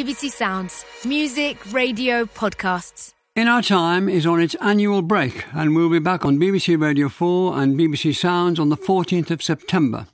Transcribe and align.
BBC 0.00 0.30
Sounds. 0.30 0.86
Music, 1.04 1.58
radio, 1.74 2.24
podcasts. 2.24 3.12
In 3.36 3.48
Our 3.48 3.60
Time 3.60 4.08
is 4.08 4.24
on 4.24 4.40
its 4.40 4.54
annual 4.54 5.02
break, 5.02 5.44
and 5.52 5.76
we'll 5.76 5.90
be 5.90 5.98
back 5.98 6.24
on 6.24 6.38
BBC 6.38 6.80
Radio 6.80 7.10
4 7.10 7.58
and 7.58 7.78
BBC 7.78 8.16
Sounds 8.16 8.58
on 8.58 8.70
the 8.70 8.78
14th 8.78 9.30
of 9.30 9.42
September. 9.42 10.06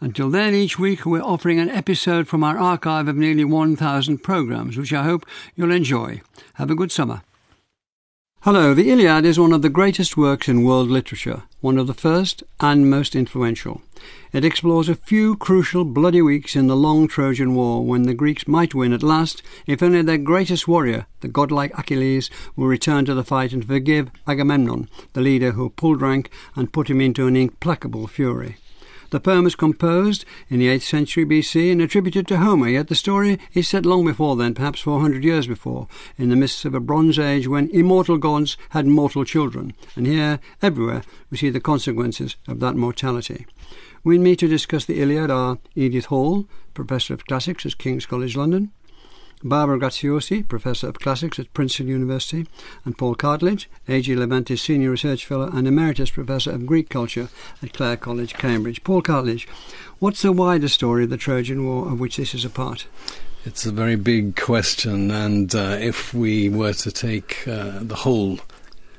Until 0.00 0.28
then, 0.28 0.56
each 0.56 0.76
week 0.76 1.06
we're 1.06 1.22
offering 1.22 1.60
an 1.60 1.70
episode 1.70 2.26
from 2.26 2.42
our 2.42 2.58
archive 2.58 3.06
of 3.06 3.14
nearly 3.14 3.44
1,000 3.44 4.18
programmes, 4.24 4.76
which 4.76 4.92
I 4.92 5.04
hope 5.04 5.24
you'll 5.54 5.70
enjoy. 5.70 6.20
Have 6.54 6.72
a 6.72 6.74
good 6.74 6.90
summer. 6.90 7.22
Hello, 8.42 8.72
the 8.72 8.88
Iliad 8.88 9.24
is 9.24 9.36
one 9.36 9.52
of 9.52 9.62
the 9.62 9.68
greatest 9.68 10.16
works 10.16 10.48
in 10.48 10.62
world 10.62 10.88
literature, 10.88 11.42
one 11.60 11.76
of 11.76 11.88
the 11.88 11.92
first 11.92 12.44
and 12.60 12.88
most 12.88 13.16
influential. 13.16 13.82
It 14.32 14.44
explores 14.44 14.88
a 14.88 14.94
few 14.94 15.36
crucial 15.36 15.84
bloody 15.84 16.22
weeks 16.22 16.54
in 16.54 16.68
the 16.68 16.76
long 16.76 17.08
Trojan 17.08 17.56
War 17.56 17.84
when 17.84 18.02
the 18.02 18.14
Greeks 18.14 18.46
might 18.46 18.76
win 18.76 18.92
at 18.92 19.02
last 19.02 19.42
if 19.66 19.82
only 19.82 20.02
their 20.02 20.18
greatest 20.18 20.68
warrior, 20.68 21.06
the 21.18 21.26
godlike 21.26 21.76
Achilles, 21.76 22.30
will 22.54 22.68
return 22.68 23.04
to 23.06 23.14
the 23.14 23.24
fight 23.24 23.52
and 23.52 23.66
forgive 23.66 24.08
Agamemnon, 24.24 24.88
the 25.14 25.20
leader 25.20 25.50
who 25.50 25.70
pulled 25.70 26.00
rank 26.00 26.30
and 26.54 26.72
put 26.72 26.88
him 26.88 27.00
into 27.00 27.26
an 27.26 27.34
implacable 27.34 28.06
fury. 28.06 28.56
The 29.10 29.20
poem 29.20 29.44
was 29.44 29.56
composed 29.56 30.26
in 30.50 30.58
the 30.58 30.68
8th 30.68 30.82
century 30.82 31.24
BC 31.24 31.72
and 31.72 31.80
attributed 31.80 32.28
to 32.28 32.36
Homer, 32.36 32.68
yet 32.68 32.88
the 32.88 32.94
story 32.94 33.38
is 33.54 33.66
set 33.66 33.86
long 33.86 34.04
before 34.04 34.36
then, 34.36 34.54
perhaps 34.54 34.80
400 34.80 35.24
years 35.24 35.46
before, 35.46 35.88
in 36.18 36.28
the 36.28 36.36
midst 36.36 36.66
of 36.66 36.74
a 36.74 36.80
Bronze 36.80 37.18
Age 37.18 37.48
when 37.48 37.70
immortal 37.70 38.18
gods 38.18 38.58
had 38.70 38.86
mortal 38.86 39.24
children. 39.24 39.72
And 39.96 40.06
here, 40.06 40.40
everywhere, 40.60 41.02
we 41.30 41.38
see 41.38 41.48
the 41.48 41.58
consequences 41.58 42.36
of 42.46 42.60
that 42.60 42.76
mortality. 42.76 43.46
With 44.04 44.20
me 44.20 44.36
to 44.36 44.46
discuss 44.46 44.84
the 44.84 45.00
Iliad 45.00 45.30
are 45.30 45.58
Edith 45.74 46.06
Hall, 46.06 46.46
Professor 46.74 47.14
of 47.14 47.24
Classics 47.24 47.64
at 47.64 47.78
King's 47.78 48.04
College 48.04 48.36
London, 48.36 48.72
Barbara 49.42 49.78
Graziosi, 49.78 50.46
Professor 50.46 50.88
of 50.88 50.98
Classics 50.98 51.38
at 51.38 51.52
Princeton 51.54 51.88
University, 51.88 52.46
and 52.84 52.98
Paul 52.98 53.14
Cartledge, 53.14 53.66
A.G. 53.88 54.14
Leventis 54.14 54.60
Senior 54.60 54.90
Research 54.90 55.24
Fellow 55.24 55.50
and 55.52 55.66
Emeritus 55.68 56.10
Professor 56.10 56.50
of 56.50 56.66
Greek 56.66 56.88
Culture 56.88 57.28
at 57.62 57.72
Clare 57.72 57.96
College, 57.96 58.34
Cambridge. 58.34 58.82
Paul 58.84 59.02
Cartledge, 59.02 59.46
what's 59.98 60.22
the 60.22 60.32
wider 60.32 60.68
story 60.68 61.04
of 61.04 61.10
the 61.10 61.16
Trojan 61.16 61.64
War 61.64 61.90
of 61.90 62.00
which 62.00 62.16
this 62.16 62.34
is 62.34 62.44
a 62.44 62.50
part? 62.50 62.86
It's 63.44 63.64
a 63.64 63.72
very 63.72 63.96
big 63.96 64.36
question, 64.36 65.10
and 65.10 65.54
uh, 65.54 65.78
if 65.80 66.12
we 66.12 66.48
were 66.48 66.74
to 66.74 66.90
take 66.90 67.46
uh, 67.46 67.78
the 67.80 67.94
whole 67.94 68.40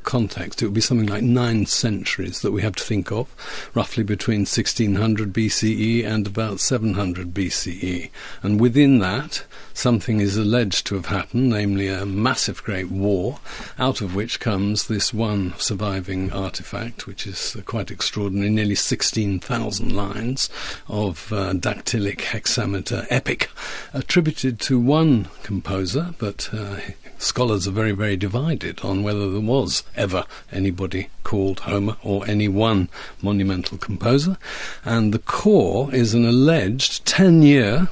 context, 0.03 0.61
it 0.61 0.65
would 0.65 0.73
be 0.73 0.81
something 0.81 1.07
like 1.07 1.21
nine 1.21 1.65
centuries 1.65 2.41
that 2.41 2.51
we 2.51 2.61
have 2.61 2.75
to 2.75 2.83
think 2.83 3.11
of, 3.11 3.35
roughly 3.75 4.03
between 4.03 4.39
1600 4.39 5.31
BCE 5.31 6.03
and 6.05 6.25
about 6.25 6.59
700 6.59 7.33
BCE. 7.33 8.09
And 8.41 8.59
within 8.59 8.97
that, 8.99 9.45
something 9.73 10.19
is 10.19 10.37
alleged 10.37 10.85
to 10.87 10.95
have 10.95 11.07
happened, 11.07 11.49
namely 11.49 11.87
a 11.87 12.05
massive 12.05 12.63
great 12.63 12.89
war, 12.89 13.39
out 13.77 14.01
of 14.01 14.15
which 14.15 14.39
comes 14.39 14.87
this 14.87 15.13
one 15.13 15.53
surviving 15.57 16.31
artifact, 16.31 17.07
which 17.07 17.25
is 17.25 17.57
quite 17.65 17.91
extraordinary, 17.91 18.49
nearly 18.49 18.75
16,000 18.75 19.95
lines 19.95 20.49
of 20.87 21.31
uh, 21.31 21.53
dactylic 21.53 22.21
hexameter 22.21 23.05
epic, 23.09 23.49
attributed 23.93 24.59
to 24.59 24.79
one 24.79 25.27
composer, 25.43 26.13
but 26.17 26.49
uh, 26.53 26.77
scholars 27.17 27.67
are 27.67 27.71
very, 27.71 27.91
very 27.91 28.17
divided 28.17 28.79
on 28.81 29.03
whether 29.03 29.29
there 29.29 29.41
was 29.41 29.83
ever 29.95 30.25
anybody 30.51 31.09
called 31.23 31.61
Homer 31.61 31.97
or 32.03 32.27
any 32.27 32.47
one 32.47 32.89
monumental 33.21 33.77
composer. 33.77 34.37
And 34.83 35.13
the 35.13 35.19
core 35.19 35.93
is 35.93 36.13
an 36.13 36.25
alleged 36.25 37.05
10 37.05 37.41
year 37.43 37.89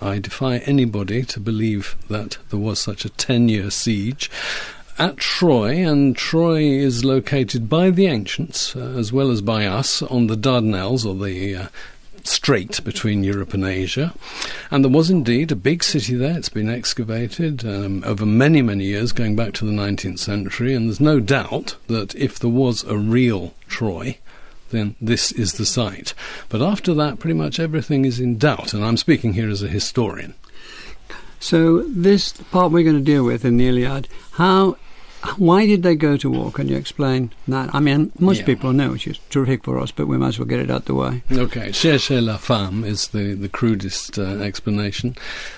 I 0.00 0.18
defy 0.18 0.58
anybody 0.58 1.22
to 1.24 1.40
believe 1.40 1.96
that 2.08 2.38
there 2.50 2.58
was 2.58 2.80
such 2.80 3.04
a 3.04 3.10
10 3.10 3.48
year 3.48 3.70
siege 3.70 4.30
at 4.98 5.16
Troy, 5.16 5.76
and 5.76 6.16
Troy 6.16 6.62
is 6.62 7.04
located 7.04 7.68
by 7.68 7.90
the 7.90 8.06
ancients 8.06 8.76
uh, 8.76 8.94
as 8.96 9.12
well 9.12 9.30
as 9.30 9.40
by 9.40 9.66
us 9.66 10.02
on 10.02 10.28
the 10.28 10.36
Dardanelles 10.36 11.04
or 11.04 11.14
the 11.14 11.56
uh, 11.56 11.68
strait 12.22 12.82
between 12.84 13.24
Europe 13.24 13.54
and 13.54 13.64
Asia. 13.64 14.14
And 14.70 14.84
there 14.84 14.90
was 14.90 15.10
indeed 15.10 15.52
a 15.52 15.56
big 15.56 15.82
city 15.82 16.14
there. 16.14 16.36
It's 16.36 16.48
been 16.48 16.70
excavated 16.70 17.64
um, 17.64 18.02
over 18.04 18.24
many, 18.24 18.62
many 18.62 18.84
years, 18.84 19.12
going 19.12 19.36
back 19.36 19.52
to 19.54 19.64
the 19.64 19.72
19th 19.72 20.18
century. 20.18 20.74
And 20.74 20.88
there's 20.88 21.00
no 21.00 21.20
doubt 21.20 21.76
that 21.88 22.14
if 22.14 22.38
there 22.38 22.50
was 22.50 22.84
a 22.84 22.96
real 22.96 23.54
Troy, 23.68 24.18
then 24.70 24.96
this 25.00 25.32
is 25.32 25.54
the 25.54 25.66
site. 25.66 26.14
But 26.48 26.62
after 26.62 26.94
that, 26.94 27.18
pretty 27.18 27.34
much 27.34 27.60
everything 27.60 28.04
is 28.04 28.20
in 28.20 28.38
doubt. 28.38 28.74
And 28.74 28.84
I'm 28.84 28.96
speaking 28.96 29.34
here 29.34 29.50
as 29.50 29.62
a 29.62 29.68
historian. 29.68 30.34
So, 31.40 31.82
this 31.82 32.32
part 32.32 32.72
we're 32.72 32.84
going 32.84 32.96
to 32.96 33.02
deal 33.02 33.24
with 33.24 33.44
in 33.44 33.58
the 33.58 33.68
Iliad, 33.68 34.08
how 34.32 34.76
why 35.36 35.66
did 35.66 35.82
they 35.82 35.94
go 35.94 36.16
to 36.16 36.30
war? 36.30 36.50
Can 36.52 36.68
you 36.68 36.76
explain 36.76 37.32
that? 37.48 37.74
I 37.74 37.80
mean, 37.80 38.12
most 38.18 38.40
yeah. 38.40 38.46
people 38.46 38.72
know, 38.72 38.92
which 38.92 39.06
is 39.06 39.18
terrific 39.30 39.64
for 39.64 39.78
us, 39.78 39.90
but 39.90 40.06
we 40.06 40.18
might 40.18 40.28
as 40.28 40.38
well 40.38 40.46
get 40.46 40.60
it 40.60 40.70
out 40.70 40.84
the 40.84 40.94
way. 40.94 41.22
Okay, 41.32 41.68
chercher 41.68 42.24
la 42.24 42.36
femme 42.36 42.84
is 42.84 43.08
the, 43.08 43.34
the 43.34 43.48
crudest 43.48 44.18
uh, 44.18 44.22
explanation. 44.40 45.16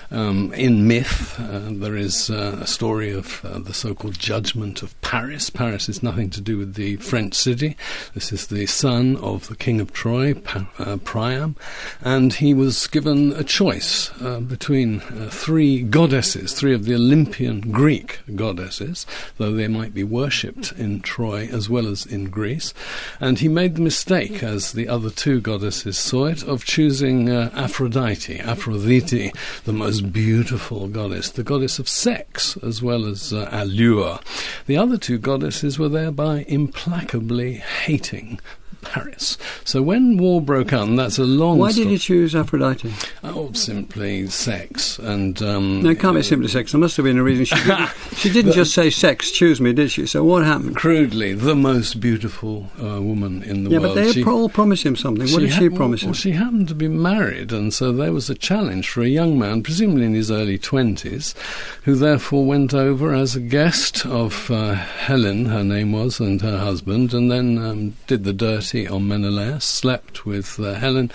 Um, 0.09 0.53
in 0.53 0.87
myth, 0.87 1.37
uh, 1.37 1.69
there 1.71 1.97
is 1.97 2.29
uh, 2.29 2.59
a 2.61 2.67
story 2.67 3.11
of 3.11 3.43
uh, 3.43 3.59
the 3.59 3.73
so-called 3.73 4.17
judgment 4.17 4.81
of 4.81 4.99
Paris. 5.01 5.49
Paris 5.49 5.89
is 5.89 6.01
nothing 6.01 6.29
to 6.29 6.41
do 6.41 6.57
with 6.57 6.75
the 6.75 6.95
French 6.97 7.33
city. 7.33 7.75
This 8.13 8.31
is 8.31 8.47
the 8.47 8.65
son 8.67 9.17
of 9.17 9.47
the 9.47 9.55
king 9.55 9.81
of 9.81 9.91
Troy, 9.91 10.33
pa- 10.33 10.69
uh, 10.79 10.97
Priam, 11.03 11.57
and 12.01 12.33
he 12.33 12.53
was 12.53 12.87
given 12.87 13.33
a 13.33 13.43
choice 13.43 14.11
uh, 14.21 14.39
between 14.39 15.01
three 15.29 15.81
goddesses, 15.81 16.53
three 16.53 16.73
of 16.73 16.85
the 16.85 16.95
Olympian 16.95 17.59
Greek 17.71 18.19
goddesses, 18.33 19.05
though 19.37 19.56
they 19.57 19.67
might 19.67 19.93
be 19.93 20.03
worshipped 20.03 20.71
in 20.73 21.01
Troy 21.01 21.49
as 21.51 21.69
well 21.69 21.87
as 21.87 22.05
in 22.05 22.29
Greece. 22.29 22.73
And 23.19 23.39
he 23.39 23.47
made 23.47 23.75
the 23.75 23.81
mistake, 23.81 24.43
as 24.43 24.71
the 24.71 24.87
other 24.87 25.09
two 25.09 25.41
goddesses 25.41 25.97
saw 25.97 26.25
it, 26.27 26.43
of 26.43 26.63
choosing 26.63 27.29
uh, 27.29 27.49
Aphrodite, 27.53 28.39
Aphrodite, 28.39 29.33
the 29.65 29.73
most 29.73 30.13
beautiful 30.13 30.87
goddess, 30.87 31.31
the 31.31 31.43
goddess 31.43 31.79
of 31.79 31.89
sex 31.89 32.57
as 32.63 32.81
well 32.81 33.05
as 33.05 33.33
uh, 33.33 33.49
allure. 33.51 34.19
The 34.67 34.77
other 34.77 34.97
two 34.97 35.17
goddesses 35.17 35.77
were 35.77 35.89
thereby 35.89 36.45
implacably 36.47 37.55
hating 37.55 38.39
Paris. 38.89 39.37
So 39.63 39.81
when 39.81 40.17
war 40.17 40.41
broke 40.41 40.73
out, 40.73 40.87
and 40.87 40.97
that's 40.97 41.17
a 41.17 41.23
long. 41.23 41.57
Why 41.59 41.71
did 41.71 41.89
you 41.89 41.97
choose 41.97 42.35
Aphrodite? 42.35 42.93
Oh, 43.23 43.51
simply 43.53 44.27
sex 44.27 44.99
and. 44.99 45.41
Um, 45.41 45.83
no, 45.83 45.89
it 45.91 45.99
can't 45.99 46.15
be 46.15 46.23
simply 46.23 46.47
sex. 46.47 46.71
There 46.71 46.79
must 46.81 46.97
have 46.97 47.05
been 47.05 47.17
a 47.17 47.23
reason. 47.23 47.45
She 47.45 47.55
didn't, 47.55 47.89
she 48.15 48.29
didn't 48.29 48.53
just 48.53 48.73
say 48.73 48.89
sex, 48.89 49.31
choose 49.31 49.61
me, 49.61 49.73
did 49.73 49.91
she? 49.91 50.05
So 50.05 50.23
what 50.23 50.43
happened? 50.45 50.75
Crudely, 50.75 51.33
the 51.33 51.55
most 51.55 51.99
beautiful 51.99 52.69
uh, 52.81 53.01
woman 53.01 53.43
in 53.43 53.63
the 53.63 53.71
yeah, 53.71 53.79
world. 53.79 53.97
Yeah, 53.97 54.03
but 54.03 54.07
they 54.07 54.13
she, 54.13 54.23
all 54.23 54.49
promised 54.49 54.85
him 54.85 54.95
something. 54.95 55.31
What 55.31 55.39
did 55.39 55.53
she 55.53 55.69
promise 55.69 56.01
well, 56.01 56.07
him? 56.07 56.11
Well, 56.11 56.13
she 56.13 56.31
happened 56.31 56.67
to 56.69 56.75
be 56.75 56.87
married, 56.87 57.51
and 57.51 57.73
so 57.73 57.91
there 57.91 58.13
was 58.13 58.29
a 58.29 58.35
challenge 58.35 58.89
for 58.89 59.01
a 59.01 59.07
young 59.07 59.37
man, 59.37 59.63
presumably 59.63 60.05
in 60.05 60.13
his 60.13 60.31
early 60.31 60.57
twenties, 60.57 61.35
who 61.83 61.95
therefore 61.95 62.45
went 62.45 62.73
over 62.73 63.13
as 63.13 63.35
a 63.35 63.39
guest 63.39 64.05
of 64.05 64.49
uh, 64.51 64.73
Helen, 64.73 65.45
her 65.45 65.63
name 65.63 65.91
was, 65.91 66.19
and 66.19 66.41
her 66.41 66.59
husband, 66.59 67.13
and 67.13 67.31
then 67.31 67.57
um, 67.57 67.95
did 68.07 68.23
the 68.23 68.33
dirty 68.33 68.76
on 68.85 69.07
Menelaus, 69.07 69.63
slept 69.63 70.25
with 70.25 70.59
uh, 70.59 70.73
Helen, 70.73 71.09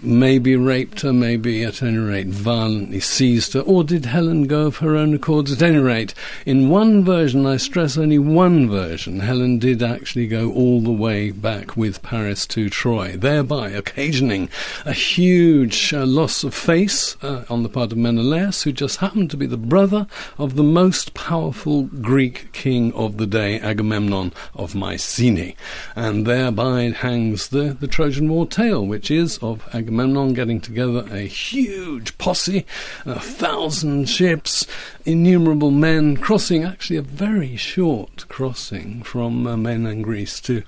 maybe 0.00 0.56
raped 0.56 1.02
her, 1.02 1.12
maybe 1.12 1.62
at 1.62 1.82
any 1.82 1.98
rate 1.98 2.28
violently 2.28 3.00
seized 3.00 3.52
her, 3.52 3.60
or 3.60 3.84
did 3.84 4.06
Helen 4.06 4.46
go 4.46 4.66
of 4.66 4.78
her 4.78 4.96
own 4.96 5.14
accord? 5.14 5.50
At 5.50 5.62
any 5.62 5.78
rate, 5.78 6.14
in 6.46 6.68
one 6.68 7.04
version, 7.04 7.46
I 7.46 7.56
stress 7.56 7.98
only 7.98 8.18
one 8.18 8.68
version, 8.68 9.20
Helen 9.20 9.58
did 9.58 9.82
actually 9.82 10.26
go 10.26 10.52
all 10.52 10.80
the 10.80 10.90
way 10.90 11.30
back 11.30 11.76
with 11.76 12.02
Paris 12.02 12.46
to 12.48 12.70
Troy, 12.70 13.16
thereby 13.16 13.70
occasioning 13.70 14.48
a 14.84 14.92
huge 14.92 15.92
uh, 15.92 16.06
loss 16.06 16.44
of 16.44 16.54
face 16.54 17.16
uh, 17.22 17.44
on 17.50 17.62
the 17.62 17.68
part 17.68 17.92
of 17.92 17.98
Menelaus, 17.98 18.62
who 18.62 18.72
just 18.72 18.98
happened 18.98 19.30
to 19.30 19.36
be 19.36 19.46
the 19.46 19.56
brother 19.56 20.06
of 20.38 20.56
the 20.56 20.62
most 20.62 21.14
powerful 21.14 21.82
Greek 21.82 22.52
king 22.52 22.92
of 22.94 23.16
the 23.16 23.26
day, 23.26 23.58
Agamemnon 23.60 24.32
of 24.54 24.74
Mycenae, 24.74 25.56
and 25.96 26.26
thereby 26.26 26.92
hangs 27.02 27.48
the, 27.48 27.76
the 27.78 27.88
Trojan 27.88 28.28
War 28.28 28.46
tale, 28.46 28.86
which 28.86 29.10
is 29.10 29.36
of 29.38 29.68
Agamemnon 29.74 30.34
getting 30.34 30.60
together 30.60 31.04
a 31.10 31.22
huge 31.22 32.16
posse, 32.16 32.64
a 33.04 33.18
thousand 33.18 34.08
ships, 34.08 34.66
innumerable 35.04 35.72
men, 35.72 36.16
crossing 36.16 36.62
actually 36.62 36.96
a 36.96 37.02
very 37.02 37.56
short 37.56 38.26
crossing 38.28 39.02
from 39.02 39.48
uh, 39.48 39.56
mainland 39.56 40.04
Greece 40.04 40.40
to 40.42 40.62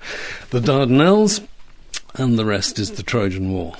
the 0.49 0.59
Dardanelles, 0.59 1.41
and 2.15 2.37
the 2.37 2.45
rest 2.45 2.79
is 2.79 2.91
the 2.91 3.03
Trojan 3.03 3.53
War. 3.53 3.75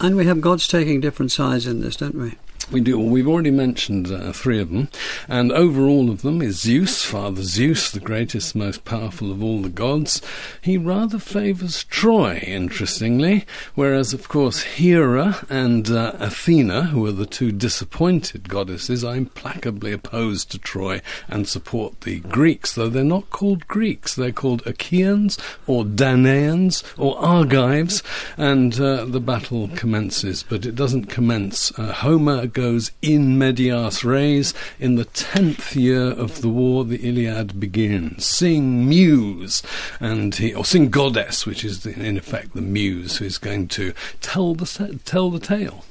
And 0.00 0.16
we 0.16 0.26
have 0.26 0.40
gods 0.40 0.68
taking 0.68 1.00
different 1.00 1.32
sides 1.32 1.66
in 1.66 1.80
this, 1.80 1.96
don't 1.96 2.14
we? 2.14 2.36
We 2.72 2.80
do. 2.80 2.98
Well, 2.98 3.08
we've 3.08 3.28
already 3.28 3.52
mentioned 3.52 4.10
uh, 4.10 4.32
three 4.32 4.58
of 4.58 4.70
them, 4.70 4.88
and 5.28 5.52
over 5.52 5.86
all 5.86 6.10
of 6.10 6.22
them 6.22 6.42
is 6.42 6.60
Zeus, 6.60 7.04
Father 7.04 7.42
Zeus, 7.42 7.92
the 7.92 8.00
greatest, 8.00 8.56
most 8.56 8.84
powerful 8.84 9.30
of 9.30 9.40
all 9.40 9.62
the 9.62 9.68
gods. 9.68 10.20
He 10.60 10.76
rather 10.76 11.20
favours 11.20 11.84
Troy, 11.84 12.42
interestingly, 12.44 13.46
whereas, 13.76 14.12
of 14.12 14.26
course, 14.26 14.62
Hera 14.62 15.46
and 15.48 15.88
uh, 15.88 16.14
Athena, 16.18 16.84
who 16.84 17.06
are 17.06 17.12
the 17.12 17.24
two 17.24 17.52
disappointed 17.52 18.48
goddesses, 18.48 19.04
are 19.04 19.14
implacably 19.14 19.92
opposed 19.92 20.50
to 20.50 20.58
Troy 20.58 21.00
and 21.28 21.46
support 21.46 22.00
the 22.00 22.18
Greeks, 22.18 22.74
though 22.74 22.88
they're 22.88 23.04
not 23.04 23.30
called 23.30 23.68
Greeks. 23.68 24.16
They're 24.16 24.32
called 24.32 24.66
Achaeans 24.66 25.38
or 25.68 25.84
Danaans 25.84 26.82
or 26.98 27.16
Argives, 27.24 28.02
and 28.36 28.80
uh, 28.80 29.04
the 29.04 29.20
battle 29.20 29.68
commences, 29.76 30.42
but 30.42 30.66
it 30.66 30.74
doesn't 30.74 31.06
commence. 31.06 31.70
Uh, 31.78 31.92
Homer 31.92 32.48
goes 32.56 32.90
in 33.02 33.38
medias 33.38 34.02
res. 34.02 34.54
In 34.80 34.94
the 34.94 35.04
tenth 35.04 35.76
year 35.76 36.10
of 36.10 36.40
the 36.40 36.48
war, 36.48 36.86
the 36.86 37.06
Iliad 37.06 37.60
begins. 37.60 38.24
Sing 38.24 38.88
muse, 38.88 39.62
and 40.00 40.34
he, 40.34 40.54
or 40.54 40.64
sing 40.64 40.88
goddess, 40.88 41.44
which 41.44 41.66
is 41.66 41.82
the, 41.82 41.92
in 41.92 42.16
effect 42.16 42.54
the 42.54 42.62
muse 42.62 43.18
who 43.18 43.26
is 43.26 43.36
going 43.36 43.68
to 43.68 43.92
tell 44.22 44.54
the 44.54 44.98
tell 45.04 45.30
the 45.30 45.38
tale 45.38 45.84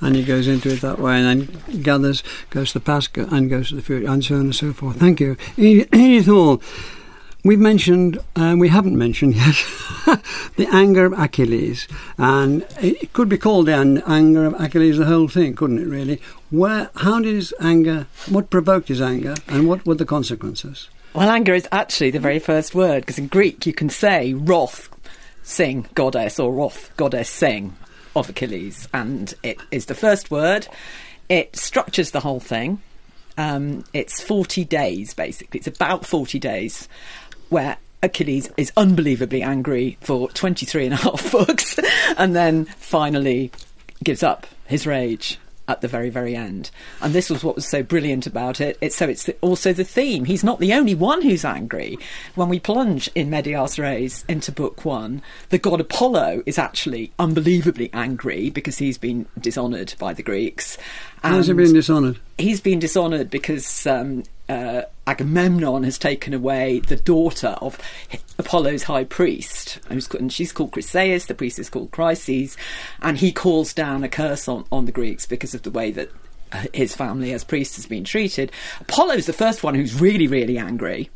and 0.00 0.16
he 0.16 0.24
goes 0.24 0.48
into 0.48 0.70
it 0.70 0.80
that 0.80 0.98
way 0.98 1.20
and 1.20 1.46
then 1.46 1.82
gathers, 1.82 2.24
goes 2.48 2.72
to 2.72 2.78
the 2.78 2.84
past 2.84 3.16
and 3.16 3.50
goes 3.50 3.68
to 3.68 3.76
the 3.76 3.82
future, 3.82 4.08
and 4.08 4.24
so 4.24 4.34
on 4.34 4.40
and 4.40 4.54
so 4.54 4.72
forth. 4.72 4.96
Thank 4.96 5.20
you. 5.20 5.36
Edith 5.58 6.26
Hall, 6.26 6.62
We've 7.42 7.58
mentioned, 7.58 8.18
uh, 8.36 8.54
we 8.58 8.68
haven't 8.68 8.98
mentioned 8.98 9.34
yet, 9.34 9.54
the 10.56 10.68
anger 10.70 11.06
of 11.06 11.18
Achilles. 11.18 11.88
And 12.18 12.66
it 12.82 13.14
could 13.14 13.30
be 13.30 13.38
called 13.38 13.66
the 13.66 14.02
anger 14.06 14.44
of 14.44 14.60
Achilles, 14.60 14.98
the 14.98 15.06
whole 15.06 15.26
thing, 15.26 15.54
couldn't 15.54 15.78
it, 15.78 15.86
really? 15.86 16.20
Where, 16.50 16.90
how 16.96 17.20
did 17.20 17.34
his 17.34 17.54
anger, 17.58 18.06
what 18.28 18.50
provoked 18.50 18.88
his 18.88 19.00
anger, 19.00 19.36
and 19.48 19.68
what 19.68 19.86
were 19.86 19.94
the 19.94 20.04
consequences? 20.04 20.90
Well, 21.14 21.30
anger 21.30 21.54
is 21.54 21.66
actually 21.72 22.10
the 22.10 22.20
very 22.20 22.38
first 22.38 22.74
word, 22.74 23.02
because 23.02 23.18
in 23.18 23.28
Greek 23.28 23.64
you 23.64 23.72
can 23.72 23.88
say 23.88 24.34
wrath, 24.34 24.90
sing, 25.42 25.86
goddess, 25.94 26.38
or 26.38 26.52
wrath, 26.52 26.90
goddess, 26.98 27.30
sing, 27.30 27.74
of 28.14 28.28
Achilles. 28.28 28.86
And 28.92 29.32
it 29.42 29.58
is 29.70 29.86
the 29.86 29.94
first 29.94 30.30
word. 30.30 30.68
It 31.30 31.56
structures 31.56 32.10
the 32.10 32.20
whole 32.20 32.40
thing. 32.40 32.82
Um, 33.38 33.84
it's 33.94 34.20
40 34.20 34.64
days, 34.64 35.14
basically. 35.14 35.58
It's 35.58 35.66
about 35.66 36.04
40 36.04 36.38
days 36.38 36.88
where 37.50 37.76
Achilles 38.02 38.50
is 38.56 38.72
unbelievably 38.76 39.42
angry 39.42 39.98
for 40.00 40.30
23 40.30 40.86
and 40.86 40.94
a 40.94 40.96
half 40.96 41.30
books 41.32 41.78
and 42.16 42.34
then 42.34 42.64
finally 42.64 43.52
gives 44.02 44.22
up 44.22 44.46
his 44.66 44.86
rage 44.86 45.38
at 45.70 45.80
the 45.82 45.88
very, 45.88 46.10
very 46.10 46.34
end. 46.34 46.70
And 47.00 47.14
this 47.14 47.30
was 47.30 47.44
what 47.44 47.54
was 47.54 47.66
so 47.66 47.82
brilliant 47.84 48.26
about 48.26 48.60
it. 48.60 48.76
It's, 48.80 48.96
so 48.96 49.08
it's 49.08 49.30
also 49.40 49.72
the 49.72 49.84
theme. 49.84 50.24
He's 50.24 50.42
not 50.42 50.58
the 50.58 50.74
only 50.74 50.96
one 50.96 51.22
who's 51.22 51.44
angry. 51.44 51.96
When 52.34 52.48
we 52.48 52.58
plunge 52.58 53.08
in 53.14 53.30
Medias 53.30 53.78
Res 53.78 54.24
into 54.28 54.50
book 54.50 54.84
one, 54.84 55.22
the 55.50 55.58
god 55.58 55.80
Apollo 55.80 56.42
is 56.44 56.58
actually 56.58 57.12
unbelievably 57.20 57.90
angry 57.92 58.50
because 58.50 58.78
he's 58.78 58.98
been 58.98 59.26
dishonoured 59.38 59.94
by 59.98 60.12
the 60.12 60.24
Greeks. 60.24 60.76
Has 61.22 61.48
he 61.48 61.52
been 61.52 61.74
dishonoured? 61.74 62.18
He's 62.38 62.60
been 62.60 62.78
dishonoured 62.78 63.28
because 63.28 63.86
um, 63.86 64.24
uh, 64.48 64.82
Agamemnon 65.06 65.84
has 65.84 65.98
taken 65.98 66.32
away 66.32 66.80
the 66.80 66.96
daughter 66.96 67.56
of 67.60 67.78
Apollo's 68.38 68.84
high 68.84 69.04
priest, 69.04 69.78
and 69.88 70.32
she's 70.32 70.52
called 70.52 70.72
Chryseis, 70.72 71.26
the 71.26 71.34
priest 71.34 71.58
is 71.58 71.68
called 71.68 71.90
Chryses, 71.90 72.56
and 73.02 73.18
he 73.18 73.32
calls 73.32 73.74
down 73.74 74.02
a 74.02 74.08
curse 74.08 74.48
on, 74.48 74.64
on 74.72 74.86
the 74.86 74.92
Greeks 74.92 75.26
because 75.26 75.54
of 75.54 75.62
the 75.62 75.70
way 75.70 75.90
that 75.90 76.10
uh, 76.52 76.64
his 76.72 76.94
family 76.94 77.32
as 77.32 77.44
priest 77.44 77.76
has 77.76 77.86
been 77.86 78.04
treated. 78.04 78.50
Apollo's 78.80 79.26
the 79.26 79.32
first 79.32 79.62
one 79.62 79.74
who's 79.74 80.00
really, 80.00 80.26
really 80.26 80.58
angry, 80.58 81.10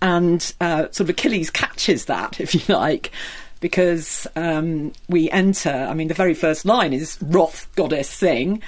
and 0.00 0.54
uh, 0.60 0.84
sort 0.84 1.00
of 1.00 1.10
Achilles 1.10 1.50
catches 1.50 2.06
that, 2.06 2.40
if 2.40 2.54
you 2.54 2.74
like, 2.74 3.12
because 3.60 4.26
um, 4.36 4.92
we 5.08 5.30
enter, 5.30 5.70
I 5.70 5.92
mean, 5.92 6.08
the 6.08 6.14
very 6.14 6.34
first 6.34 6.64
line 6.64 6.94
is 6.94 7.18
Wrath, 7.22 7.68
goddess, 7.76 8.08
sing 8.08 8.62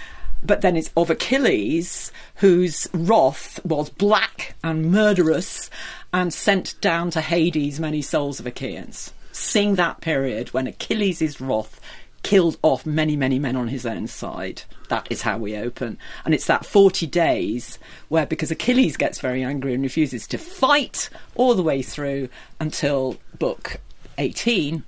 but 0.47 0.61
then 0.61 0.77
it's 0.77 0.91
of 0.97 1.11
Achilles, 1.11 2.13
whose 2.37 2.89
wrath 2.93 3.65
was 3.65 3.91
black 3.91 4.55
and 4.63 4.91
murderous 4.91 5.71
and 6.13 6.33
sent 6.33 6.81
down 6.81 7.11
to 7.11 7.21
Hades 7.21 7.81
many 7.81 8.03
souls 8.03 8.41
of 8.41 8.47
Achaeans. 8.47 9.13
Sing 9.33 9.75
that 9.75 10.01
period 10.01 10.55
when 10.55 10.67
Achilles' 10.67 11.41
wrath 11.41 11.81
killed 12.23 12.57
off 12.63 12.85
many, 12.85 13.15
many 13.17 13.39
men 13.39 13.55
on 13.55 13.69
his 13.69 13.87
own 13.87 14.07
side. 14.07 14.63
That 14.89 15.07
is 15.11 15.23
how 15.23 15.39
we 15.39 15.57
open. 15.57 15.99
And 16.25 16.35
it's 16.35 16.47
that 16.47 16.67
40 16.67 17.07
days 17.07 17.79
where, 18.09 18.27
because 18.27 18.51
Achilles 18.51 18.97
gets 18.97 19.21
very 19.21 19.45
angry 19.45 19.75
and 19.75 19.83
refuses 19.83 20.27
to 20.29 20.39
fight 20.39 21.09
all 21.35 21.55
the 21.55 21.63
way 21.63 21.83
through 21.83 22.29
until 22.59 23.17
book 23.39 23.81
18, 24.19 24.83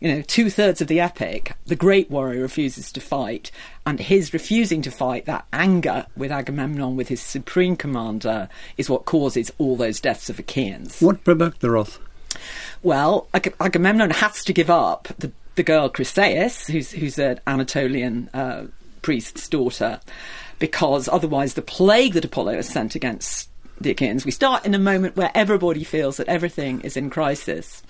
you 0.00 0.14
know, 0.14 0.22
two 0.22 0.50
thirds 0.50 0.80
of 0.80 0.88
the 0.88 1.00
epic, 1.00 1.54
the 1.66 1.76
great 1.76 2.10
warrior 2.10 2.42
refuses 2.42 2.92
to 2.92 3.00
fight, 3.00 3.50
and 3.84 3.98
his 3.98 4.32
refusing 4.32 4.82
to 4.82 4.90
fight, 4.90 5.24
that 5.26 5.46
anger 5.52 6.06
with 6.16 6.30
Agamemnon, 6.30 6.96
with 6.96 7.08
his 7.08 7.20
supreme 7.20 7.76
commander, 7.76 8.48
is 8.76 8.88
what 8.88 9.04
causes 9.04 9.52
all 9.58 9.76
those 9.76 10.00
deaths 10.00 10.30
of 10.30 10.38
Achaeans. 10.38 11.00
What 11.00 11.24
provoked 11.24 11.60
the 11.60 11.70
wrath? 11.70 11.98
Well, 12.82 13.26
Ag- 13.34 13.54
Agamemnon 13.60 14.10
has 14.10 14.44
to 14.44 14.52
give 14.52 14.70
up 14.70 15.08
the, 15.18 15.32
the 15.56 15.62
girl 15.62 15.88
Chryseis, 15.88 16.70
who's, 16.70 16.92
who's 16.92 17.18
an 17.18 17.40
Anatolian 17.46 18.30
uh, 18.32 18.66
priest's 19.02 19.48
daughter, 19.48 20.00
because 20.58 21.08
otherwise 21.08 21.54
the 21.54 21.62
plague 21.62 22.12
that 22.14 22.24
Apollo 22.24 22.54
has 22.54 22.68
sent 22.68 22.94
against 22.94 23.48
the 23.80 23.90
Achaeans. 23.90 24.24
We 24.24 24.32
start 24.32 24.66
in 24.66 24.74
a 24.74 24.78
moment 24.78 25.16
where 25.16 25.30
everybody 25.34 25.84
feels 25.84 26.16
that 26.16 26.28
everything 26.28 26.80
is 26.80 26.96
in 26.96 27.10
crisis. 27.10 27.82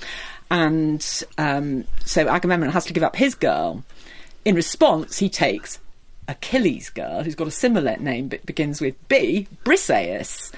And 0.50 1.24
um, 1.36 1.84
so 2.04 2.28
Agamemnon 2.28 2.70
has 2.70 2.86
to 2.86 2.92
give 2.92 3.02
up 3.02 3.16
his 3.16 3.34
girl. 3.34 3.84
In 4.44 4.54
response, 4.54 5.18
he 5.18 5.28
takes 5.28 5.78
Achilles' 6.26 6.90
girl, 6.90 7.22
who's 7.22 7.34
got 7.34 7.48
a 7.48 7.52
similar 7.52 7.96
name 7.96 8.28
but 8.28 8.46
begins 8.46 8.80
with 8.80 8.96
B, 9.08 9.48
Briseis. 9.64 10.52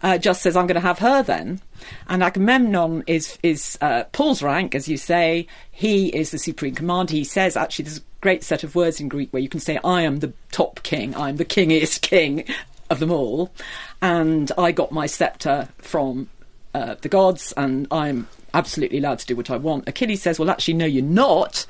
Uh, 0.00 0.16
just 0.16 0.42
says, 0.42 0.56
I'm 0.56 0.68
going 0.68 0.76
to 0.76 0.80
have 0.80 1.00
her 1.00 1.24
then. 1.24 1.60
And 2.08 2.22
Agamemnon 2.22 3.02
is, 3.08 3.36
is 3.42 3.76
uh, 3.80 4.04
Paul's 4.12 4.42
rank, 4.42 4.76
as 4.76 4.88
you 4.88 4.96
say. 4.96 5.48
He 5.72 6.08
is 6.08 6.30
the 6.30 6.38
supreme 6.38 6.76
commander. 6.76 7.14
He 7.14 7.24
says, 7.24 7.56
actually, 7.56 7.86
there's 7.86 7.98
a 7.98 8.02
great 8.20 8.44
set 8.44 8.62
of 8.62 8.76
words 8.76 9.00
in 9.00 9.08
Greek 9.08 9.32
where 9.32 9.42
you 9.42 9.48
can 9.48 9.58
say, 9.58 9.78
I 9.82 10.02
am 10.02 10.20
the 10.20 10.32
top 10.52 10.84
king, 10.84 11.16
I'm 11.16 11.36
the 11.36 11.44
kingest 11.44 12.00
king 12.02 12.44
of 12.90 13.00
them 13.00 13.10
all. 13.10 13.52
And 14.00 14.52
I 14.56 14.70
got 14.70 14.92
my 14.92 15.06
scepter 15.06 15.68
from 15.78 16.28
uh, 16.74 16.94
the 17.00 17.08
gods, 17.08 17.52
and 17.56 17.88
I'm 17.90 18.28
absolutely 18.58 18.98
allowed 18.98 19.20
to 19.20 19.26
do 19.26 19.36
what 19.36 19.50
I 19.50 19.56
want. 19.56 19.88
Achilles 19.88 20.20
says, 20.20 20.38
Well, 20.38 20.50
actually, 20.50 20.74
no, 20.74 20.84
you're 20.84 21.04
not. 21.04 21.64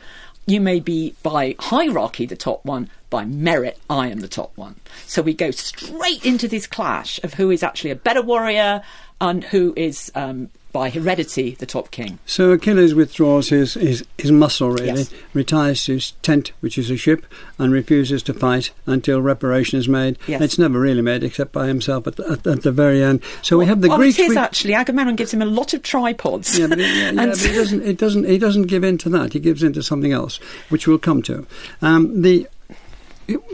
You 0.46 0.62
may 0.62 0.80
be 0.80 1.14
by 1.22 1.54
hierarchy 1.58 2.24
the 2.24 2.34
top 2.34 2.64
one, 2.64 2.88
by 3.10 3.26
merit, 3.26 3.78
I 3.90 4.08
am 4.08 4.20
the 4.20 4.28
top 4.28 4.56
one. 4.56 4.76
So 5.06 5.20
we 5.20 5.34
go 5.34 5.50
straight 5.50 6.24
into 6.24 6.48
this 6.48 6.66
clash 6.66 7.22
of 7.22 7.34
who 7.34 7.50
is 7.50 7.62
actually 7.62 7.90
a 7.90 7.96
better 7.96 8.22
warrior 8.22 8.82
and 9.20 9.44
who 9.44 9.74
is 9.76 10.10
um, 10.14 10.48
by 10.72 10.90
heredity 10.90 11.52
the 11.52 11.66
top 11.66 11.90
king. 11.90 12.18
So 12.26 12.52
Achilles 12.52 12.94
withdraws 12.94 13.48
his, 13.48 13.74
his, 13.74 14.04
his 14.18 14.30
muscle, 14.30 14.70
really, 14.70 14.86
yes. 14.86 15.14
retires 15.32 15.84
to 15.86 15.94
his 15.94 16.12
tent, 16.22 16.52
which 16.60 16.76
is 16.76 16.90
a 16.90 16.96
ship, 16.96 17.24
and 17.58 17.72
refuses 17.72 18.22
to 18.24 18.34
fight 18.34 18.70
until 18.86 19.22
reparation 19.22 19.78
is 19.78 19.88
made. 19.88 20.18
Yes. 20.26 20.42
It's 20.42 20.58
never 20.58 20.78
really 20.78 21.02
made 21.02 21.24
except 21.24 21.52
by 21.52 21.66
himself 21.66 22.06
at 22.06 22.16
the, 22.16 22.30
at, 22.30 22.46
at 22.46 22.62
the 22.62 22.72
very 22.72 23.02
end. 23.02 23.22
So 23.42 23.56
well, 23.56 23.64
we 23.64 23.68
have 23.68 23.80
the 23.80 23.88
well, 23.88 23.98
Greeks. 23.98 24.18
It 24.18 24.24
is 24.24 24.30
we... 24.30 24.36
actually 24.36 24.74
Agamemnon 24.74 25.16
gives 25.16 25.32
him 25.32 25.42
a 25.42 25.46
lot 25.46 25.72
of 25.74 25.82
tripods. 25.82 26.58
Yeah, 26.58 26.66
but, 26.66 26.78
it, 26.78 26.86
yeah, 26.86 27.10
yeah, 27.12 27.26
but 27.26 27.38
he 27.38 27.52
doesn't. 27.52 27.82
It 27.82 27.98
doesn't. 27.98 28.24
He 28.24 28.38
doesn't 28.38 28.66
give 28.66 28.84
in 28.84 28.98
to 28.98 29.08
that. 29.10 29.32
He 29.32 29.40
gives 29.40 29.62
in 29.62 29.72
to 29.72 29.82
something 29.82 30.12
else, 30.12 30.38
which 30.68 30.86
we'll 30.86 30.98
come 30.98 31.22
to. 31.22 31.46
Um, 31.80 32.22
the 32.22 32.46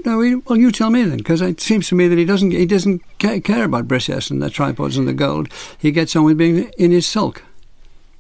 no, 0.05 0.43
well, 0.47 0.59
you 0.59 0.71
tell 0.71 0.91
me 0.91 1.03
then, 1.03 1.19
because 1.19 1.41
it 1.41 1.61
seems 1.61 1.89
to 1.89 1.95
me 1.95 2.07
that 2.09 2.19
he 2.19 2.25
doesn't 2.25 2.53
he 2.53 2.67
doesn't 2.67 3.03
care 3.19 3.65
about 3.65 3.89
Briseis 3.89 4.31
and 4.31 4.41
the 4.41 4.51
tripods 4.51 4.97
and 4.97 5.09
the 5.09 5.13
gold. 5.13 5.49
He 5.79 5.91
gets 5.91 6.15
on 6.15 6.25
with 6.25 6.39
being 6.39 6.71
in 6.79 6.93
his 6.93 7.07
sulk. 7.07 7.43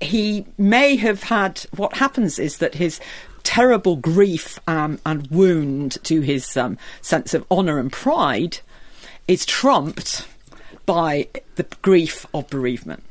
He 0.00 0.46
may 0.58 0.96
have 0.96 1.24
had. 1.24 1.66
What 1.76 1.96
happens 1.96 2.38
is 2.38 2.58
that 2.58 2.74
his 2.74 3.00
terrible 3.44 3.96
grief 3.96 4.58
um, 4.66 4.98
and 5.06 5.28
wound 5.28 6.02
to 6.04 6.22
his 6.22 6.56
um, 6.56 6.78
sense 7.02 7.34
of 7.34 7.46
honour 7.50 7.78
and 7.78 7.92
pride 7.92 8.58
is 9.28 9.46
trumped 9.46 10.26
by 10.86 11.28
the 11.54 11.62
grief 11.82 12.26
of 12.34 12.48
bereavement. 12.50 13.02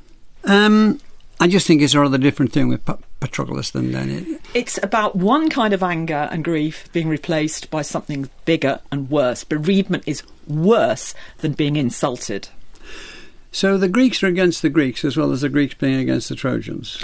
Um, 0.43 0.99
I 1.39 1.47
just 1.47 1.65
think 1.65 1.81
it's 1.81 1.93
a 1.93 1.99
rather 1.99 2.17
different 2.17 2.51
thing 2.51 2.67
with 2.67 2.85
Patroclus 3.23 3.71
than, 3.71 3.93
than 3.93 4.09
it. 4.09 4.41
It's 4.53 4.77
about 4.83 5.15
one 5.15 5.49
kind 5.49 5.73
of 5.73 5.81
anger 5.81 6.27
and 6.29 6.43
grief 6.43 6.91
being 6.91 7.07
replaced 7.07 7.71
by 7.71 7.81
something 7.81 8.29
bigger 8.43 8.81
and 8.91 9.09
worse. 9.09 9.45
Bereavement 9.45 10.03
is 10.05 10.23
worse 10.45 11.13
than 11.37 11.53
being 11.53 11.77
insulted. 11.77 12.49
So 13.53 13.77
the 13.77 13.87
Greeks 13.87 14.23
are 14.23 14.27
against 14.27 14.61
the 14.61 14.69
Greeks 14.69 15.05
as 15.05 15.15
well 15.15 15.31
as 15.31 15.39
the 15.39 15.47
Greeks 15.47 15.75
being 15.75 15.99
against 15.99 16.27
the 16.27 16.35
Trojans. 16.35 17.01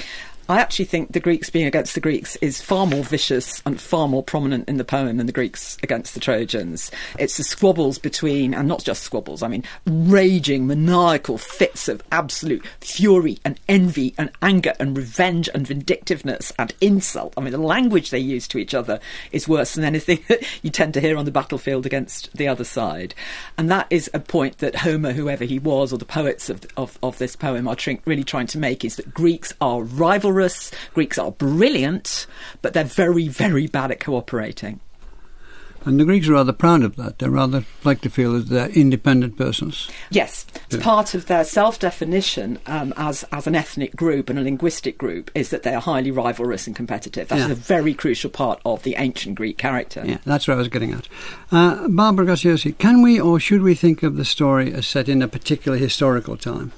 I 0.50 0.58
actually 0.58 0.86
think 0.86 1.12
the 1.12 1.20
Greeks 1.20 1.51
being 1.51 1.68
against 1.68 1.94
the 1.94 2.01
Greeks 2.01 2.36
is 2.38 2.60
far 2.60 2.88
more 2.88 3.03
vicious 3.03 3.62
and 3.68 3.79
far 3.79 4.08
more 4.08 4.24
prominent 4.24 4.68
in 4.68 4.77
the 4.77 4.84
poem 4.84 5.18
than 5.18 5.27
the 5.27 5.32
Greeks 5.32 5.77
against 5.84 6.15
the 6.15 6.20
Trojans. 6.20 6.89
It's 7.20 7.38
the 7.38 7.44
squabbles 7.44 8.00
between, 8.00 8.56
and 8.56 8.68
not 8.68 8.84
just 8.84 9.03
squabbles, 9.03 9.44
I 9.44 9.48
mean, 9.48 9.63
raging, 9.86 10.65
maniacal 10.65 11.38
fits 11.38 11.88
of 11.88 12.01
absolute 12.12 12.65
fury 12.82 13.38
and 13.46 13.60
envy 13.70 14.15
and 14.18 14.32
anger 14.41 14.74
and 14.79 14.98
revenge 14.98 15.50
and 15.53 15.68
vindictiveness 15.68 16.51
and 16.58 16.74
insult. 16.82 17.36
I 17.38 17.41
mean, 17.41 17.51
the 17.51 17.60
language 17.60 18.10
they 18.10 18.18
use 18.18 18.48
to 18.48 18.58
each 18.58 18.74
other 18.74 19.00
is 19.32 19.48
worse 19.48 19.75
than 19.75 19.84
anything 19.84 20.24
that 20.29 20.44
you 20.63 20.72
tend 20.72 20.96
to 20.96 21.01
hear 21.01 21.15
on 21.15 21.25
the 21.25 21.32
battlefield 21.32 21.86
against 21.86 22.36
the 22.36 22.48
other 22.48 22.63
side. 22.63 23.13
And 23.56 23.70
that 23.70 23.86
is 23.91 24.10
a 24.15 24.20
point 24.20 24.58
that 24.58 24.77
Homer, 24.77 25.12
whoever 25.12 25.46
he 25.46 25.60
was, 25.60 25.94
or 25.94 26.00
the 26.00 26.06
poets 26.06 26.50
of, 26.50 26.65
of, 26.75 26.98
of 27.03 27.20
this 27.20 27.36
poem 27.36 27.68
are 27.68 27.75
tr- 27.75 27.91
really 28.06 28.24
trying 28.24 28.48
to 28.48 28.58
make 28.58 28.84
is 28.84 28.96
that 28.96 29.13
Greeks 29.13 29.53
are 29.62 29.84
rivalrous 29.84 30.38
Greeks 30.93 31.17
are 31.17 31.31
brilliant, 31.31 32.27
but 32.62 32.74
they're 32.74 32.84
very, 32.84 33.27
very 33.27 33.67
bad 33.67 33.91
at 33.91 34.00
cooperating. 34.00 34.79
And 35.86 35.98
the 36.00 36.03
Greeks 36.03 36.27
are 36.27 36.34
rather 36.34 36.51
proud 36.51 36.84
of 36.84 36.98
that. 36.98 37.19
They 37.19 37.29
rather 37.29 37.63
like 37.86 38.01
to 38.01 38.10
feel 38.10 38.34
that 38.34 38.50
they're 38.50 38.69
independent 38.69 39.38
persons. 39.38 39.89
Yes, 40.12 40.46
it's 40.65 40.75
yeah. 40.75 40.84
part 40.84 41.13
of 41.13 41.27
their 41.27 41.46
self-definition 41.46 42.60
um, 42.65 42.93
as 42.98 43.24
as 43.31 43.48
an 43.48 43.55
ethnic 43.55 43.96
group 43.96 44.29
and 44.29 44.38
a 44.38 44.41
linguistic 44.41 44.98
group 44.98 45.31
is 45.34 45.51
that 45.51 45.63
they 45.63 45.74
are 45.74 45.81
highly 45.81 46.12
rivalrous 46.12 46.67
and 46.67 46.75
competitive. 46.75 47.29
That's 47.29 47.48
yeah. 47.48 47.51
a 47.51 47.55
very 47.55 47.93
crucial 47.93 48.29
part 48.29 48.60
of 48.65 48.84
the 48.84 48.96
ancient 48.98 49.36
Greek 49.36 49.58
character. 49.58 50.03
Yeah, 50.05 50.17
that's 50.25 50.48
what 50.48 50.55
I 50.55 50.58
was 50.58 50.67
getting 50.67 50.93
at. 50.93 51.08
Uh, 51.51 51.88
Barbara 51.88 52.25
Graziosi, 52.25 52.77
can 52.77 53.01
we 53.01 53.19
or 53.19 53.39
should 53.39 53.62
we 53.62 53.74
think 53.74 54.03
of 54.03 54.17
the 54.17 54.25
story 54.25 54.74
as 54.74 54.86
set 54.86 55.08
in 55.08 55.22
a 55.22 55.29
particular 55.29 55.77
historical 55.77 56.36
time? 56.36 56.74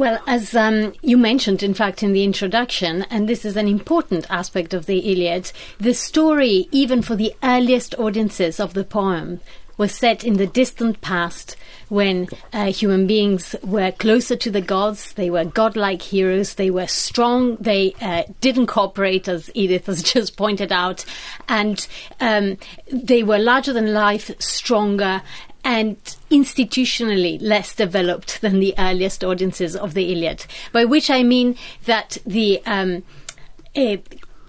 Well, 0.00 0.18
as 0.26 0.56
um, 0.56 0.94
you 1.02 1.18
mentioned, 1.18 1.62
in 1.62 1.74
fact, 1.74 2.02
in 2.02 2.14
the 2.14 2.24
introduction, 2.24 3.02
and 3.10 3.28
this 3.28 3.44
is 3.44 3.54
an 3.54 3.68
important 3.68 4.24
aspect 4.30 4.72
of 4.72 4.86
the 4.86 5.12
Iliad, 5.12 5.52
the 5.78 5.92
story, 5.92 6.68
even 6.72 7.02
for 7.02 7.16
the 7.16 7.34
earliest 7.42 7.94
audiences 7.98 8.58
of 8.58 8.72
the 8.72 8.82
poem, 8.82 9.40
was 9.76 9.94
set 9.94 10.24
in 10.24 10.38
the 10.38 10.46
distant 10.46 11.02
past 11.02 11.54
when 11.90 12.28
uh, 12.54 12.72
human 12.72 13.06
beings 13.06 13.54
were 13.62 13.92
closer 13.92 14.36
to 14.36 14.50
the 14.50 14.62
gods, 14.62 15.12
they 15.14 15.28
were 15.28 15.44
godlike 15.44 16.00
heroes, 16.00 16.54
they 16.54 16.70
were 16.70 16.86
strong, 16.86 17.56
they 17.56 17.94
uh, 18.00 18.22
didn't 18.40 18.68
cooperate, 18.68 19.28
as 19.28 19.50
Edith 19.52 19.84
has 19.84 20.02
just 20.14 20.34
pointed 20.34 20.72
out, 20.72 21.04
and 21.46 21.86
um, 22.20 22.56
they 22.90 23.22
were 23.22 23.38
larger 23.38 23.74
than 23.74 23.92
life, 23.92 24.30
stronger, 24.38 25.20
and 25.64 25.96
institutionally 26.30 27.40
less 27.40 27.74
developed 27.74 28.40
than 28.40 28.60
the 28.60 28.74
earliest 28.78 29.22
audiences 29.24 29.76
of 29.76 29.94
the 29.94 30.12
Iliad. 30.12 30.46
By 30.72 30.84
which 30.84 31.10
I 31.10 31.22
mean 31.22 31.56
that 31.84 32.18
the 32.26 32.62
um, 32.66 33.02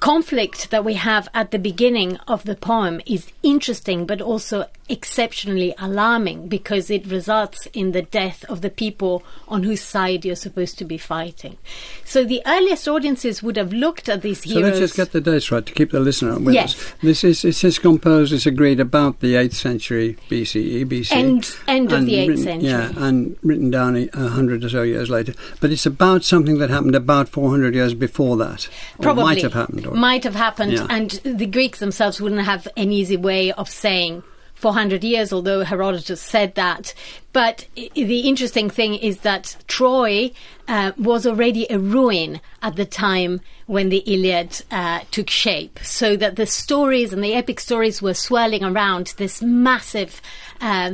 conflict 0.01 0.71
that 0.71 0.83
we 0.83 0.95
have 0.95 1.29
at 1.33 1.51
the 1.51 1.59
beginning 1.59 2.17
of 2.27 2.43
the 2.43 2.55
poem 2.55 2.99
is 3.05 3.31
interesting, 3.43 4.05
but 4.05 4.19
also 4.19 4.65
exceptionally 4.89 5.73
alarming 5.77 6.49
because 6.49 6.89
it 6.89 7.05
results 7.05 7.67
in 7.67 7.93
the 7.93 8.01
death 8.01 8.43
of 8.49 8.61
the 8.61 8.69
people 8.69 9.23
on 9.47 9.63
whose 9.63 9.81
side 9.81 10.25
you're 10.25 10.35
supposed 10.35 10.77
to 10.77 10.83
be 10.83 10.97
fighting. 10.97 11.55
So 12.03 12.25
the 12.25 12.41
earliest 12.45 12.87
audiences 12.87 13.41
would 13.41 13.55
have 13.55 13.71
looked 13.71 14.09
at 14.09 14.21
these 14.21 14.41
heroes. 14.41 14.63
So 14.63 14.67
let's 14.67 14.79
just 14.79 14.95
get 14.95 15.11
the 15.11 15.21
dates 15.21 15.51
right 15.51 15.65
to 15.65 15.71
keep 15.71 15.91
the 15.91 15.99
listener 15.99 16.37
with 16.39 16.55
yes. 16.55 16.75
us. 16.75 16.93
This 17.01 17.23
is 17.23 17.45
it 17.45 17.53
says 17.53 17.79
composed 17.79 18.33
is 18.33 18.45
agreed 18.45 18.79
about 18.79 19.19
the 19.19 19.35
eighth 19.35 19.55
century 19.55 20.17
BCE, 20.29 20.85
BC, 20.87 21.11
end 21.11 21.55
end 21.67 21.91
of 21.93 22.05
the 22.05 22.15
eighth 22.15 22.29
written, 22.29 22.43
century. 22.43 22.69
Yeah, 22.69 22.91
and 22.97 23.37
written 23.43 23.69
down 23.69 23.95
a 23.95 24.27
hundred 24.27 24.63
or 24.65 24.69
so 24.69 24.81
years 24.81 25.11
later. 25.11 25.33
But 25.61 25.71
it's 25.71 25.85
about 25.85 26.23
something 26.23 26.57
that 26.57 26.71
happened 26.71 26.95
about 26.95 27.29
four 27.29 27.51
hundred 27.51 27.75
years 27.75 27.93
before 27.93 28.35
that. 28.37 28.67
Probably 28.99 29.23
might 29.23 29.43
have 29.43 29.53
happened. 29.53 29.90
Or, 29.91 29.95
might 29.95 30.23
have 30.23 30.35
happened, 30.35 30.73
yeah. 30.73 30.87
and 30.89 31.11
the 31.23 31.45
Greeks 31.45 31.79
themselves 31.79 32.19
wouldn't 32.19 32.41
have 32.41 32.67
an 32.77 32.91
easy 32.91 33.17
way 33.17 33.51
of 33.51 33.69
saying 33.69 34.23
400 34.55 35.03
years, 35.03 35.33
although 35.33 35.63
Herodotus 35.63 36.21
said 36.21 36.55
that. 36.55 36.93
But 37.33 37.67
the 37.75 38.21
interesting 38.21 38.69
thing 38.69 38.95
is 38.95 39.19
that 39.19 39.55
Troy 39.67 40.31
uh, 40.67 40.91
was 40.97 41.25
already 41.25 41.65
a 41.69 41.79
ruin 41.79 42.41
at 42.61 42.75
the 42.75 42.85
time 42.85 43.41
when 43.67 43.89
the 43.89 43.99
Iliad 43.99 44.61
uh, 44.69 45.01
took 45.11 45.29
shape, 45.29 45.79
so 45.81 46.17
that 46.17 46.35
the 46.35 46.45
stories 46.45 47.13
and 47.13 47.23
the 47.23 47.33
epic 47.33 47.59
stories 47.59 48.01
were 48.01 48.13
swirling 48.13 48.63
around 48.63 49.13
this 49.17 49.41
massive 49.41 50.21
uh, 50.59 50.93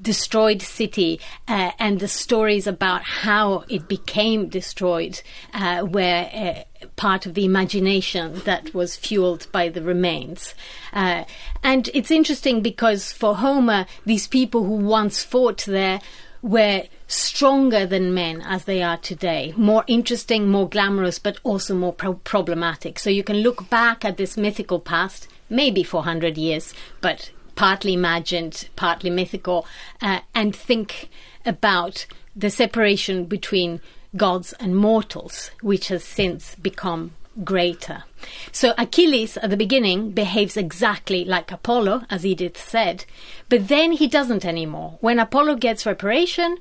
destroyed 0.00 0.62
city, 0.62 1.20
uh, 1.48 1.72
and 1.78 2.00
the 2.00 2.08
stories 2.08 2.66
about 2.66 3.02
how 3.02 3.64
it 3.68 3.88
became 3.88 4.48
destroyed 4.48 5.20
uh, 5.52 5.86
were 5.88 6.28
uh, 6.32 6.86
part 6.96 7.26
of 7.26 7.34
the 7.34 7.44
imagination 7.44 8.40
that 8.44 8.74
was 8.74 8.96
fueled 8.96 9.46
by 9.52 9.68
the 9.68 9.82
remains. 9.82 10.54
Uh, 10.92 11.24
and 11.62 11.88
it's 11.94 12.10
interesting 12.10 12.62
because 12.62 13.12
for 13.12 13.36
Homer, 13.36 13.86
these 14.04 14.26
people 14.26 14.64
who 14.64 14.76
once 14.76 15.22
fought 15.22 15.58
there 15.74 16.00
were 16.42 16.84
stronger 17.06 17.86
than 17.86 18.12
men 18.12 18.42
as 18.42 18.64
they 18.64 18.82
are 18.82 18.98
today, 18.98 19.54
more 19.56 19.84
interesting, 19.86 20.48
more 20.48 20.68
glamorous, 20.68 21.18
but 21.18 21.38
also 21.42 21.74
more 21.74 21.92
pro- 21.92 22.14
problematic. 22.14 22.98
So 22.98 23.08
you 23.10 23.24
can 23.24 23.38
look 23.38 23.68
back 23.70 24.04
at 24.04 24.16
this 24.16 24.36
mythical 24.36 24.78
past, 24.78 25.26
maybe 25.48 25.82
400 25.82 26.36
years, 26.36 26.74
but 27.00 27.30
partly 27.54 27.94
imagined, 27.94 28.68
partly 28.76 29.10
mythical, 29.10 29.66
uh, 30.02 30.20
and 30.34 30.54
think 30.54 31.08
about 31.46 32.06
the 32.36 32.50
separation 32.50 33.24
between 33.24 33.80
gods 34.16 34.52
and 34.54 34.76
mortals, 34.76 35.50
which 35.62 35.88
has 35.88 36.04
since 36.04 36.54
become 36.56 37.12
greater. 37.42 38.04
So 38.52 38.74
Achilles 38.78 39.36
at 39.38 39.50
the 39.50 39.56
beginning 39.56 40.12
behaves 40.12 40.56
exactly 40.56 41.24
like 41.24 41.50
Apollo, 41.50 42.02
as 42.10 42.24
Edith 42.24 42.58
said, 42.58 43.04
but 43.48 43.68
then 43.68 43.92
he 43.92 44.06
doesn't 44.06 44.44
anymore. 44.44 44.98
When 45.00 45.18
Apollo 45.18 45.56
gets 45.56 45.86
reparation, 45.86 46.58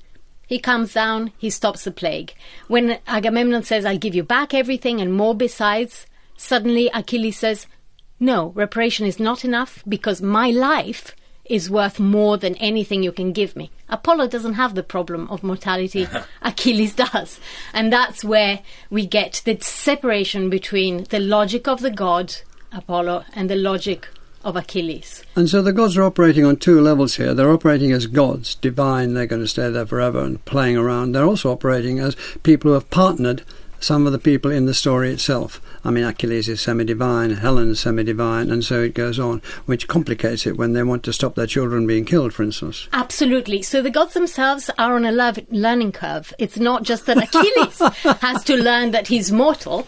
he 0.47 0.59
comes 0.59 0.93
down, 0.93 1.31
he 1.37 1.49
stops 1.49 1.83
the 1.83 1.91
plague. 1.91 2.33
When 2.67 2.99
Agamemnon 3.07 3.63
says, 3.63 3.85
I'll 3.85 3.97
give 3.97 4.15
you 4.15 4.23
back 4.23 4.53
everything 4.53 4.99
and 4.99 5.13
more 5.13 5.35
besides, 5.35 6.05
suddenly 6.37 6.89
Achilles 6.93 7.39
says, 7.39 7.67
No, 8.19 8.49
reparation 8.49 9.05
is 9.05 9.19
not 9.19 9.45
enough 9.45 9.83
because 9.87 10.21
my 10.21 10.49
life 10.49 11.15
is 11.45 11.69
worth 11.69 11.99
more 11.99 12.37
than 12.37 12.55
anything 12.55 13.03
you 13.03 13.11
can 13.11 13.33
give 13.33 13.55
me. 13.55 13.69
Apollo 13.89 14.27
doesn't 14.27 14.53
have 14.53 14.75
the 14.75 14.83
problem 14.83 15.27
of 15.29 15.43
mortality, 15.43 16.07
Achilles 16.41 16.95
does. 16.95 17.39
And 17.73 17.91
that's 17.91 18.23
where 18.23 18.61
we 18.89 19.05
get 19.05 19.41
the 19.45 19.59
separation 19.59 20.49
between 20.49 21.03
the 21.05 21.19
logic 21.19 21.67
of 21.67 21.81
the 21.81 21.91
god, 21.91 22.35
Apollo, 22.71 23.25
and 23.33 23.49
the 23.49 23.55
logic 23.55 24.07
of 24.43 24.55
Achilles. 24.55 25.23
And 25.35 25.49
so 25.49 25.61
the 25.61 25.71
gods 25.71 25.97
are 25.97 26.03
operating 26.03 26.45
on 26.45 26.57
two 26.57 26.81
levels 26.81 27.15
here. 27.15 27.33
They're 27.33 27.51
operating 27.51 27.91
as 27.91 28.07
gods, 28.07 28.55
divine, 28.55 29.13
they're 29.13 29.25
going 29.25 29.41
to 29.41 29.47
stay 29.47 29.69
there 29.69 29.85
forever 29.85 30.19
and 30.19 30.43
playing 30.45 30.77
around. 30.77 31.11
They're 31.11 31.25
also 31.25 31.51
operating 31.51 31.99
as 31.99 32.15
people 32.43 32.69
who 32.69 32.73
have 32.75 32.89
partnered 32.89 33.43
some 33.83 34.05
of 34.05 34.13
the 34.13 34.19
people 34.19 34.49
in 34.49 34.65
the 34.65 34.73
story 34.73 35.11
itself. 35.11 35.61
I 35.83 35.91
mean, 35.91 36.05
Achilles 36.05 36.47
is 36.47 36.61
semi 36.61 36.85
divine, 36.85 37.31
Helen's 37.31 37.81
semi 37.81 38.03
divine, 38.03 38.49
and 38.49 38.63
so 38.63 38.81
it 38.81 38.93
goes 38.93 39.19
on, 39.19 39.41
which 39.65 39.87
complicates 39.87 40.47
it 40.47 40.57
when 40.57 40.73
they 40.73 40.83
want 40.83 41.03
to 41.03 41.13
stop 41.13 41.35
their 41.35 41.47
children 41.47 41.85
being 41.85 42.05
killed, 42.05 42.33
for 42.33 42.43
instance. 42.43 42.87
Absolutely. 42.93 43.61
So 43.61 43.81
the 43.81 43.89
gods 43.89 44.13
themselves 44.13 44.69
are 44.77 44.95
on 44.95 45.05
a 45.05 45.11
learning 45.51 45.91
curve. 45.91 46.33
It's 46.39 46.57
not 46.57 46.83
just 46.83 47.05
that 47.07 47.17
Achilles 47.17 47.79
has 48.21 48.43
to 48.45 48.55
learn 48.55 48.91
that 48.91 49.07
he's 49.07 49.31
mortal 49.31 49.85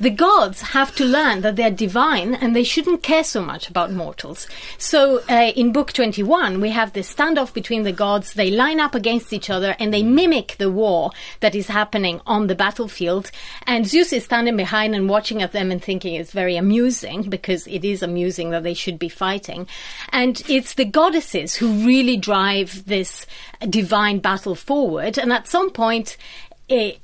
the 0.00 0.10
gods 0.10 0.60
have 0.60 0.94
to 0.96 1.04
learn 1.04 1.42
that 1.42 1.56
they're 1.56 1.70
divine 1.70 2.34
and 2.34 2.54
they 2.54 2.64
shouldn't 2.64 3.02
care 3.02 3.24
so 3.24 3.40
much 3.40 3.68
about 3.68 3.92
mortals. 3.92 4.48
So 4.78 5.22
uh, 5.28 5.52
in 5.54 5.72
Book 5.72 5.92
21, 5.92 6.60
we 6.60 6.70
have 6.70 6.92
this 6.92 7.12
standoff 7.14 7.52
between 7.52 7.84
the 7.84 7.92
gods. 7.92 8.34
They 8.34 8.50
line 8.50 8.80
up 8.80 8.94
against 8.94 9.32
each 9.32 9.50
other 9.50 9.76
and 9.78 9.94
they 9.94 10.02
mimic 10.02 10.56
the 10.58 10.70
war 10.70 11.12
that 11.40 11.54
is 11.54 11.68
happening 11.68 12.20
on 12.26 12.48
the 12.48 12.54
battlefield. 12.54 13.30
And 13.66 13.86
Zeus 13.86 14.12
is 14.12 14.24
standing 14.24 14.56
behind 14.56 14.94
and 14.94 15.08
watching 15.08 15.42
at 15.42 15.52
them 15.52 15.70
and 15.70 15.82
thinking 15.82 16.14
it's 16.14 16.32
very 16.32 16.56
amusing 16.56 17.22
because 17.22 17.66
it 17.66 17.84
is 17.84 18.02
amusing 18.02 18.50
that 18.50 18.62
they 18.62 18.74
should 18.74 18.98
be 18.98 19.08
fighting. 19.08 19.66
And 20.10 20.42
it's 20.48 20.74
the 20.74 20.84
goddesses 20.84 21.54
who 21.54 21.86
really 21.86 22.16
drive 22.16 22.84
this 22.86 23.26
divine 23.70 24.18
battle 24.18 24.54
forward. 24.54 25.18
And 25.18 25.32
at 25.32 25.46
some 25.46 25.70
point, 25.70 26.16
it, 26.68 27.00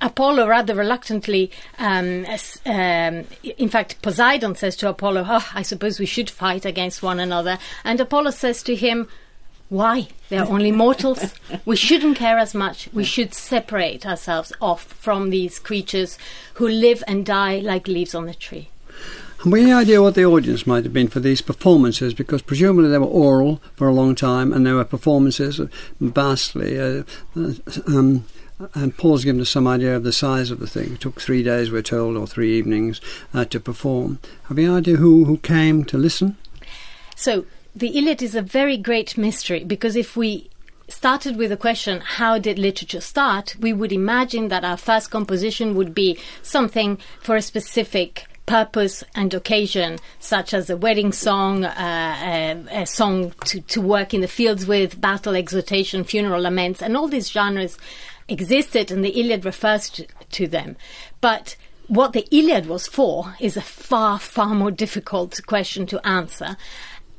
Apollo 0.00 0.48
rather 0.48 0.74
reluctantly, 0.74 1.50
um, 1.78 2.26
um, 2.66 3.24
in 3.42 3.68
fact, 3.68 4.00
Poseidon 4.02 4.54
says 4.54 4.76
to 4.76 4.88
Apollo, 4.88 5.26
oh, 5.28 5.48
I 5.54 5.62
suppose 5.62 5.98
we 5.98 6.06
should 6.06 6.30
fight 6.30 6.64
against 6.64 7.02
one 7.02 7.20
another. 7.20 7.58
And 7.84 8.00
Apollo 8.00 8.32
says 8.32 8.62
to 8.64 8.74
him, 8.74 9.08
why? 9.68 10.08
They're 10.28 10.46
only 10.46 10.70
mortals. 10.70 11.32
We 11.64 11.76
shouldn't 11.76 12.18
care 12.18 12.36
as 12.36 12.54
much. 12.54 12.90
We 12.92 13.04
should 13.04 13.32
separate 13.32 14.04
ourselves 14.04 14.52
off 14.60 14.82
from 14.82 15.30
these 15.30 15.58
creatures 15.58 16.18
who 16.54 16.68
live 16.68 17.02
and 17.08 17.24
die 17.24 17.60
like 17.60 17.88
leaves 17.88 18.14
on 18.14 18.26
the 18.26 18.34
tree. 18.34 18.68
Have 19.42 19.52
we 19.52 19.62
any 19.62 19.72
idea 19.72 20.02
what 20.02 20.14
the 20.14 20.24
audience 20.24 20.66
might 20.66 20.84
have 20.84 20.92
been 20.92 21.08
for 21.08 21.20
these 21.20 21.40
performances? 21.40 22.14
Because 22.14 22.42
presumably 22.42 22.90
they 22.90 22.98
were 22.98 23.06
oral 23.06 23.62
for 23.74 23.88
a 23.88 23.94
long 23.94 24.14
time 24.14 24.52
and 24.52 24.66
there 24.66 24.74
were 24.74 24.84
performances 24.84 25.60
vastly. 26.00 26.78
Uh, 26.78 27.02
uh 27.34 27.54
um, 27.88 28.24
and 28.74 28.96
Paul's 28.96 29.24
given 29.24 29.40
us 29.40 29.50
some 29.50 29.66
idea 29.66 29.96
of 29.96 30.04
the 30.04 30.12
size 30.12 30.50
of 30.50 30.60
the 30.60 30.66
thing. 30.66 30.94
It 30.94 31.00
took 31.00 31.20
three 31.20 31.42
days, 31.42 31.70
we're 31.70 31.82
told, 31.82 32.16
or 32.16 32.26
three 32.26 32.52
evenings 32.56 33.00
uh, 33.32 33.44
to 33.46 33.60
perform. 33.60 34.18
Have 34.44 34.58
you 34.58 34.68
any 34.68 34.78
idea 34.78 34.96
who, 34.96 35.24
who 35.24 35.38
came 35.38 35.84
to 35.84 35.98
listen? 35.98 36.36
So 37.16 37.44
the 37.74 37.98
Iliad 37.98 38.22
is 38.22 38.34
a 38.34 38.42
very 38.42 38.76
great 38.76 39.16
mystery 39.16 39.64
because 39.64 39.96
if 39.96 40.16
we 40.16 40.50
started 40.88 41.36
with 41.36 41.50
the 41.50 41.56
question, 41.56 42.00
how 42.00 42.38
did 42.38 42.58
literature 42.58 43.00
start? 43.00 43.56
We 43.58 43.72
would 43.72 43.92
imagine 43.92 44.48
that 44.48 44.64
our 44.64 44.76
first 44.76 45.10
composition 45.10 45.74
would 45.74 45.94
be 45.94 46.18
something 46.42 46.98
for 47.20 47.36
a 47.36 47.42
specific 47.42 48.26
purpose 48.46 49.04
and 49.14 49.32
occasion, 49.32 49.98
such 50.18 50.52
as 50.52 50.68
a 50.68 50.76
wedding 50.76 51.12
song, 51.12 51.64
uh, 51.64 52.64
a, 52.70 52.82
a, 52.82 52.86
song 52.86 53.32
to, 53.44 53.60
to 53.62 53.80
work 53.80 54.12
in 54.12 54.20
the 54.20 54.28
fields 54.28 54.66
with, 54.66 55.00
battle 55.00 55.34
exhortation, 55.36 56.04
funeral 56.04 56.42
laments, 56.42 56.82
and 56.82 56.96
all 56.96 57.08
these 57.08 57.30
genres 57.30 57.78
existed, 58.32 58.90
and 58.90 59.04
the 59.04 59.20
Iliad 59.20 59.44
refers 59.44 59.90
to, 60.30 60.46
them. 60.46 60.76
But 61.20 61.56
what 61.86 62.12
the 62.12 62.26
Iliad 62.30 62.66
was 62.66 62.86
for 62.86 63.36
is 63.38 63.56
a 63.56 63.60
far, 63.60 64.18
far 64.18 64.54
more 64.54 64.70
difficult 64.70 65.38
question 65.46 65.86
to 65.86 66.06
answer. 66.06 66.56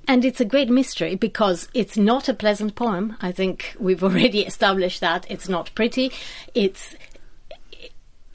And 0.08 0.25
it's 0.25 0.41
a 0.41 0.46
great 0.46 0.70
mystery 0.70 1.15
because 1.15 1.70
it's 1.74 1.96
not 1.96 2.27
a 2.27 2.34
pleasant 2.34 2.75
poem. 2.75 3.15
I 3.22 3.32
think 3.32 3.75
we've 3.79 4.03
already 4.10 4.41
established 4.41 5.00
that. 5.01 5.25
It's 5.29 5.48
not 5.48 5.74
pretty. 5.75 6.12
It's 6.53 6.96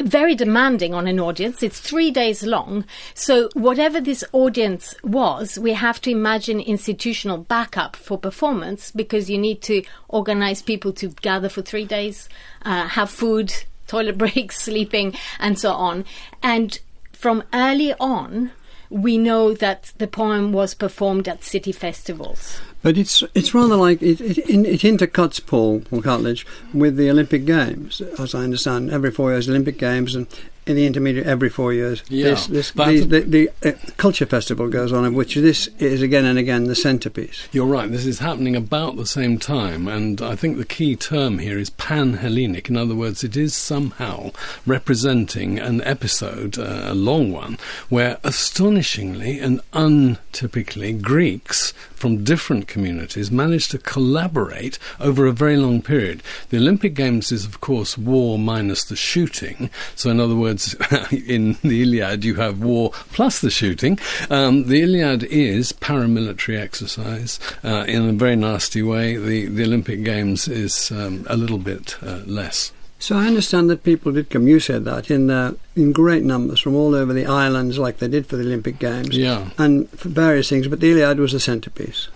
very 0.00 0.34
demanding 0.34 0.94
on 0.94 1.06
an 1.06 1.18
audience. 1.18 1.62
It's 1.62 1.80
three 1.80 2.10
days 2.10 2.42
long. 2.44 2.84
So, 3.14 3.48
whatever 3.54 4.00
this 4.00 4.24
audience 4.32 4.94
was, 5.02 5.58
we 5.58 5.72
have 5.72 6.00
to 6.02 6.10
imagine 6.10 6.60
institutional 6.60 7.38
backup 7.38 7.96
for 7.96 8.18
performance 8.18 8.90
because 8.90 9.28
you 9.28 9.38
need 9.38 9.60
to 9.62 9.82
organize 10.08 10.62
people 10.62 10.92
to 10.94 11.08
gather 11.08 11.48
for 11.48 11.62
three 11.62 11.84
days, 11.84 12.28
uh, 12.62 12.88
have 12.88 13.10
food, 13.10 13.52
toilet 13.86 14.18
breaks, 14.18 14.60
sleeping, 14.62 15.14
and 15.38 15.58
so 15.58 15.72
on. 15.72 16.04
And 16.42 16.78
from 17.12 17.42
early 17.52 17.94
on, 17.94 18.52
we 18.90 19.18
know 19.18 19.52
that 19.54 19.92
the 19.98 20.06
poem 20.06 20.52
was 20.52 20.74
performed 20.74 21.28
at 21.28 21.44
city 21.44 21.72
festivals. 21.72 22.60
But 22.82 22.96
it's 22.96 23.24
it's 23.34 23.54
rather 23.54 23.76
like 23.76 24.00
it, 24.02 24.20
it, 24.20 24.38
it 24.38 24.80
intercuts 24.82 25.44
Paul 25.44 25.82
or 25.90 26.00
Cartledge 26.00 26.46
with 26.72 26.96
the 26.96 27.10
Olympic 27.10 27.44
Games, 27.44 28.00
as 28.00 28.34
I 28.34 28.44
understand. 28.44 28.90
Every 28.90 29.10
four 29.10 29.32
years, 29.32 29.48
Olympic 29.48 29.78
Games, 29.78 30.14
and 30.14 30.28
in 30.68 30.76
the 30.76 30.86
intermediate 30.86 31.26
every 31.26 31.48
four 31.48 31.72
years. 31.72 32.02
Yeah, 32.08 32.30
this, 32.30 32.46
this, 32.46 32.70
the, 32.72 33.00
the, 33.00 33.20
the 33.20 33.50
uh, 33.64 33.72
culture 33.96 34.26
festival 34.26 34.68
goes 34.68 34.92
on, 34.92 35.04
of 35.04 35.14
which 35.14 35.34
this 35.34 35.68
is 35.78 36.02
again 36.02 36.24
and 36.24 36.38
again 36.38 36.64
the 36.64 36.74
centrepiece. 36.74 37.48
You're 37.52 37.66
right. 37.66 37.90
This 37.90 38.06
is 38.06 38.18
happening 38.18 38.54
about 38.54 38.96
the 38.96 39.06
same 39.06 39.38
time, 39.38 39.88
and 39.88 40.20
I 40.20 40.36
think 40.36 40.58
the 40.58 40.64
key 40.64 40.94
term 40.94 41.38
here 41.38 41.58
is 41.58 41.70
pan-Hellenic. 41.70 42.68
In 42.68 42.76
other 42.76 42.94
words, 42.94 43.24
it 43.24 43.36
is 43.36 43.54
somehow 43.54 44.30
representing 44.66 45.58
an 45.58 45.82
episode, 45.82 46.58
uh, 46.58 46.84
a 46.84 46.94
long 46.94 47.32
one, 47.32 47.58
where 47.88 48.18
astonishingly 48.22 49.38
and 49.38 49.60
untypically 49.72 51.00
Greeks 51.00 51.72
from 51.94 52.22
different 52.22 52.68
communities 52.68 53.30
managed 53.30 53.70
to 53.72 53.78
collaborate 53.78 54.78
over 55.00 55.26
a 55.26 55.32
very 55.32 55.56
long 55.56 55.82
period. 55.82 56.22
The 56.50 56.58
Olympic 56.58 56.94
Games 56.94 57.32
is, 57.32 57.44
of 57.44 57.60
course, 57.60 57.98
war 57.98 58.38
minus 58.38 58.84
the 58.84 58.96
shooting. 58.96 59.70
So, 59.96 60.10
in 60.10 60.20
other 60.20 60.36
words, 60.36 60.57
in 61.10 61.56
the 61.62 61.82
Iliad, 61.82 62.24
you 62.24 62.34
have 62.34 62.60
war 62.60 62.90
plus 63.12 63.40
the 63.40 63.50
shooting. 63.50 63.98
Um, 64.30 64.64
the 64.64 64.82
Iliad 64.82 65.24
is 65.24 65.72
paramilitary 65.72 66.58
exercise 66.58 67.38
uh, 67.64 67.84
in 67.86 68.08
a 68.08 68.12
very 68.12 68.36
nasty 68.36 68.82
way. 68.82 69.16
The, 69.16 69.46
the 69.46 69.64
Olympic 69.64 70.02
Games 70.02 70.48
is 70.48 70.90
um, 70.90 71.26
a 71.28 71.36
little 71.36 71.58
bit 71.58 71.96
uh, 72.02 72.22
less. 72.26 72.72
So 72.98 73.16
I 73.16 73.26
understand 73.28 73.70
that 73.70 73.84
people 73.84 74.12
did 74.12 74.28
come. 74.28 74.48
You 74.48 74.58
said 74.58 74.84
that 74.86 75.10
in 75.10 75.30
uh, 75.30 75.54
in 75.78 75.92
great 75.92 76.24
numbers 76.24 76.60
from 76.60 76.74
all 76.74 76.94
over 76.94 77.12
the 77.12 77.26
islands, 77.26 77.78
like 77.78 77.98
they 77.98 78.08
did 78.08 78.26
for 78.26 78.36
the 78.36 78.44
Olympic 78.44 78.78
Games, 78.78 79.16
yeah, 79.16 79.50
and 79.58 79.88
for 79.90 80.08
various 80.08 80.48
things. 80.48 80.68
But 80.68 80.80
the 80.80 80.90
Iliad 80.90 81.18
was 81.18 81.32
the 81.32 81.40
centrepiece. 81.40 82.08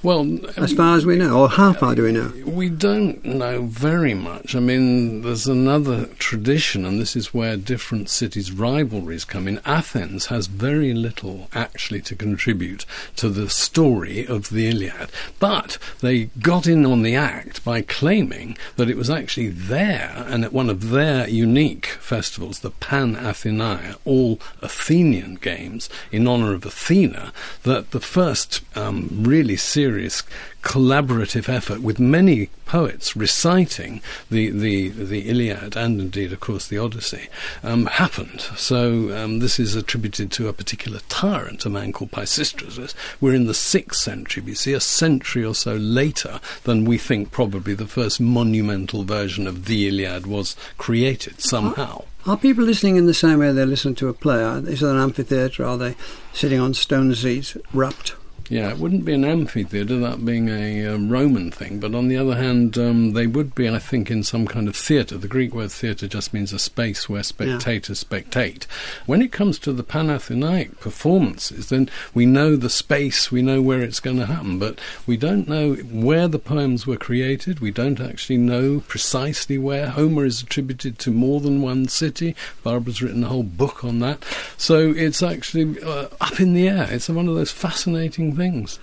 Well, 0.00 0.38
as 0.56 0.72
far 0.72 0.96
as 0.96 1.04
we 1.04 1.16
know, 1.16 1.40
or 1.40 1.48
how 1.48 1.72
far 1.72 1.96
do 1.96 2.04
we 2.04 2.12
know? 2.12 2.32
We 2.46 2.68
don't 2.68 3.24
know 3.24 3.62
very 3.62 4.14
much. 4.14 4.54
I 4.54 4.60
mean, 4.60 5.22
there's 5.22 5.48
another 5.48 6.06
tradition, 6.20 6.84
and 6.84 7.00
this 7.00 7.16
is 7.16 7.34
where 7.34 7.56
different 7.56 8.08
cities' 8.08 8.52
rivalries 8.52 9.24
come 9.24 9.48
in. 9.48 9.60
Athens 9.64 10.26
has 10.26 10.46
very 10.46 10.94
little 10.94 11.48
actually 11.52 12.00
to 12.02 12.14
contribute 12.14 12.86
to 13.16 13.28
the 13.28 13.50
story 13.50 14.24
of 14.24 14.50
the 14.50 14.68
Iliad, 14.68 15.10
but 15.40 15.78
they 16.00 16.26
got 16.40 16.68
in 16.68 16.86
on 16.86 17.02
the 17.02 17.16
act 17.16 17.64
by 17.64 17.82
claiming 17.82 18.56
that 18.76 18.88
it 18.88 18.96
was 18.96 19.10
actually 19.10 19.48
there 19.48 20.24
and 20.28 20.44
at 20.44 20.52
one 20.52 20.70
of 20.70 20.90
their 20.90 21.28
unique 21.28 21.86
festivals, 21.86 22.60
the 22.60 22.70
Pan 22.70 23.07
Athenaia, 23.16 23.96
all 24.04 24.38
Athenian 24.62 25.36
games 25.36 25.88
in 26.12 26.26
honor 26.26 26.54
of 26.54 26.64
Athena, 26.64 27.32
that 27.62 27.90
the 27.90 28.00
first 28.00 28.62
um, 28.76 29.08
really 29.12 29.56
serious 29.56 30.22
collaborative 30.62 31.48
effort 31.48 31.80
with 31.80 31.98
many 31.98 32.50
poets 32.66 33.16
reciting 33.16 34.02
the, 34.30 34.50
the, 34.50 34.88
the 34.88 35.28
Iliad 35.30 35.76
and 35.76 36.00
indeed, 36.00 36.32
of 36.32 36.40
course, 36.40 36.68
the 36.68 36.76
Odyssey 36.76 37.28
um, 37.62 37.86
happened. 37.86 38.42
So 38.56 39.16
um, 39.16 39.38
this 39.38 39.58
is 39.58 39.74
attributed 39.74 40.30
to 40.32 40.48
a 40.48 40.52
particular 40.52 41.00
tyrant, 41.08 41.64
a 41.64 41.70
man 41.70 41.92
called 41.92 42.10
Pisistratus. 42.10 42.94
We're 43.20 43.34
in 43.34 43.46
the 43.46 43.54
sixth 43.54 44.00
century 44.00 44.42
BC, 44.42 44.76
a 44.76 44.80
century 44.80 45.44
or 45.44 45.54
so 45.54 45.76
later 45.76 46.40
than 46.64 46.84
we 46.84 46.98
think 46.98 47.30
probably 47.30 47.74
the 47.74 47.86
first 47.86 48.20
monumental 48.20 49.04
version 49.04 49.46
of 49.46 49.64
the 49.64 49.88
Iliad 49.88 50.26
was 50.26 50.54
created 50.76 51.40
somehow. 51.40 52.04
Are 52.28 52.36
people 52.36 52.62
listening 52.62 52.96
in 52.96 53.06
the 53.06 53.14
same 53.14 53.38
way 53.38 53.52
they 53.52 53.64
listen 53.64 53.94
to 53.94 54.08
a 54.08 54.12
play? 54.12 54.42
Is 54.70 54.82
it 54.82 54.86
an 54.86 54.98
amphitheatre? 54.98 55.64
Are 55.64 55.78
they 55.78 55.96
sitting 56.34 56.60
on 56.60 56.74
stone 56.74 57.14
seats, 57.14 57.56
rapt? 57.72 58.16
Yeah, 58.50 58.70
it 58.70 58.78
wouldn't 58.78 59.04
be 59.04 59.12
an 59.12 59.24
amphitheatre, 59.24 59.98
that 59.98 60.24
being 60.24 60.48
a 60.48 60.86
um, 60.86 61.10
Roman 61.10 61.50
thing, 61.50 61.80
but 61.80 61.94
on 61.94 62.08
the 62.08 62.16
other 62.16 62.34
hand, 62.34 62.78
um, 62.78 63.12
they 63.12 63.26
would 63.26 63.54
be, 63.54 63.68
I 63.68 63.78
think, 63.78 64.10
in 64.10 64.22
some 64.22 64.46
kind 64.46 64.68
of 64.68 64.76
theatre. 64.76 65.18
The 65.18 65.28
Greek 65.28 65.54
word 65.54 65.70
theatre 65.70 66.08
just 66.08 66.32
means 66.32 66.52
a 66.52 66.58
space 66.58 67.08
where 67.08 67.22
spectators 67.22 68.04
yeah. 68.10 68.18
spectate. 68.18 68.64
When 69.04 69.20
it 69.20 69.32
comes 69.32 69.58
to 69.60 69.72
the 69.72 69.84
Panathenaic 69.84 70.80
performances, 70.80 71.68
then 71.68 71.90
we 72.14 72.24
know 72.24 72.56
the 72.56 72.70
space, 72.70 73.30
we 73.30 73.42
know 73.42 73.60
where 73.60 73.82
it's 73.82 74.00
going 74.00 74.16
to 74.18 74.26
happen, 74.26 74.58
but 74.58 74.78
we 75.06 75.18
don't 75.18 75.46
know 75.46 75.74
where 75.74 76.26
the 76.26 76.38
poems 76.38 76.86
were 76.86 76.96
created. 76.96 77.60
We 77.60 77.70
don't 77.70 78.00
actually 78.00 78.38
know 78.38 78.80
precisely 78.88 79.58
where. 79.58 79.90
Homer 79.90 80.24
is 80.24 80.42
attributed 80.42 80.98
to 81.00 81.10
more 81.10 81.40
than 81.40 81.60
one 81.60 81.88
city. 81.88 82.34
Barbara's 82.62 83.02
written 83.02 83.24
a 83.24 83.28
whole 83.28 83.42
book 83.42 83.84
on 83.84 83.98
that. 84.00 84.24
So 84.56 84.90
it's 84.90 85.22
actually 85.22 85.80
uh, 85.82 86.08
up 86.20 86.40
in 86.40 86.54
the 86.54 86.68
air. 86.68 86.88
It's 86.90 87.08
one 87.08 87.28
of 87.28 87.34
those 87.34 87.52
fascinating 87.52 88.37
things. 88.38 88.78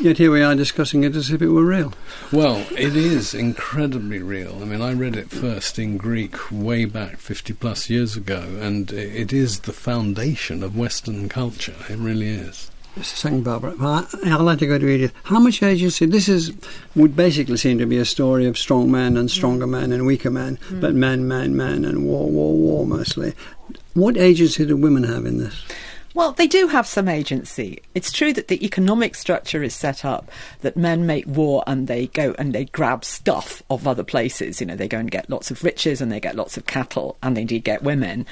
Yet 0.00 0.18
here 0.18 0.32
we 0.32 0.42
are 0.42 0.54
discussing 0.54 1.04
it 1.04 1.14
as 1.14 1.30
if 1.30 1.40
it 1.40 1.48
were 1.48 1.64
real. 1.64 1.92
Well, 2.32 2.66
it 2.72 2.96
is 2.96 3.34
incredibly 3.34 4.20
real. 4.20 4.58
I 4.60 4.64
mean, 4.64 4.80
I 4.80 4.92
read 4.92 5.14
it 5.14 5.30
first 5.30 5.78
in 5.78 5.96
Greek 5.96 6.34
way 6.50 6.84
back 6.84 7.18
50 7.18 7.52
plus 7.52 7.88
years 7.88 8.16
ago, 8.16 8.58
and 8.60 8.90
it 8.90 9.32
is 9.32 9.60
the 9.60 9.72
foundation 9.72 10.62
of 10.64 10.76
Western 10.76 11.28
culture. 11.28 11.76
It 11.88 11.98
really 11.98 12.28
is. 12.28 12.70
Just 12.96 13.26
a 13.26 13.30
Barbara. 13.30 13.74
Well, 13.78 14.08
I, 14.24 14.36
would 14.36 14.44
like 14.44 14.58
to 14.60 14.66
go 14.66 14.78
to 14.78 14.88
Edith. 14.88 15.12
How 15.24 15.38
much 15.38 15.62
agency? 15.62 16.06
This 16.06 16.30
is 16.30 16.52
would 16.94 17.14
basically 17.14 17.58
seem 17.58 17.76
to 17.76 17.86
be 17.86 17.98
a 17.98 18.06
story 18.06 18.46
of 18.46 18.56
strong 18.56 18.90
men 18.90 19.18
and 19.18 19.30
stronger 19.30 19.66
men 19.66 19.92
and 19.92 20.06
weaker 20.06 20.30
men, 20.30 20.58
mm. 20.70 20.80
but 20.80 20.94
men, 20.94 21.28
men, 21.28 21.54
men, 21.54 21.84
and 21.84 22.06
war, 22.06 22.30
war, 22.30 22.54
war 22.54 22.86
mostly. 22.86 23.34
What 23.92 24.16
agency 24.16 24.64
do 24.64 24.78
women 24.78 25.04
have 25.04 25.26
in 25.26 25.36
this? 25.36 25.62
Well, 26.16 26.32
they 26.32 26.46
do 26.46 26.68
have 26.68 26.86
some 26.86 27.08
agency. 27.08 27.82
It's 27.94 28.10
true 28.10 28.32
that 28.32 28.48
the 28.48 28.64
economic 28.64 29.14
structure 29.14 29.62
is 29.62 29.74
set 29.74 30.02
up 30.02 30.30
that 30.62 30.74
men 30.74 31.04
make 31.04 31.26
war 31.26 31.62
and 31.66 31.88
they 31.88 32.06
go 32.06 32.34
and 32.38 32.54
they 32.54 32.64
grab 32.64 33.04
stuff 33.04 33.62
of 33.68 33.86
other 33.86 34.02
places. 34.02 34.58
You 34.58 34.66
know, 34.66 34.76
they 34.76 34.88
go 34.88 34.98
and 34.98 35.10
get 35.10 35.28
lots 35.28 35.50
of 35.50 35.62
riches 35.62 36.00
and 36.00 36.10
they 36.10 36.18
get 36.18 36.34
lots 36.34 36.56
of 36.56 36.64
cattle 36.64 37.18
and 37.22 37.36
they 37.36 37.42
indeed 37.42 37.64
get 37.64 37.82
women 37.82 38.24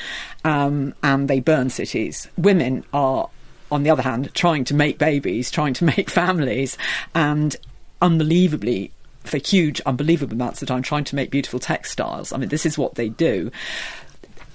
um, 0.45 0.95
and 1.03 1.29
they 1.29 1.41
burn 1.41 1.69
cities. 1.69 2.27
Women 2.39 2.85
are, 2.95 3.29
on 3.71 3.83
the 3.83 3.91
other 3.91 4.01
hand, 4.01 4.33
trying 4.33 4.65
to 4.65 4.75
make 4.75 4.97
babies, 4.97 5.51
trying 5.51 5.75
to 5.75 5.85
make 5.97 6.09
families, 6.09 6.79
and 7.15 7.55
unbelievably 8.01 8.93
for 9.25 9.37
huge, 9.37 9.83
unbelievable 9.83 10.33
amounts 10.33 10.63
of 10.63 10.69
time 10.69 10.83
trying 10.83 11.05
to 11.05 11.17
make 11.17 11.31
beautiful 11.31 11.61
textiles. 11.61 12.33
I 12.33 12.39
mean, 12.39 12.49
this 12.49 12.65
is 12.65 12.79
what 12.79 12.95
they 12.95 13.11
do 13.11 13.51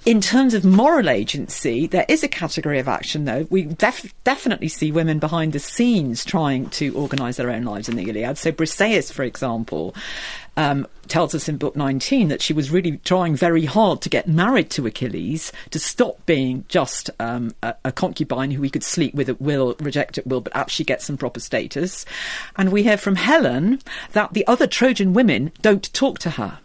in 0.06 0.22
terms 0.22 0.54
of 0.54 0.64
moral 0.64 1.10
agency, 1.10 1.86
there 1.88 2.06
is 2.08 2.24
a 2.24 2.28
category 2.28 2.80
of 2.80 2.88
action, 2.88 3.26
though. 3.26 3.48
We 3.50 3.64
def- 3.64 4.14
definitely 4.24 4.70
see 4.70 4.92
women 4.92 5.20
behind 5.20 5.54
the 5.54 5.60
scenes 5.60 6.24
trying 6.24 6.70
to 6.72 6.94
organise 6.96 7.38
their 7.38 7.52
own 7.52 7.64
lives 7.64 7.90
in 7.90 7.96
the 7.96 8.10
Iliad. 8.10 8.38
So, 8.38 8.52
Briseis, 8.52 9.12
for 9.12 9.24
example, 9.24 9.94
um, 10.56 10.88
tells 11.08 11.36
us 11.36 11.50
in 11.50 11.58
Book 11.58 11.76
19 11.76 12.30
that 12.30 12.42
she 12.42 12.54
was 12.54 12.72
really 12.72 12.98
trying 12.98 13.36
very 13.36 13.66
hard 13.66 14.02
to 14.02 14.10
get 14.10 14.28
married 14.28 14.70
to 14.72 14.88
Achilles, 14.88 15.52
to 15.72 15.80
stop 15.80 16.26
being 16.26 16.66
just 16.70 17.10
um, 17.20 17.54
a, 17.62 17.76
a, 17.86 17.92
concubine 17.92 18.52
who 18.52 18.62
he 18.62 18.70
could 18.70 18.84
sleep 18.84 19.14
with 19.14 19.30
at 19.30 19.42
will, 19.42 19.76
reject 19.80 20.18
at 20.18 20.28
will, 20.28 20.42
but 20.42 20.56
actually 20.56 20.86
get 20.86 21.02
some 21.02 21.18
proper 21.18 21.40
status. 21.40 22.06
And 22.56 22.72
we 22.72 22.84
hear 22.84 22.98
from 22.98 23.16
Helen 23.16 23.80
that 24.14 24.34
the 24.34 24.46
other 24.48 24.68
Trojan 24.68 25.14
women 25.14 25.52
don't 25.62 25.92
talk 25.94 26.20
to 26.20 26.32
her 26.32 26.60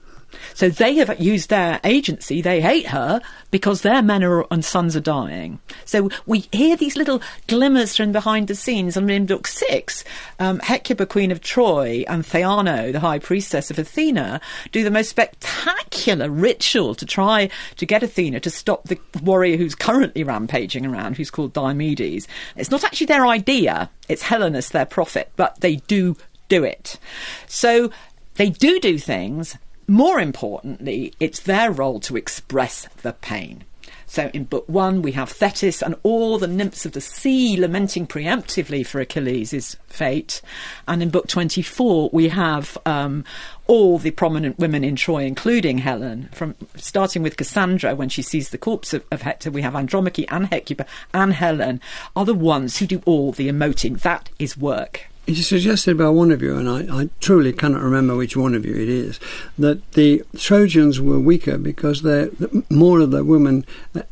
So 0.54 0.68
they 0.68 0.94
have 0.96 1.20
used 1.20 1.50
their 1.50 1.80
agency. 1.84 2.42
They 2.42 2.60
hate 2.60 2.88
her 2.88 3.20
because 3.50 3.82
their 3.82 4.02
men 4.02 4.24
are, 4.24 4.46
and 4.50 4.64
sons 4.64 4.96
are 4.96 5.00
dying. 5.00 5.60
So 5.84 6.10
we 6.26 6.46
hear 6.52 6.76
these 6.76 6.96
little 6.96 7.22
glimmers 7.46 7.96
from 7.96 8.12
behind 8.12 8.48
the 8.48 8.54
scenes. 8.54 8.96
And 8.96 9.10
in 9.10 9.26
book 9.26 9.46
six, 9.46 10.04
um, 10.38 10.58
Hecuba, 10.60 11.06
queen 11.06 11.30
of 11.30 11.40
Troy, 11.40 12.04
and 12.08 12.24
Theano, 12.24 12.92
the 12.92 13.00
high 13.00 13.18
priestess 13.18 13.70
of 13.70 13.78
Athena, 13.78 14.40
do 14.72 14.84
the 14.84 14.90
most 14.90 15.08
spectacular 15.08 16.30
ritual 16.30 16.94
to 16.94 17.06
try 17.06 17.48
to 17.76 17.86
get 17.86 18.02
Athena 18.02 18.40
to 18.40 18.50
stop 18.50 18.84
the 18.84 18.98
warrior 19.22 19.56
who's 19.56 19.74
currently 19.74 20.24
rampaging 20.24 20.86
around, 20.86 21.16
who's 21.16 21.30
called 21.30 21.52
Diomedes. 21.52 22.26
It's 22.56 22.70
not 22.70 22.84
actually 22.84 23.06
their 23.06 23.26
idea. 23.26 23.90
It's 24.08 24.22
Helenus, 24.22 24.70
their 24.70 24.86
prophet, 24.86 25.30
but 25.36 25.60
they 25.60 25.76
do 25.76 26.16
do 26.48 26.64
it. 26.64 26.98
So 27.46 27.90
they 28.34 28.50
do 28.50 28.80
do 28.80 28.98
things 28.98 29.56
more 29.86 30.20
importantly, 30.20 31.14
it's 31.20 31.40
their 31.40 31.70
role 31.70 32.00
to 32.00 32.16
express 32.16 32.88
the 33.02 33.12
pain. 33.12 33.64
So 34.06 34.30
in 34.32 34.44
book 34.44 34.68
one, 34.68 35.02
we 35.02 35.10
have 35.12 35.28
Thetis 35.28 35.82
and 35.82 35.96
all 36.04 36.38
the 36.38 36.46
nymphs 36.46 36.86
of 36.86 36.92
the 36.92 37.00
sea 37.00 37.56
lamenting 37.56 38.06
preemptively 38.06 38.86
for 38.86 39.00
Achilles' 39.00 39.76
fate. 39.88 40.40
And 40.86 41.02
in 41.02 41.10
book 41.10 41.26
24, 41.26 42.10
we 42.12 42.28
have 42.28 42.78
um, 42.86 43.24
all 43.66 43.98
the 43.98 44.12
prominent 44.12 44.56
women 44.56 44.84
in 44.84 44.94
Troy, 44.94 45.24
including 45.24 45.78
Helen, 45.78 46.28
from 46.32 46.54
starting 46.76 47.24
with 47.24 47.36
Cassandra 47.36 47.96
when 47.96 48.08
she 48.08 48.22
sees 48.22 48.50
the 48.50 48.58
corpse 48.58 48.94
of, 48.94 49.04
of 49.10 49.22
Hector. 49.22 49.50
We 49.50 49.62
have 49.62 49.74
Andromache 49.74 50.30
and 50.30 50.46
Hecuba 50.46 50.86
and 51.12 51.32
Helen 51.32 51.80
are 52.14 52.24
the 52.24 52.34
ones 52.34 52.78
who 52.78 52.86
do 52.86 53.02
all 53.06 53.32
the 53.32 53.48
emoting. 53.48 54.00
That 54.02 54.30
is 54.38 54.56
work 54.56 55.08
you 55.26 55.42
suggested 55.42 55.96
by 55.96 56.08
one 56.08 56.30
of 56.30 56.42
you, 56.42 56.56
and 56.56 56.68
I, 56.68 57.02
I, 57.02 57.08
truly 57.20 57.52
cannot 57.52 57.82
remember 57.82 58.16
which 58.16 58.36
one 58.36 58.54
of 58.54 58.66
you 58.66 58.74
it 58.74 58.88
is, 58.88 59.18
that 59.58 59.92
the 59.92 60.22
Trojans 60.36 61.00
were 61.00 61.18
weaker 61.18 61.56
because 61.56 62.02
more 62.70 63.00
of 63.00 63.10
the 63.10 63.24
women 63.24 63.64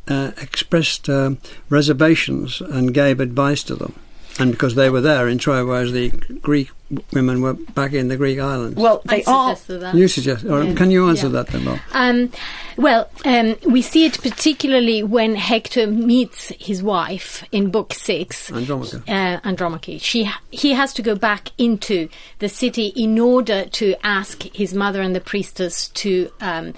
uh, 0.09 0.33
expressed 0.41 1.09
uh, 1.09 1.33
reservations 1.69 2.61
and 2.61 2.95
gave 2.95 3.21
advice 3.21 3.63
to 3.65 3.75
them 3.75 3.95
and 4.39 4.53
because 4.53 4.75
they 4.75 4.91
were 4.91 5.01
there 5.01 5.29
in 5.29 5.39
Troy, 5.39 5.65
whereas 5.65 5.93
the 5.93 6.11
Greek 6.11 6.71
women 7.13 7.41
were 7.41 7.55
back 7.55 7.93
in 7.93 8.09
the 8.09 8.17
Greek 8.17 8.39
islands. 8.39 8.77
Well, 8.77 9.03
they 9.05 9.25
are. 9.25 9.55
That. 9.55 9.95
You 9.95 10.09
suggest. 10.09 10.45
Or 10.45 10.63
yeah. 10.63 10.75
Can 10.75 10.91
you 10.91 11.09
answer 11.09 11.27
yeah. 11.27 11.33
that 11.33 11.47
then, 11.49 11.65
Bob? 11.65 11.79
Um, 11.93 12.33
well, 12.77 13.11
um, 13.25 13.57
we 13.67 13.83
see 13.83 14.05
it 14.05 14.21
particularly 14.21 15.03
when 15.03 15.35
Hector 15.35 15.87
meets 15.87 16.49
his 16.59 16.83
wife 16.83 17.45
in 17.53 17.71
Book 17.71 17.93
Six, 17.95 18.51
Andromache. 18.51 19.09
Uh, 19.09 19.41
Andromache. 19.45 20.01
She 20.01 20.31
he 20.51 20.73
has 20.73 20.93
to 20.95 21.03
go 21.03 21.15
back 21.15 21.51
into 21.59 22.09
the 22.39 22.49
city 22.49 22.87
in 22.89 23.19
order 23.19 23.67
to 23.67 23.95
ask 24.03 24.43
his 24.55 24.75
mother 24.75 25.01
and 25.01 25.15
the 25.15 25.21
priestess 25.21 25.89
to 25.89 26.31
um, 26.41 26.75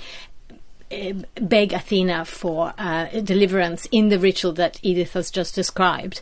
beg 1.40 1.72
Athena 1.72 2.24
for 2.24 2.72
uh, 2.78 3.06
deliverance 3.20 3.86
in 3.90 4.08
the 4.08 4.18
ritual 4.18 4.52
that 4.52 4.78
Edith 4.82 5.12
has 5.14 5.30
just 5.30 5.54
described. 5.54 6.20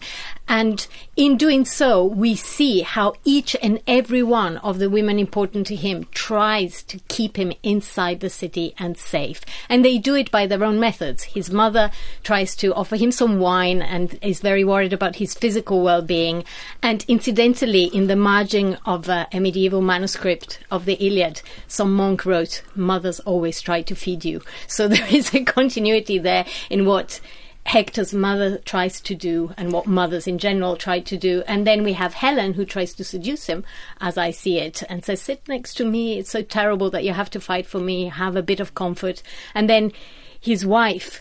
And 0.49 0.87
in 1.17 1.37
doing 1.37 1.65
so, 1.65 2.05
we 2.05 2.35
see 2.35 2.81
how 2.81 3.15
each 3.25 3.57
and 3.63 3.81
every 3.87 4.23
one 4.23 4.59
of 4.59 4.79
the 4.79 4.91
women 4.91 5.19
important 5.19 5.67
to 5.69 5.77
him 5.77 6.07
tries 6.13 6.83
to 6.85 6.99
keep 7.09 7.39
him 7.39 7.53
inside 7.63 8.21
the 8.21 8.29
city 8.29 8.75
and 8.79 8.99
safe. 8.99 9.41
And 9.69 9.85
they 9.85 9.99
do 9.99 10.15
it 10.15 10.31
by 10.31 10.47
their 10.47 10.65
own 10.65 10.79
methods. 10.81 11.23
His 11.25 11.51
mother 11.51 11.91
tries 12.23 12.55
to 12.57 12.75
offer 12.75 12.97
him 12.97 13.13
some 13.13 13.39
wine 13.39 13.81
and 13.81 14.19
is 14.21 14.41
very 14.41 14.65
worried 14.65 14.93
about 14.93 15.17
his 15.17 15.35
physical 15.35 15.83
well 15.83 16.03
being. 16.03 16.45
And 16.83 17.05
incidentally, 17.09 17.85
in 17.85 18.09
the 18.09 18.17
margin 18.17 18.77
of 18.85 19.09
uh, 19.09 19.27
a 19.33 19.41
medieval 19.41 19.81
manuscript 19.81 20.59
of 20.71 20.85
the 20.85 20.95
Iliad, 20.95 21.41
some 21.67 21.95
monk 21.95 22.27
wrote, 22.27 22.63
Mothers 22.75 23.21
always 23.21 23.61
try 23.61 23.83
to 23.83 23.95
feed 23.95 24.25
you. 24.25 24.43
So 24.66 24.88
there 24.88 25.07
is 25.11 25.35
a 25.35 25.44
continuity 25.44 26.18
there 26.18 26.46
in 26.70 26.87
what 26.87 27.20
Hector's 27.64 28.12
mother 28.12 28.59
tries 28.59 29.01
to 29.03 29.14
do 29.14 29.55
and 29.57 29.72
what 29.72 29.87
mothers 29.87 30.27
in 30.27 30.38
general 30.38 30.77
try 30.77 30.98
to 31.01 31.16
do. 31.16 31.44
And 31.46 31.66
then 31.66 31.85
we 31.85 31.92
have 31.92 32.14
Helen 32.14 32.55
who 32.55 32.64
tries 32.64 32.92
to 32.94 33.05
seduce 33.05 33.46
him, 33.46 33.64
as 34.01 34.18
I 34.18 34.33
see 34.33 34.59
it, 34.59 34.83
and 34.88 35.05
says, 35.05 35.22
Sit 35.22 35.46
next 35.46 35.75
to 35.75 35.85
me. 35.85 36.18
It's 36.18 36.31
so 36.31 36.42
terrible 36.42 36.90
that 36.90 37.05
you 37.05 37.12
have 37.12 37.31
to 37.31 37.40
fight 37.40 37.66
for 37.66 37.79
me. 37.79 38.07
Have 38.07 38.35
a 38.37 38.42
bit 38.42 38.59
of 38.59 38.75
comfort. 38.75 39.22
And 39.55 39.70
then 39.70 39.92
his 40.40 40.66
wife 40.66 41.20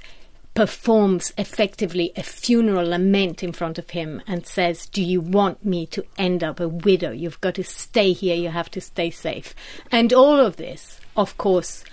performs 0.53 1.31
effectively 1.37 2.11
a 2.17 2.23
funeral 2.23 2.89
lament 2.89 3.41
in 3.43 3.53
front 3.53 3.77
of 3.77 3.91
him 3.91 4.21
and 4.27 4.45
says, 4.45 4.87
Do 4.87 5.03
you 5.03 5.21
want 5.21 5.63
me 5.63 5.85
to 5.87 6.03
end 6.17 6.43
up 6.43 6.59
a 6.59 6.67
widow? 6.67 7.11
You've 7.11 7.41
got 7.41 7.55
to 7.55 7.63
stay 7.63 8.13
here. 8.13 8.35
You 8.35 8.49
have 8.49 8.71
to 8.71 8.81
stay 8.81 9.11
safe. 9.11 9.53
And 9.91 10.11
all 10.11 10.39
of 10.39 10.57
this, 10.57 10.99
of 11.15 11.37
course, 11.37 11.83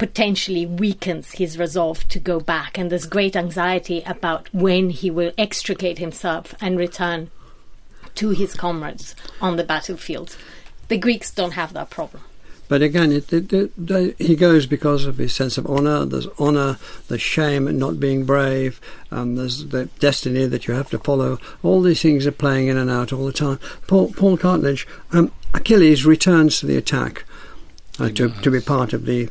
potentially 0.00 0.64
weakens 0.64 1.32
his 1.32 1.58
resolve 1.58 2.08
to 2.08 2.18
go 2.18 2.40
back. 2.40 2.78
And 2.78 2.90
there's 2.90 3.04
great 3.04 3.36
anxiety 3.36 4.02
about 4.06 4.48
when 4.52 4.88
he 4.88 5.10
will 5.10 5.32
extricate 5.36 5.98
himself 5.98 6.54
and 6.58 6.78
return 6.78 7.30
to 8.14 8.30
his 8.30 8.54
comrades 8.54 9.14
on 9.42 9.56
the 9.56 9.62
battlefield. 9.62 10.38
The 10.88 10.96
Greeks 10.96 11.30
don't 11.30 11.52
have 11.52 11.74
that 11.74 11.90
problem. 11.90 12.22
But 12.66 12.80
again, 12.80 13.12
it, 13.12 13.30
it, 13.30 13.52
it, 13.52 14.16
he 14.16 14.36
goes 14.36 14.64
because 14.64 15.04
of 15.04 15.18
his 15.18 15.34
sense 15.34 15.58
of 15.58 15.66
honour. 15.66 16.06
There's 16.06 16.28
honour, 16.38 16.78
there's 17.08 17.20
shame 17.20 17.68
at 17.68 17.74
not 17.74 18.00
being 18.00 18.24
brave, 18.24 18.80
and 19.10 19.36
there's 19.36 19.66
the 19.66 19.86
destiny 19.98 20.46
that 20.46 20.66
you 20.66 20.72
have 20.72 20.88
to 20.90 20.98
follow. 20.98 21.38
All 21.62 21.82
these 21.82 22.00
things 22.00 22.26
are 22.26 22.32
playing 22.32 22.68
in 22.68 22.78
and 22.78 22.88
out 22.88 23.12
all 23.12 23.26
the 23.26 23.34
time. 23.34 23.58
Paul, 23.86 24.14
Paul 24.14 24.38
Cartledge, 24.38 24.86
um, 25.12 25.30
Achilles 25.52 26.06
returns 26.06 26.60
to 26.60 26.66
the 26.66 26.78
attack 26.78 27.24
uh, 27.98 28.08
to, 28.10 28.30
to 28.30 28.50
be 28.50 28.60
part 28.60 28.94
of 28.94 29.04
the 29.04 29.28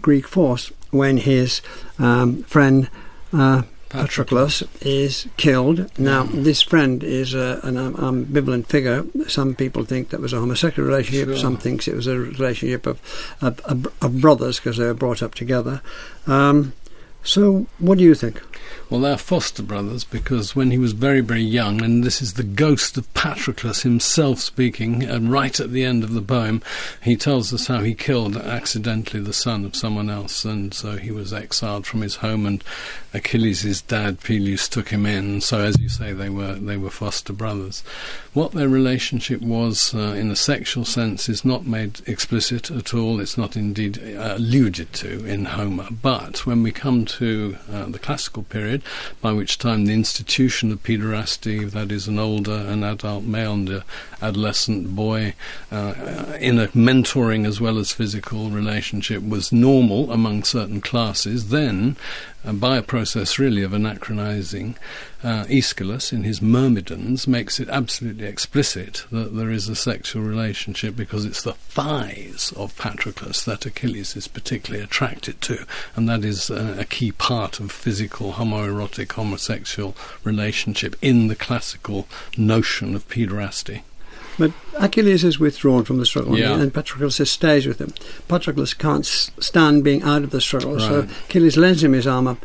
Greek 0.00 0.26
force 0.26 0.72
when 0.90 1.18
his 1.18 1.62
um, 1.98 2.42
friend 2.44 2.88
uh, 3.32 3.62
Patroclus 3.90 4.62
is 4.86 5.26
killed. 5.36 5.90
Now, 5.98 6.22
this 6.22 6.62
friend 6.62 7.02
is 7.02 7.34
uh, 7.34 7.60
an 7.64 7.74
ambivalent 7.74 8.66
figure. 8.66 9.04
Some 9.26 9.56
people 9.56 9.84
think 9.84 10.10
that 10.10 10.20
was 10.20 10.32
a 10.32 10.38
homosexual 10.38 10.88
relationship. 10.88 11.28
Sure. 11.28 11.36
Some 11.36 11.56
thinks 11.56 11.88
it 11.88 11.96
was 11.96 12.06
a 12.06 12.16
relationship 12.16 12.86
of 12.86 13.00
of, 13.40 13.60
of 14.00 14.20
brothers 14.20 14.58
because 14.60 14.76
they 14.76 14.84
were 14.84 14.94
brought 14.94 15.22
up 15.22 15.34
together. 15.34 15.82
Um, 16.28 16.72
so, 17.22 17.66
what 17.78 17.98
do 17.98 18.04
you 18.04 18.14
think? 18.14 18.40
Well, 18.88 19.00
they're 19.00 19.18
foster 19.18 19.62
brothers 19.62 20.02
because 20.04 20.56
when 20.56 20.72
he 20.72 20.78
was 20.78 20.92
very, 20.92 21.20
very 21.20 21.42
young, 21.42 21.82
and 21.82 22.02
this 22.02 22.20
is 22.20 22.34
the 22.34 22.42
ghost 22.42 22.96
of 22.96 23.12
Patroclus 23.14 23.82
himself 23.82 24.40
speaking, 24.40 25.04
and 25.04 25.30
right 25.30 25.58
at 25.60 25.70
the 25.70 25.84
end 25.84 26.02
of 26.02 26.12
the 26.12 26.22
poem, 26.22 26.60
he 27.02 27.14
tells 27.14 27.52
us 27.54 27.68
how 27.68 27.80
he 27.80 27.94
killed 27.94 28.36
accidentally 28.36 29.22
the 29.22 29.32
son 29.32 29.64
of 29.64 29.76
someone 29.76 30.10
else, 30.10 30.44
and 30.44 30.74
so 30.74 30.96
he 30.96 31.12
was 31.12 31.32
exiled 31.32 31.86
from 31.86 32.00
his 32.00 32.16
home, 32.16 32.46
and 32.46 32.64
Achilles' 33.14 33.82
dad 33.82 34.20
Peleus 34.20 34.68
took 34.68 34.88
him 34.88 35.06
in. 35.06 35.40
So, 35.40 35.60
as 35.60 35.78
you 35.78 35.88
say, 35.88 36.12
they 36.12 36.30
were 36.30 36.54
they 36.54 36.76
were 36.76 36.90
foster 36.90 37.32
brothers. 37.32 37.84
What 38.32 38.52
their 38.52 38.68
relationship 38.68 39.40
was 39.40 39.92
uh, 39.92 39.98
in 39.98 40.30
a 40.30 40.36
sexual 40.36 40.84
sense 40.84 41.28
is 41.28 41.44
not 41.44 41.66
made 41.66 42.00
explicit 42.06 42.70
at 42.70 42.94
all. 42.94 43.18
It's 43.18 43.36
not 43.36 43.56
indeed 43.56 43.98
uh, 43.98 44.36
alluded 44.36 44.92
to 44.92 45.26
in 45.26 45.46
Homer. 45.46 45.88
But 45.90 46.46
when 46.46 46.62
we 46.62 46.70
come 46.70 47.04
to 47.06 47.56
uh, 47.68 47.86
the 47.86 47.98
classical 47.98 48.44
period 48.44 48.82
by 49.20 49.32
which 49.32 49.58
time 49.58 49.86
the 49.86 49.94
institution 49.94 50.70
of 50.70 50.80
pederasty, 50.84 51.68
that 51.72 51.90
is, 51.90 52.06
an 52.06 52.20
older, 52.20 52.52
an 52.52 52.84
adult 52.84 53.24
male 53.24 53.54
and 53.54 53.68
an 53.68 53.82
adolescent 54.22 54.94
boy, 54.94 55.34
uh, 55.72 55.94
in 56.38 56.60
a 56.60 56.68
mentoring 56.68 57.44
as 57.44 57.60
well 57.60 57.78
as 57.78 57.90
physical 57.90 58.48
relationship, 58.48 59.28
was 59.28 59.50
normal 59.50 60.12
among 60.12 60.44
certain 60.44 60.80
classes, 60.80 61.48
then 61.48 61.96
by 62.54 62.78
a 62.78 62.82
process 62.82 63.38
really 63.38 63.62
of 63.62 63.72
anachronizing, 63.72 64.76
uh, 65.22 65.44
Aeschylus 65.48 66.12
in 66.12 66.22
his 66.22 66.40
Myrmidons 66.40 67.26
makes 67.26 67.60
it 67.60 67.68
absolutely 67.68 68.26
explicit 68.26 69.04
that 69.12 69.36
there 69.36 69.50
is 69.50 69.68
a 69.68 69.76
sexual 69.76 70.22
relationship 70.22 70.96
because 70.96 71.24
it's 71.24 71.42
the 71.42 71.52
thighs 71.52 72.52
of 72.56 72.76
Patroclus 72.76 73.44
that 73.44 73.66
Achilles 73.66 74.16
is 74.16 74.28
particularly 74.28 74.82
attracted 74.82 75.40
to, 75.42 75.66
and 75.94 76.08
that 76.08 76.24
is 76.24 76.50
uh, 76.50 76.76
a 76.78 76.84
key 76.84 77.12
part 77.12 77.60
of 77.60 77.70
physical 77.70 78.32
homoerotic 78.32 79.12
homosexual 79.12 79.94
relationship 80.24 80.96
in 81.02 81.28
the 81.28 81.36
classical 81.36 82.08
notion 82.36 82.94
of 82.94 83.06
pederasty. 83.08 83.82
But 84.40 84.52
Achilles 84.78 85.22
is 85.22 85.38
withdrawn 85.38 85.84
from 85.84 85.98
the 85.98 86.06
struggle, 86.06 86.38
yeah. 86.38 86.58
and 86.58 86.72
Patroclus 86.72 87.28
stays 87.28 87.66
with 87.66 87.78
him. 87.78 87.92
Patroclus 88.26 88.72
can't 88.72 89.04
stand 89.04 89.84
being 89.84 90.02
out 90.02 90.24
of 90.24 90.30
the 90.30 90.40
struggle, 90.40 90.76
right. 90.76 90.80
so 90.80 91.08
Achilles 91.28 91.58
lends 91.58 91.84
him 91.84 91.92
his 91.92 92.06
armour 92.06 92.38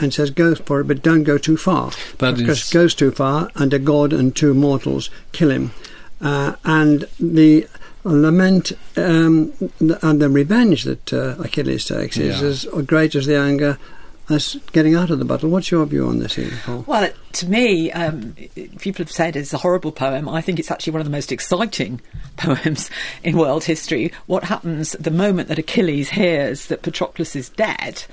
and 0.00 0.14
says, 0.14 0.30
"Go 0.30 0.54
for 0.54 0.80
it, 0.80 0.88
but 0.88 1.02
don't 1.02 1.22
go 1.22 1.36
too 1.36 1.58
far." 1.58 1.92
That 2.16 2.40
is... 2.40 2.72
goes 2.72 2.94
too 2.94 3.10
far, 3.10 3.50
and 3.56 3.74
a 3.74 3.78
god 3.78 4.14
and 4.14 4.34
two 4.34 4.54
mortals 4.54 5.10
kill 5.32 5.50
him. 5.50 5.72
Uh, 6.18 6.56
and 6.64 7.06
the 7.20 7.68
lament 8.04 8.72
um, 8.96 9.52
and 9.80 10.22
the 10.22 10.30
revenge 10.30 10.84
that 10.84 11.12
uh, 11.12 11.36
Achilles 11.40 11.84
takes 11.84 12.16
yeah. 12.16 12.40
is 12.40 12.42
as 12.42 12.84
great 12.86 13.14
as 13.14 13.26
the 13.26 13.36
anger 13.36 13.78
as 14.28 14.56
getting 14.72 14.94
out 14.94 15.10
of 15.10 15.18
the 15.18 15.24
battle. 15.24 15.50
What's 15.50 15.70
your 15.70 15.84
view 15.86 16.06
on 16.08 16.18
this, 16.18 16.38
Ian 16.38 16.52
Paul? 16.64 16.84
Well, 16.86 17.10
to 17.32 17.48
me, 17.48 17.92
um, 17.92 18.34
people 18.78 19.04
have 19.04 19.10
said 19.10 19.36
it's 19.36 19.52
a 19.52 19.58
horrible 19.58 19.92
poem. 19.92 20.28
I 20.28 20.40
think 20.40 20.58
it's 20.58 20.70
actually 20.70 20.92
one 20.92 21.00
of 21.00 21.06
the 21.06 21.10
most 21.10 21.32
exciting 21.32 22.00
poems 22.36 22.90
in 23.22 23.36
world 23.36 23.64
history. 23.64 24.12
What 24.26 24.44
happens 24.44 24.92
the 24.92 25.10
moment 25.10 25.48
that 25.48 25.58
Achilles 25.58 26.10
hears 26.10 26.66
that 26.66 26.82
Patroclus 26.82 27.36
is 27.36 27.48
dead 27.50 28.04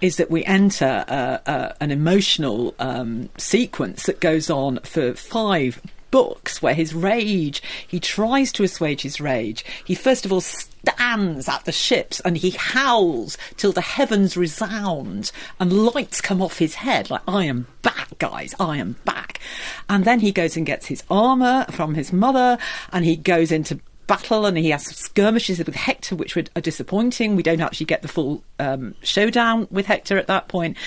is 0.00 0.16
that 0.16 0.30
we 0.30 0.44
enter 0.44 1.04
uh, 1.08 1.38
uh, 1.48 1.72
an 1.80 1.90
emotional 1.90 2.74
um, 2.78 3.28
sequence 3.36 4.04
that 4.04 4.20
goes 4.20 4.50
on 4.50 4.78
for 4.80 5.14
five 5.14 5.80
books 6.16 6.62
where 6.62 6.72
his 6.72 6.94
rage, 6.94 7.62
he 7.86 8.00
tries 8.00 8.50
to 8.50 8.64
assuage 8.64 9.02
his 9.02 9.20
rage. 9.20 9.62
He 9.84 9.94
first 9.94 10.24
of 10.24 10.32
all 10.32 10.40
stands 10.40 11.46
at 11.46 11.66
the 11.66 11.72
ships 11.72 12.20
and 12.20 12.38
he 12.38 12.52
howls 12.52 13.36
till 13.58 13.70
the 13.70 13.82
heavens 13.82 14.34
resound 14.34 15.30
and 15.60 15.70
lights 15.70 16.22
come 16.22 16.40
off 16.40 16.56
his 16.56 16.76
head 16.76 17.10
like, 17.10 17.20
I 17.28 17.44
am 17.44 17.66
back, 17.82 18.16
guys, 18.16 18.54
I 18.58 18.78
am 18.78 18.96
back. 19.04 19.40
And 19.90 20.06
then 20.06 20.20
he 20.20 20.32
goes 20.32 20.56
and 20.56 20.64
gets 20.64 20.86
his 20.86 21.02
armour 21.10 21.66
from 21.70 21.92
his 21.92 22.14
mother 22.14 22.56
and 22.94 23.04
he 23.04 23.16
goes 23.16 23.52
into 23.52 23.78
battle 24.06 24.46
and 24.46 24.56
he 24.56 24.70
has 24.70 24.86
skirmishes 24.86 25.58
with 25.58 25.74
Hector, 25.74 26.16
which 26.16 26.34
are 26.34 26.62
disappointing. 26.62 27.36
We 27.36 27.42
don't 27.42 27.60
actually 27.60 27.86
get 27.86 28.00
the 28.00 28.08
full 28.08 28.42
um, 28.58 28.94
showdown 29.02 29.68
with 29.70 29.84
Hector 29.84 30.16
at 30.16 30.28
that 30.28 30.48
point. 30.48 30.78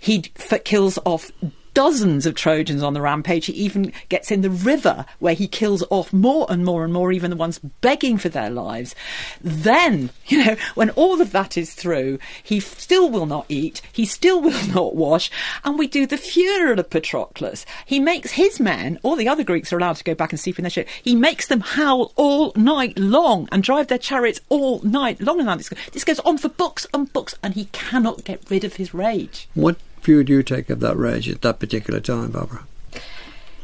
He 0.00 0.32
f- 0.36 0.64
kills 0.64 0.98
off 1.04 1.30
dozens 1.78 2.26
of 2.26 2.34
Trojans 2.34 2.82
on 2.82 2.92
the 2.92 3.00
rampage. 3.00 3.46
He 3.46 3.52
even 3.52 3.92
gets 4.08 4.32
in 4.32 4.40
the 4.40 4.50
river 4.50 5.06
where 5.20 5.34
he 5.34 5.46
kills 5.46 5.84
off 5.90 6.12
more 6.12 6.44
and 6.48 6.64
more 6.64 6.82
and 6.82 6.92
more, 6.92 7.12
even 7.12 7.30
the 7.30 7.36
ones 7.36 7.60
begging 7.60 8.18
for 8.18 8.28
their 8.28 8.50
lives. 8.50 8.96
Then, 9.40 10.10
you 10.26 10.44
know, 10.44 10.56
when 10.74 10.90
all 10.90 11.20
of 11.20 11.30
that 11.30 11.56
is 11.56 11.74
through, 11.74 12.18
he 12.42 12.58
still 12.58 13.08
will 13.08 13.26
not 13.26 13.46
eat, 13.48 13.80
he 13.92 14.06
still 14.06 14.40
will 14.40 14.66
not 14.74 14.96
wash, 14.96 15.30
and 15.62 15.78
we 15.78 15.86
do 15.86 16.04
the 16.04 16.16
funeral 16.16 16.80
of 16.80 16.90
Patroclus. 16.90 17.64
He 17.86 18.00
makes 18.00 18.32
his 18.32 18.58
men, 18.58 18.98
all 19.04 19.14
the 19.14 19.28
other 19.28 19.44
Greeks 19.44 19.72
are 19.72 19.78
allowed 19.78 19.98
to 19.98 20.04
go 20.04 20.16
back 20.16 20.32
and 20.32 20.40
sleep 20.40 20.58
in 20.58 20.64
their 20.64 20.70
ship, 20.70 20.88
he 21.04 21.14
makes 21.14 21.46
them 21.46 21.60
howl 21.60 22.12
all 22.16 22.52
night 22.56 22.98
long 22.98 23.48
and 23.52 23.62
drive 23.62 23.86
their 23.86 23.98
chariots 23.98 24.40
all 24.48 24.80
night 24.82 25.20
long. 25.20 25.38
And 25.38 25.60
this, 25.60 25.72
this 25.92 26.02
goes 26.02 26.18
on 26.20 26.38
for 26.38 26.48
books 26.48 26.88
and 26.92 27.12
books, 27.12 27.36
and 27.40 27.54
he 27.54 27.66
cannot 27.66 28.24
get 28.24 28.50
rid 28.50 28.64
of 28.64 28.74
his 28.74 28.92
rage. 28.92 29.48
What 29.54 29.76
view 30.08 30.24
do 30.24 30.32
you 30.32 30.42
take 30.42 30.70
of 30.70 30.80
that 30.80 30.96
rage 30.96 31.28
at 31.28 31.42
that 31.42 31.58
particular 31.58 32.00
time, 32.00 32.30
Barbara? 32.30 32.64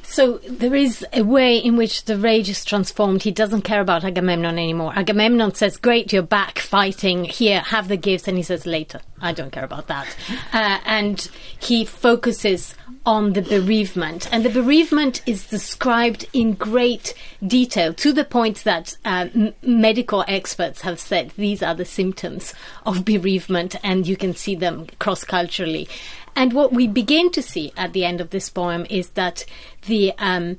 So 0.02 0.38
there 0.48 0.76
is 0.76 1.04
a 1.12 1.22
way 1.22 1.56
in 1.56 1.76
which 1.76 2.04
the 2.04 2.16
rage 2.16 2.48
is 2.48 2.64
transformed. 2.64 3.24
He 3.24 3.32
doesn't 3.32 3.62
care 3.62 3.80
about 3.80 4.04
Agamemnon 4.04 4.58
anymore. 4.58 4.92
Agamemnon 4.94 5.54
says, 5.54 5.76
"Great, 5.76 6.12
you're 6.12 6.22
back 6.22 6.60
fighting. 6.60 7.24
Here, 7.24 7.60
have 7.60 7.88
the 7.88 7.96
gifts." 7.96 8.28
And 8.28 8.36
he 8.36 8.44
says, 8.44 8.64
"Later, 8.64 9.00
I 9.20 9.32
don't 9.32 9.50
care 9.50 9.64
about 9.64 9.88
that." 9.88 10.06
Uh, 10.52 10.78
and 10.86 11.28
he 11.58 11.84
focuses 11.84 12.76
on 13.04 13.32
the 13.32 13.42
bereavement, 13.42 14.28
and 14.32 14.44
the 14.44 14.60
bereavement 14.60 15.20
is 15.26 15.48
described 15.48 16.26
in 16.32 16.54
great 16.54 17.12
detail 17.44 17.92
to 17.92 18.12
the 18.12 18.24
point 18.24 18.62
that 18.64 18.96
uh, 19.04 19.26
m- 19.34 19.52
medical 19.62 20.24
experts 20.28 20.82
have 20.82 21.00
said 21.00 21.32
these 21.36 21.60
are 21.60 21.74
the 21.74 21.84
symptoms 21.84 22.54
of 22.86 23.04
bereavement, 23.04 23.74
and 23.82 24.06
you 24.06 24.16
can 24.16 24.34
see 24.34 24.54
them 24.54 24.86
cross 25.00 25.24
culturally. 25.24 25.88
And 26.36 26.52
what 26.52 26.72
we 26.72 26.86
begin 26.88 27.30
to 27.32 27.42
see 27.42 27.72
at 27.76 27.92
the 27.92 28.04
end 28.04 28.20
of 28.20 28.30
this 28.30 28.48
poem 28.48 28.86
is 28.90 29.10
that 29.10 29.44
the 29.86 30.12
um, 30.18 30.58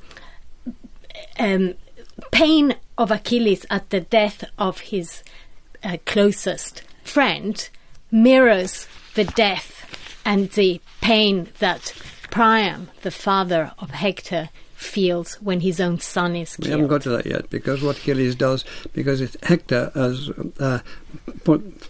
um, 1.38 1.75
pain 2.31 2.75
of 2.97 3.11
Achilles 3.11 3.65
at 3.69 3.89
the 3.89 3.99
death 3.99 4.43
of 4.57 4.79
his 4.79 5.23
uh, 5.83 5.97
closest 6.05 6.83
friend 7.03 7.69
mirrors 8.11 8.88
the 9.15 9.25
death 9.25 10.21
and 10.25 10.49
the 10.51 10.81
pain 11.01 11.49
that 11.59 11.93
Priam, 12.31 12.89
the 13.01 13.11
father 13.11 13.71
of 13.79 13.91
Hector, 13.91 14.49
feels 14.75 15.35
when 15.35 15.61
his 15.61 15.79
own 15.79 15.99
son 15.99 16.35
is 16.35 16.55
killed. 16.57 16.65
We 16.65 16.71
haven't 16.71 16.88
got 16.88 17.01
to 17.03 17.09
that 17.09 17.25
yet 17.25 17.49
because 17.49 17.81
what 17.81 17.97
Achilles 17.97 18.35
does, 18.35 18.65
because 18.93 19.38
Hector 19.43 19.91
has 19.95 20.29
uh, 20.59 20.79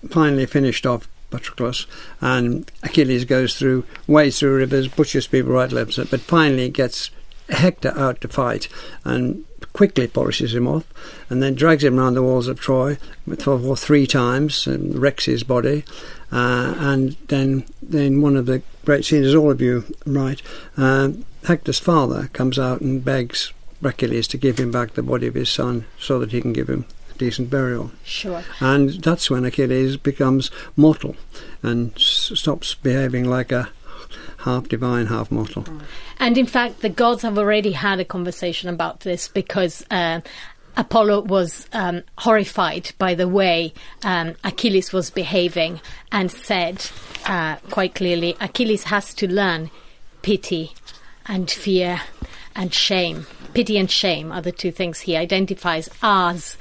finally 0.09 0.45
finished 0.45 0.85
off 0.85 1.09
Patroclus, 1.37 1.85
and 2.21 2.71
Achilles 2.83 3.25
goes 3.25 3.57
through, 3.57 3.85
wades 4.07 4.39
through 4.39 4.57
rivers, 4.57 4.87
butchers 4.87 5.27
people 5.27 5.51
right, 5.51 5.71
left, 5.71 5.97
but 6.09 6.21
finally 6.21 6.69
gets 6.69 7.11
Hector 7.49 7.93
out 7.97 8.21
to 8.21 8.27
fight 8.27 8.67
and 9.03 9.45
quickly 9.73 10.07
polishes 10.07 10.55
him 10.55 10.67
off 10.67 10.85
and 11.29 11.43
then 11.43 11.53
drags 11.53 11.83
him 11.83 11.99
around 11.99 12.13
the 12.13 12.23
walls 12.23 12.47
of 12.47 12.59
Troy 12.59 12.97
for 13.37 13.75
three 13.75 14.07
times 14.07 14.65
and 14.65 14.97
wrecks 14.97 15.25
his 15.25 15.43
body. 15.43 15.83
Uh, 16.31 16.73
and 16.77 17.17
then, 17.27 17.65
then 17.81 18.21
one 18.21 18.35
of 18.35 18.45
the 18.45 18.61
great 18.85 19.05
scenes, 19.05 19.27
as 19.27 19.35
all 19.35 19.51
of 19.51 19.61
you 19.61 19.83
right, 20.05 20.41
uh, 20.77 21.09
Hector's 21.43 21.79
father 21.79 22.29
comes 22.33 22.57
out 22.57 22.81
and 22.81 23.03
begs 23.03 23.51
Achilles 23.83 24.27
to 24.29 24.37
give 24.37 24.57
him 24.57 24.71
back 24.71 24.93
the 24.93 25.03
body 25.03 25.27
of 25.27 25.35
his 25.35 25.49
son 25.49 25.85
so 25.99 26.19
that 26.19 26.31
he 26.31 26.41
can 26.41 26.53
give 26.53 26.69
him 26.69 26.85
decent 27.17 27.49
burial. 27.49 27.91
Sure. 28.03 28.43
And 28.59 28.91
that's 29.03 29.29
when 29.29 29.45
Achilles 29.45 29.97
becomes 29.97 30.51
mortal 30.75 31.15
and 31.63 31.93
s- 31.95 32.31
stops 32.35 32.75
behaving 32.75 33.29
like 33.29 33.51
a 33.51 33.69
half 34.39 34.69
divine, 34.69 35.07
half 35.07 35.31
mortal. 35.31 35.65
And 36.19 36.37
in 36.37 36.45
fact, 36.45 36.81
the 36.81 36.89
gods 36.89 37.23
have 37.23 37.37
already 37.37 37.71
had 37.71 37.99
a 37.99 38.05
conversation 38.05 38.69
about 38.69 39.01
this 39.01 39.27
because 39.27 39.83
uh, 39.89 40.21
Apollo 40.77 41.21
was 41.21 41.67
um, 41.73 42.03
horrified 42.17 42.91
by 42.97 43.15
the 43.15 43.27
way 43.27 43.73
um, 44.03 44.35
Achilles 44.43 44.93
was 44.93 45.09
behaving 45.09 45.81
and 46.11 46.31
said 46.31 46.85
uh, 47.25 47.55
quite 47.71 47.95
clearly 47.95 48.35
Achilles 48.39 48.83
has 48.83 49.13
to 49.15 49.27
learn 49.27 49.71
pity 50.21 50.73
and 51.25 51.49
fear 51.49 52.01
and 52.55 52.73
shame. 52.73 53.25
Pity 53.53 53.77
and 53.77 53.89
shame 53.89 54.31
are 54.31 54.41
the 54.41 54.51
two 54.51 54.71
things 54.71 55.01
he 55.01 55.15
identifies 55.15 55.89
as 56.03 56.57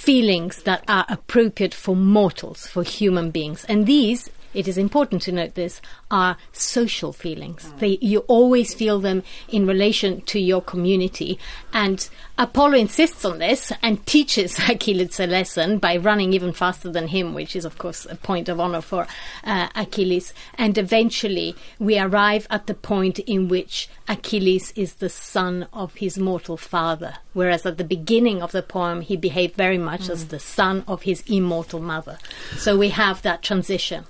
feelings 0.00 0.62
that 0.62 0.82
are 0.88 1.04
appropriate 1.10 1.74
for 1.74 1.94
mortals, 1.94 2.66
for 2.66 2.82
human 2.82 3.30
beings. 3.30 3.66
And 3.68 3.86
these 3.86 4.30
it 4.54 4.66
is 4.66 4.76
important 4.76 5.22
to 5.22 5.32
note 5.32 5.54
this, 5.54 5.80
are 6.10 6.36
social 6.52 7.12
feelings. 7.12 7.72
They, 7.78 7.98
you 8.00 8.20
always 8.20 8.74
feel 8.74 8.98
them 8.98 9.22
in 9.48 9.66
relation 9.66 10.22
to 10.22 10.40
your 10.40 10.60
community. 10.60 11.38
And 11.72 12.08
Apollo 12.36 12.78
insists 12.78 13.24
on 13.24 13.38
this 13.38 13.72
and 13.82 14.04
teaches 14.06 14.58
Achilles 14.68 15.20
a 15.20 15.26
lesson 15.26 15.78
by 15.78 15.96
running 15.96 16.32
even 16.32 16.52
faster 16.52 16.90
than 16.90 17.08
him, 17.08 17.34
which 17.34 17.54
is, 17.54 17.64
of 17.64 17.78
course, 17.78 18.06
a 18.06 18.16
point 18.16 18.48
of 18.48 18.58
honor 18.58 18.80
for 18.80 19.06
uh, 19.44 19.68
Achilles. 19.76 20.34
And 20.54 20.76
eventually, 20.76 21.54
we 21.78 21.98
arrive 21.98 22.46
at 22.50 22.66
the 22.66 22.74
point 22.74 23.18
in 23.20 23.48
which 23.48 23.88
Achilles 24.08 24.72
is 24.74 24.94
the 24.94 25.08
son 25.08 25.68
of 25.72 25.94
his 25.94 26.18
mortal 26.18 26.56
father, 26.56 27.14
whereas 27.32 27.64
at 27.64 27.78
the 27.78 27.84
beginning 27.84 28.42
of 28.42 28.52
the 28.52 28.62
poem, 28.62 29.02
he 29.02 29.16
behaved 29.16 29.54
very 29.54 29.78
much 29.78 30.02
mm. 30.02 30.10
as 30.10 30.26
the 30.28 30.40
son 30.40 30.84
of 30.88 31.02
his 31.02 31.22
immortal 31.28 31.80
mother. 31.80 32.18
So 32.56 32.76
we 32.76 32.88
have 32.90 33.22
that 33.22 33.42
transition. 33.42 34.06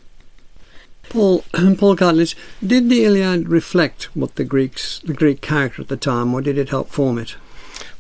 Paul 1.11 1.45
Paul 1.53 1.97
Cartledge, 1.97 2.37
did 2.65 2.89
the 2.89 3.05
Iliad 3.05 3.49
reflect 3.49 4.05
what 4.15 4.37
the 4.37 4.45
Greeks 4.45 5.01
the 5.01 5.13
Greek 5.13 5.43
character 5.43 5.83
at 5.83 5.89
the 5.89 5.97
time, 5.97 6.33
or 6.33 6.41
did 6.41 6.57
it 6.57 6.71
help 6.71 6.89
form 6.89 7.19
it? 7.19 7.37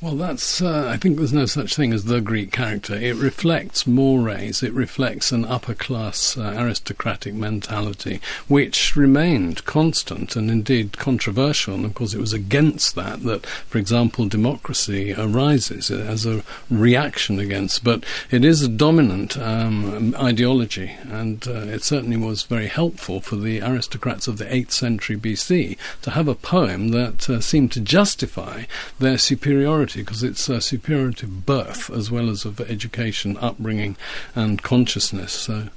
Well, 0.03 0.17
that's. 0.17 0.63
Uh, 0.63 0.89
I 0.89 0.97
think 0.97 1.19
there's 1.19 1.35
no 1.35 1.45
such 1.45 1.77
thing 1.77 1.93
as 1.93 2.05
the 2.05 2.23
Greek 2.23 2.53
character. 2.53 2.95
It 2.95 3.17
reflects 3.17 3.87
mores. 3.87 4.63
It 4.63 4.73
reflects 4.73 5.31
an 5.31 5.45
upper 5.45 5.75
class 5.75 6.39
uh, 6.39 6.55
aristocratic 6.57 7.35
mentality, 7.35 8.23
which 8.49 8.97
remained 8.97 9.67
constant 9.67 10.37
and 10.37 10.51
indeed 10.51 10.97
controversial. 10.97 11.75
And 11.75 11.85
of 11.85 11.93
course, 11.93 12.15
it 12.15 12.21
was 12.21 12.33
against 12.33 12.95
that 12.95 13.25
that, 13.25 13.45
for 13.45 13.77
example, 13.77 14.27
democracy 14.27 15.13
arises 15.13 15.91
as 15.91 16.25
a 16.25 16.45
reaction 16.71 17.39
against. 17.39 17.85
But 17.85 18.03
it 18.31 18.43
is 18.43 18.63
a 18.63 18.69
dominant 18.69 19.37
um, 19.37 20.15
ideology, 20.17 20.97
and 21.11 21.47
uh, 21.47 21.67
it 21.67 21.85
certainly 21.85 22.17
was 22.17 22.45
very 22.45 22.69
helpful 22.69 23.21
for 23.21 23.37
the 23.37 23.61
aristocrats 23.61 24.27
of 24.27 24.39
the 24.39 24.47
8th 24.47 24.71
century 24.71 25.19
BC 25.19 25.77
to 26.01 26.13
have 26.13 26.27
a 26.27 26.35
poem 26.35 26.89
that 26.89 27.29
uh, 27.29 27.43
seemed 27.43 27.71
to 27.73 27.81
justify 27.83 28.63
their 28.99 29.19
superiority 29.19 29.90
because 29.97 30.23
it's 30.23 30.49
a 30.49 30.61
superiority 30.61 31.27
of 31.27 31.47
birth 31.47 31.91
as 31.91 32.11
well 32.11 32.31
as 32.31 32.45
of 32.45 32.61
education, 32.61 33.37
upbringing, 33.39 33.97
and 34.35 34.63
consciousness. 34.63 35.33
So, 35.33 35.69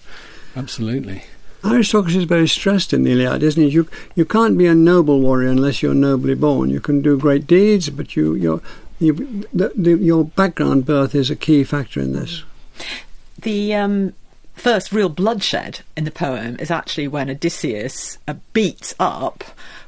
absolutely. 0.55 1.23
Aristocracy 1.65 2.17
is 2.17 2.23
very 2.25 2.47
stressed 2.47 2.93
in 2.93 3.03
the 3.03 3.13
Iliad, 3.13 3.41
isn't 3.41 3.63
it? 3.63 3.71
You 3.71 3.87
you 4.15 4.25
can't 4.25 4.57
be 4.57 4.67
a 4.67 4.75
noble 4.75 5.21
warrior 5.21 5.49
unless 5.49 5.81
you're 5.81 5.93
nobly 5.93 6.35
born. 6.35 6.69
You 6.69 6.81
can 6.81 7.01
do 7.01 7.17
great 7.17 7.47
deeds, 7.47 7.89
but 7.89 8.15
you 8.15 8.35
your 8.35 8.61
you, 8.99 9.45
the, 9.53 9.71
the, 9.75 9.97
your 9.97 10.25
background 10.25 10.85
birth 10.85 11.15
is 11.15 11.29
a 11.29 11.35
key 11.35 11.63
factor 11.63 11.99
in 11.99 12.13
this. 12.13 12.43
The 13.41 13.73
um, 13.75 14.13
first 14.53 14.91
real 14.91 15.09
bloodshed 15.09 15.81
in 15.97 16.05
the 16.05 16.11
poem 16.11 16.57
is 16.59 16.71
actually 16.71 17.07
when 17.07 17.29
Odysseus 17.29 18.17
uh, 18.27 18.35
beats 18.53 18.93
up 18.99 19.43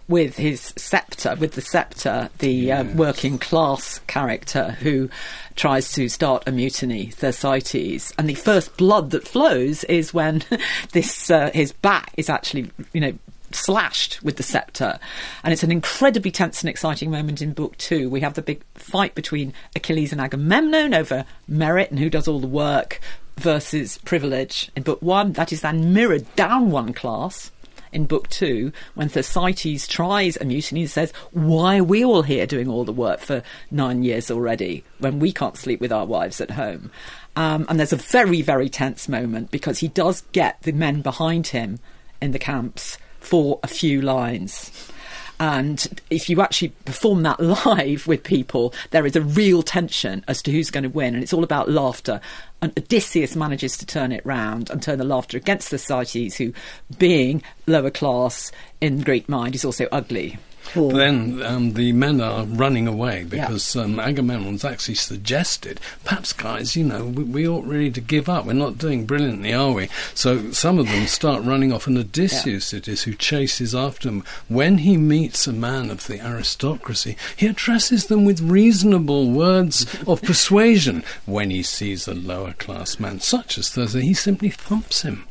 with 0.08 0.38
his 0.38 0.74
scepter, 0.78 1.36
with 1.36 1.54
the 1.54 1.62
scepter, 1.62 2.30
the 2.40 2.72
uh, 2.72 2.84
working 2.96 3.40
class 3.40 4.00
character 4.08 4.72
who 4.80 5.10
tries 5.56 5.92
to 5.94 6.10
start 6.10 6.44
a 6.48 6.52
mutiny, 6.52 7.08
Thersites. 7.08 8.14
And 8.18 8.30
the 8.30 8.36
first 8.36 8.78
blood 8.78 9.12
that 9.12 9.28
flows 9.28 9.84
is 9.86 10.14
when 10.14 10.44
this 10.92 11.32
uh, 11.32 11.50
his 11.54 11.72
back 11.72 12.14
is 12.18 12.30
actually, 12.30 12.72
you 12.94 13.02
know, 13.02 13.14
slashed 13.52 14.22
with 14.22 14.38
the 14.38 14.44
scepter. 14.44 15.00
And 15.44 15.54
it's 15.54 15.64
an 15.64 15.72
incredibly 15.72 16.32
tense 16.32 16.62
and 16.62 16.70
exciting 16.70 17.10
moment 17.10 17.42
in 17.42 17.54
book 17.54 17.78
two. 17.78 18.10
We 18.10 18.22
have 18.22 18.34
the 18.36 18.42
big 18.42 18.64
fight 18.76 19.16
between 19.16 19.54
Achilles 19.76 20.12
and 20.12 20.22
Agamemnon 20.22 20.94
over 20.94 21.26
merit 21.48 21.90
and 21.90 22.00
who 22.00 22.10
does 22.10 22.28
all 22.28 22.40
the 22.40 22.48
work 22.48 23.00
versus 23.38 23.98
privilege. 24.00 24.72
In 24.76 24.84
book 24.84 25.02
one, 25.02 25.34
that 25.34 25.52
is 25.52 25.62
then 25.62 25.94
mirrored 25.94 26.34
down 26.36 26.72
one 26.72 26.94
class 26.94 27.52
in 27.96 28.06
book 28.06 28.30
two 28.30 28.72
when 28.94 29.10
Thersites 29.10 29.88
tries 29.88 30.38
a 30.38 30.46
mutiny 30.46 30.82
and 30.82 30.90
says, 30.90 31.12
Why 31.32 31.78
are 31.78 31.84
we 31.84 32.04
all 32.04 32.22
here 32.22 32.46
doing 32.46 32.68
all 32.68 32.84
the 32.84 32.92
work 32.92 33.22
for 33.22 33.42
nine 33.72 34.04
years 34.04 34.30
already 34.30 34.84
when 35.00 35.20
we 35.20 35.32
can't 35.32 35.58
sleep 35.58 35.80
with 35.80 35.92
our 35.92 36.06
wives 36.06 36.42
at 36.42 36.52
home? 36.52 36.92
Um, 37.36 37.66
and 37.68 37.80
there's 37.80 37.94
a 37.94 37.98
very, 37.98 38.42
very 38.42 38.70
tense 38.70 39.10
moment 39.10 39.52
because 39.52 39.80
he 39.80 39.88
does 39.88 40.22
get 40.32 40.62
the 40.62 40.72
men 40.72 41.02
behind 41.02 41.48
him 41.48 41.80
in 42.22 42.32
the 42.32 42.40
camps 42.40 42.98
for 43.20 43.60
a 43.64 43.68
few 43.68 44.02
lines. 44.02 44.92
And 45.40 46.02
if 46.10 46.30
you 46.30 46.42
actually 46.42 46.70
perform 46.86 47.24
that 47.24 47.40
live 47.66 48.08
with 48.08 48.24
people, 48.24 48.74
there 48.92 49.06
is 49.06 49.16
a 49.16 49.22
real 49.22 49.64
tension 49.64 50.24
as 50.28 50.42
to 50.44 50.52
who's 50.52 50.72
going 50.72 50.84
to 50.84 50.90
win. 50.90 51.14
And 51.14 51.24
it's 51.24 51.34
all 51.34 51.44
about 51.44 51.70
laughter. 51.70 52.22
And 52.62 52.78
Odysseus 52.78 53.36
manages 53.36 53.78
to 53.78 53.86
turn 53.86 54.12
it 54.12 54.26
round 54.26 54.70
and 54.70 54.82
turn 54.82 54.98
the 54.98 55.04
laughter 55.04 55.38
against 55.38 55.72
Thersites, 55.72 56.36
who, 56.36 56.54
being 56.98 57.44
lower 57.68 57.92
class 57.92 58.52
in 58.82 59.02
Greek 59.02 59.28
mind, 59.28 59.56
is 59.56 59.66
also 59.66 59.88
ugly. 59.92 60.38
But 60.74 60.96
then 60.96 61.42
um, 61.44 61.74
the 61.74 61.92
men 61.94 62.20
are 62.22 62.46
running 62.46 62.88
away 62.88 63.24
because 63.24 63.76
yeah. 63.76 63.84
um, 63.84 64.00
Agamemnon's 64.00 64.66
actually 64.66 64.96
suggested, 64.96 65.80
perhaps, 66.04 66.34
guys, 66.34 66.76
you 66.76 66.84
know, 66.84 67.06
we, 67.06 67.24
we, 67.24 67.48
ought 67.48 67.66
really 67.66 67.92
to 67.92 68.02
give 68.02 68.28
up. 68.28 68.46
We're 68.46 68.54
not 68.54 68.78
doing 68.78 69.06
brilliantly, 69.06 69.54
are 69.54 69.72
we? 69.72 69.90
So 70.14 70.52
some 70.52 70.80
of 70.80 70.88
them 70.88 71.08
start 71.08 71.44
running 71.44 71.72
off, 71.72 71.88
and 71.88 71.98
Odysseus 71.98 72.74
yeah. 72.74 72.78
it 72.78 72.88
is 72.88 73.04
who 73.04 73.14
chases 73.14 73.76
after 73.76 74.10
them. 74.10 74.24
When 74.48 74.80
he 74.80 74.98
meets 74.98 75.48
a 75.48 75.54
man 75.54 75.90
of 75.90 76.08
the 76.08 76.26
aristocracy, 76.26 77.16
he 77.36 77.48
addresses 77.48 78.08
them 78.08 78.26
with 78.26 78.42
reasonable 78.42 79.30
words 79.30 79.86
of 80.08 80.22
persuasion. 80.24 81.04
When 81.26 81.52
he 81.52 81.64
sees 81.64 82.08
a 82.08 82.14
lower 82.14 82.54
class 82.54 83.00
man, 83.00 83.20
such 83.20 83.58
as 83.58 83.70
Thersites, 83.70 84.02
he 84.02 84.14
simply 84.14 84.50
thumps 84.50 85.04
him. 85.04 85.26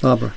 Barbara. 0.00 0.34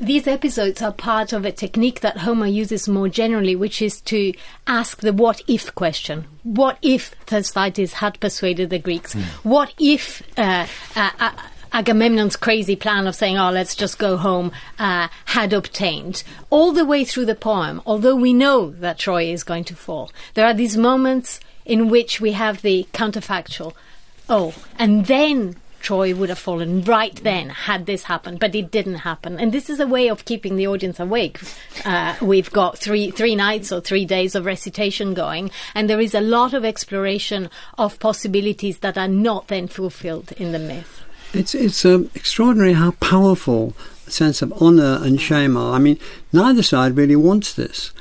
These 0.00 0.26
episodes 0.26 0.80
are 0.80 0.92
part 0.92 1.34
of 1.34 1.44
a 1.44 1.52
technique 1.52 2.00
that 2.00 2.16
Homer 2.16 2.46
uses 2.46 2.88
more 2.88 3.10
generally, 3.10 3.54
which 3.54 3.82
is 3.82 4.00
to 4.02 4.32
ask 4.66 5.00
the 5.00 5.12
what 5.12 5.42
if 5.46 5.74
question. 5.74 6.24
What 6.42 6.78
if 6.80 7.14
Thersites 7.26 7.92
had 7.92 8.18
persuaded 8.18 8.70
the 8.70 8.78
Greeks? 8.78 9.14
Mm. 9.14 9.22
What 9.44 9.74
if 9.78 10.22
uh, 10.38 10.66
uh, 10.96 11.10
uh, 11.20 11.32
Agamemnon's 11.74 12.36
crazy 12.36 12.76
plan 12.76 13.06
of 13.06 13.14
saying, 13.14 13.36
oh, 13.36 13.50
let's 13.50 13.74
just 13.74 13.98
go 13.98 14.16
home, 14.16 14.52
uh, 14.78 15.08
had 15.26 15.52
obtained? 15.52 16.24
All 16.48 16.72
the 16.72 16.86
way 16.86 17.04
through 17.04 17.26
the 17.26 17.34
poem, 17.34 17.82
although 17.84 18.16
we 18.16 18.32
know 18.32 18.70
that 18.70 18.98
Troy 18.98 19.24
is 19.24 19.44
going 19.44 19.64
to 19.64 19.76
fall, 19.76 20.10
there 20.32 20.46
are 20.46 20.54
these 20.54 20.78
moments 20.78 21.40
in 21.66 21.90
which 21.90 22.22
we 22.22 22.32
have 22.32 22.62
the 22.62 22.88
counterfactual. 22.94 23.74
Oh, 24.30 24.54
and 24.78 25.04
then 25.04 25.56
Troy 25.80 26.14
would 26.14 26.28
have 26.28 26.38
fallen 26.38 26.82
right 26.82 27.14
then 27.22 27.50
had 27.50 27.86
this 27.86 28.04
happened, 28.04 28.40
but 28.40 28.54
it 28.54 28.70
didn't 28.70 28.96
happen. 28.96 29.38
And 29.38 29.52
this 29.52 29.70
is 29.70 29.80
a 29.80 29.86
way 29.86 30.08
of 30.08 30.24
keeping 30.24 30.56
the 30.56 30.66
audience 30.66 31.00
awake. 31.00 31.40
Uh, 31.84 32.16
we've 32.20 32.50
got 32.52 32.78
three 32.78 33.10
three 33.10 33.34
nights 33.34 33.72
or 33.72 33.80
three 33.80 34.04
days 34.04 34.34
of 34.34 34.44
recitation 34.44 35.14
going, 35.14 35.50
and 35.74 35.88
there 35.88 36.00
is 36.00 36.14
a 36.14 36.20
lot 36.20 36.54
of 36.54 36.64
exploration 36.64 37.50
of 37.78 37.98
possibilities 37.98 38.78
that 38.78 38.98
are 38.98 39.08
not 39.08 39.48
then 39.48 39.68
fulfilled 39.68 40.32
in 40.32 40.52
the 40.52 40.58
myth. 40.58 41.02
It's 41.32 41.54
it's 41.54 41.84
um, 41.84 42.10
extraordinary 42.14 42.72
how 42.72 42.92
powerful 42.92 43.74
sense 44.06 44.42
of 44.42 44.52
honour 44.54 44.98
and 45.02 45.20
shame 45.20 45.56
are. 45.56 45.74
I 45.74 45.78
mean, 45.78 45.98
neither 46.32 46.62
side 46.62 46.96
really 46.96 47.16
wants 47.16 47.54
this. 47.54 47.92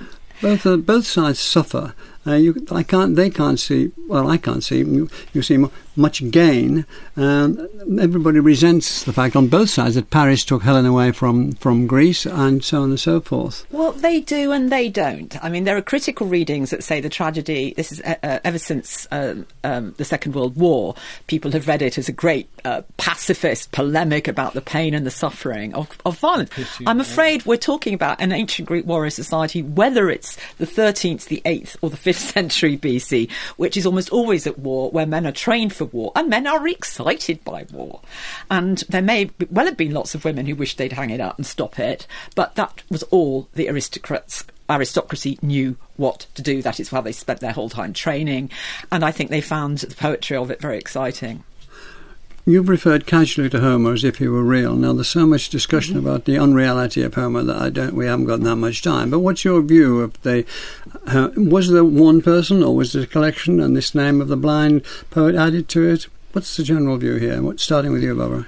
Both 0.42 0.65
uh, 0.65 0.78
both 0.78 1.06
sides 1.06 1.39
suffer. 1.39 1.94
Uh, 2.30 2.36
you, 2.36 2.68
I 2.72 2.84
can't. 2.84 3.15
They 3.15 3.32
can't 3.32 3.60
see. 3.60 3.92
Well, 4.08 4.30
I 4.30 4.38
can't 4.38 4.63
see. 4.63 4.80
You, 4.80 5.10
you 5.34 5.42
see 5.42 5.58
much 6.00 6.30
gain. 6.32 6.86
Um, 7.18 7.68
everybody 8.00 8.39
resents 8.39 9.04
the 9.04 9.13
fact 9.13 9.36
on 9.36 9.48
both 9.48 9.70
sides 9.70 9.96
that 9.96 10.10
Paris 10.10 10.46
took 10.46 10.63
Helen 10.63 10.86
away 10.86 11.12
from, 11.12 11.52
from 11.54 11.88
Greece 11.88 12.26
and 12.26 12.63
so 12.63 12.84
on 12.84 12.92
and 12.92 13.00
so 13.00 13.20
forth. 13.20 13.65
Well, 13.72 13.92
they 13.92 14.22
do 14.22 14.52
and 14.52 14.72
they 14.72 14.89
don't. 14.89 15.42
I 15.44 15.50
mean, 15.50 15.65
there 15.65 15.76
are 15.76 15.82
critical 15.82 16.26
readings 16.26 16.70
that 16.70 16.84
say 16.84 17.02
the 17.02 17.10
tragedy, 17.10 17.74
this 17.76 17.92
is 17.92 18.02
uh, 18.02 18.39
ever 18.44 18.58
since 18.58 19.08
um, 19.12 19.46
um, 19.63 19.94
the 19.98 20.06
Second 20.06 20.36
World 20.36 20.56
War, 20.56 20.96
people 21.28 21.52
have 21.52 21.68
read 21.68 21.82
it 21.82 21.98
as 21.98 22.08
a 22.08 22.13
great 22.13 22.50
uh, 22.63 22.82
pacifist 22.98 23.72
polemic 23.72 24.28
about 24.28 24.54
the 24.54 24.62
pain 24.62 24.94
and 24.94 25.06
the 25.06 25.12
suffering 25.12 25.74
of, 25.76 25.89
of 26.06 26.18
violence. 26.18 26.52
I'm 26.86 27.02
afraid 27.02 27.46
we're 27.46 27.58
talking 27.58 27.94
about 27.94 28.22
an 28.22 28.32
ancient 28.32 28.68
Greek 28.68 28.86
warrior 28.86 29.10
society, 29.10 29.62
whether 29.62 30.10
it's 30.10 30.38
the 30.58 30.65
13th, 30.65 31.26
the 31.26 31.42
8th, 31.46 31.76
or 31.82 31.89
the 31.89 31.98
5th 31.98 32.18
century 32.19 32.77
BC, 32.77 33.29
which 33.58 33.77
is 33.77 33.86
almost 33.86 34.10
always 34.12 34.45
at 34.45 34.60
war, 34.60 34.91
where 34.91 35.05
men 35.05 35.25
are 35.25 35.32
trained 35.32 35.73
for 35.73 35.86
war, 35.86 36.12
and 36.15 36.29
men 36.29 36.47
are 36.47 36.67
excited 36.67 37.43
by 37.43 37.65
war. 37.71 38.01
And 38.49 38.79
there 38.89 39.01
may 39.01 39.32
well 39.49 39.65
have 39.65 39.77
been 39.77 39.93
lots 39.93 40.15
of 40.15 40.25
women 40.25 40.45
who 40.45 40.55
wished 40.55 40.77
they'd 40.77 40.93
hang 40.93 41.10
it 41.10 41.21
up 41.21 41.38
and 41.38 41.45
stop 41.45 41.79
it, 41.79 42.05
but 42.36 42.55
that 42.55 42.84
was 42.89 43.03
all 43.03 43.47
the 43.53 43.69
aristocrats 43.69 44.43
aristocracy 44.69 45.39
knew 45.41 45.75
what 45.97 46.27
to 46.36 46.41
do. 46.41 46.62
That 46.62 46.79
is 46.79 46.89
how 46.89 47.01
they 47.01 47.12
spent 47.12 47.39
their 47.39 47.53
whole 47.53 47.69
time 47.69 47.91
training. 47.91 48.51
And 48.91 49.03
I 49.03 49.12
think 49.12 49.29
they 49.29 49.41
found 49.41 49.79
the 49.79 49.95
poetry 49.95 50.38
of 50.38 50.51
it 50.51 50.62
very 50.62 50.77
exciting. 50.77 51.43
You've 52.45 52.69
referred 52.69 53.06
casually 53.06 53.49
to 53.49 53.60
Homer 53.60 53.93
as 53.93 54.04
if 54.04 54.17
he 54.17 54.28
were 54.28 54.43
real. 54.43 54.75
Now, 54.75 54.93
there's 54.93 55.08
so 55.08 55.25
much 55.25 55.49
discussion 55.49 55.95
mm-hmm. 55.95 56.08
about 56.08 56.25
the 56.25 56.38
unreality 56.38 57.04
of 57.04 57.13
Homer 57.13 57.43
that 57.43 57.62
I 57.62 57.69
don't. 57.69 57.93
We 57.93 58.08
haven't 58.08 58.25
got 58.25 58.41
that 58.41 58.56
much 58.56 58.82
time. 58.82 59.12
But 59.12 59.19
what's 59.19 59.45
your 59.45 59.62
view 59.62 60.02
of 60.02 60.19
the? 60.23 60.45
Uh, 61.06 61.30
was 61.36 61.69
there 61.69 61.84
one 61.84 62.21
person, 62.21 62.63
or 62.63 62.75
was 62.75 62.95
it 62.95 63.04
a 63.04 63.08
collection, 63.08 63.60
and 63.60 63.75
this 63.75 63.93
name 63.93 64.21
of 64.21 64.30
the 64.30 64.38
blind 64.38 64.84
poet 65.10 65.36
added 65.36 65.69
to 65.69 65.88
it? 65.88 66.08
What's 66.32 66.58
the 66.58 66.63
general 66.63 66.97
view 66.97 67.15
here? 67.15 67.41
What, 67.41 67.60
starting 67.60 67.91
with 67.91 68.04
you, 68.04 68.15
Barbara. 68.15 68.47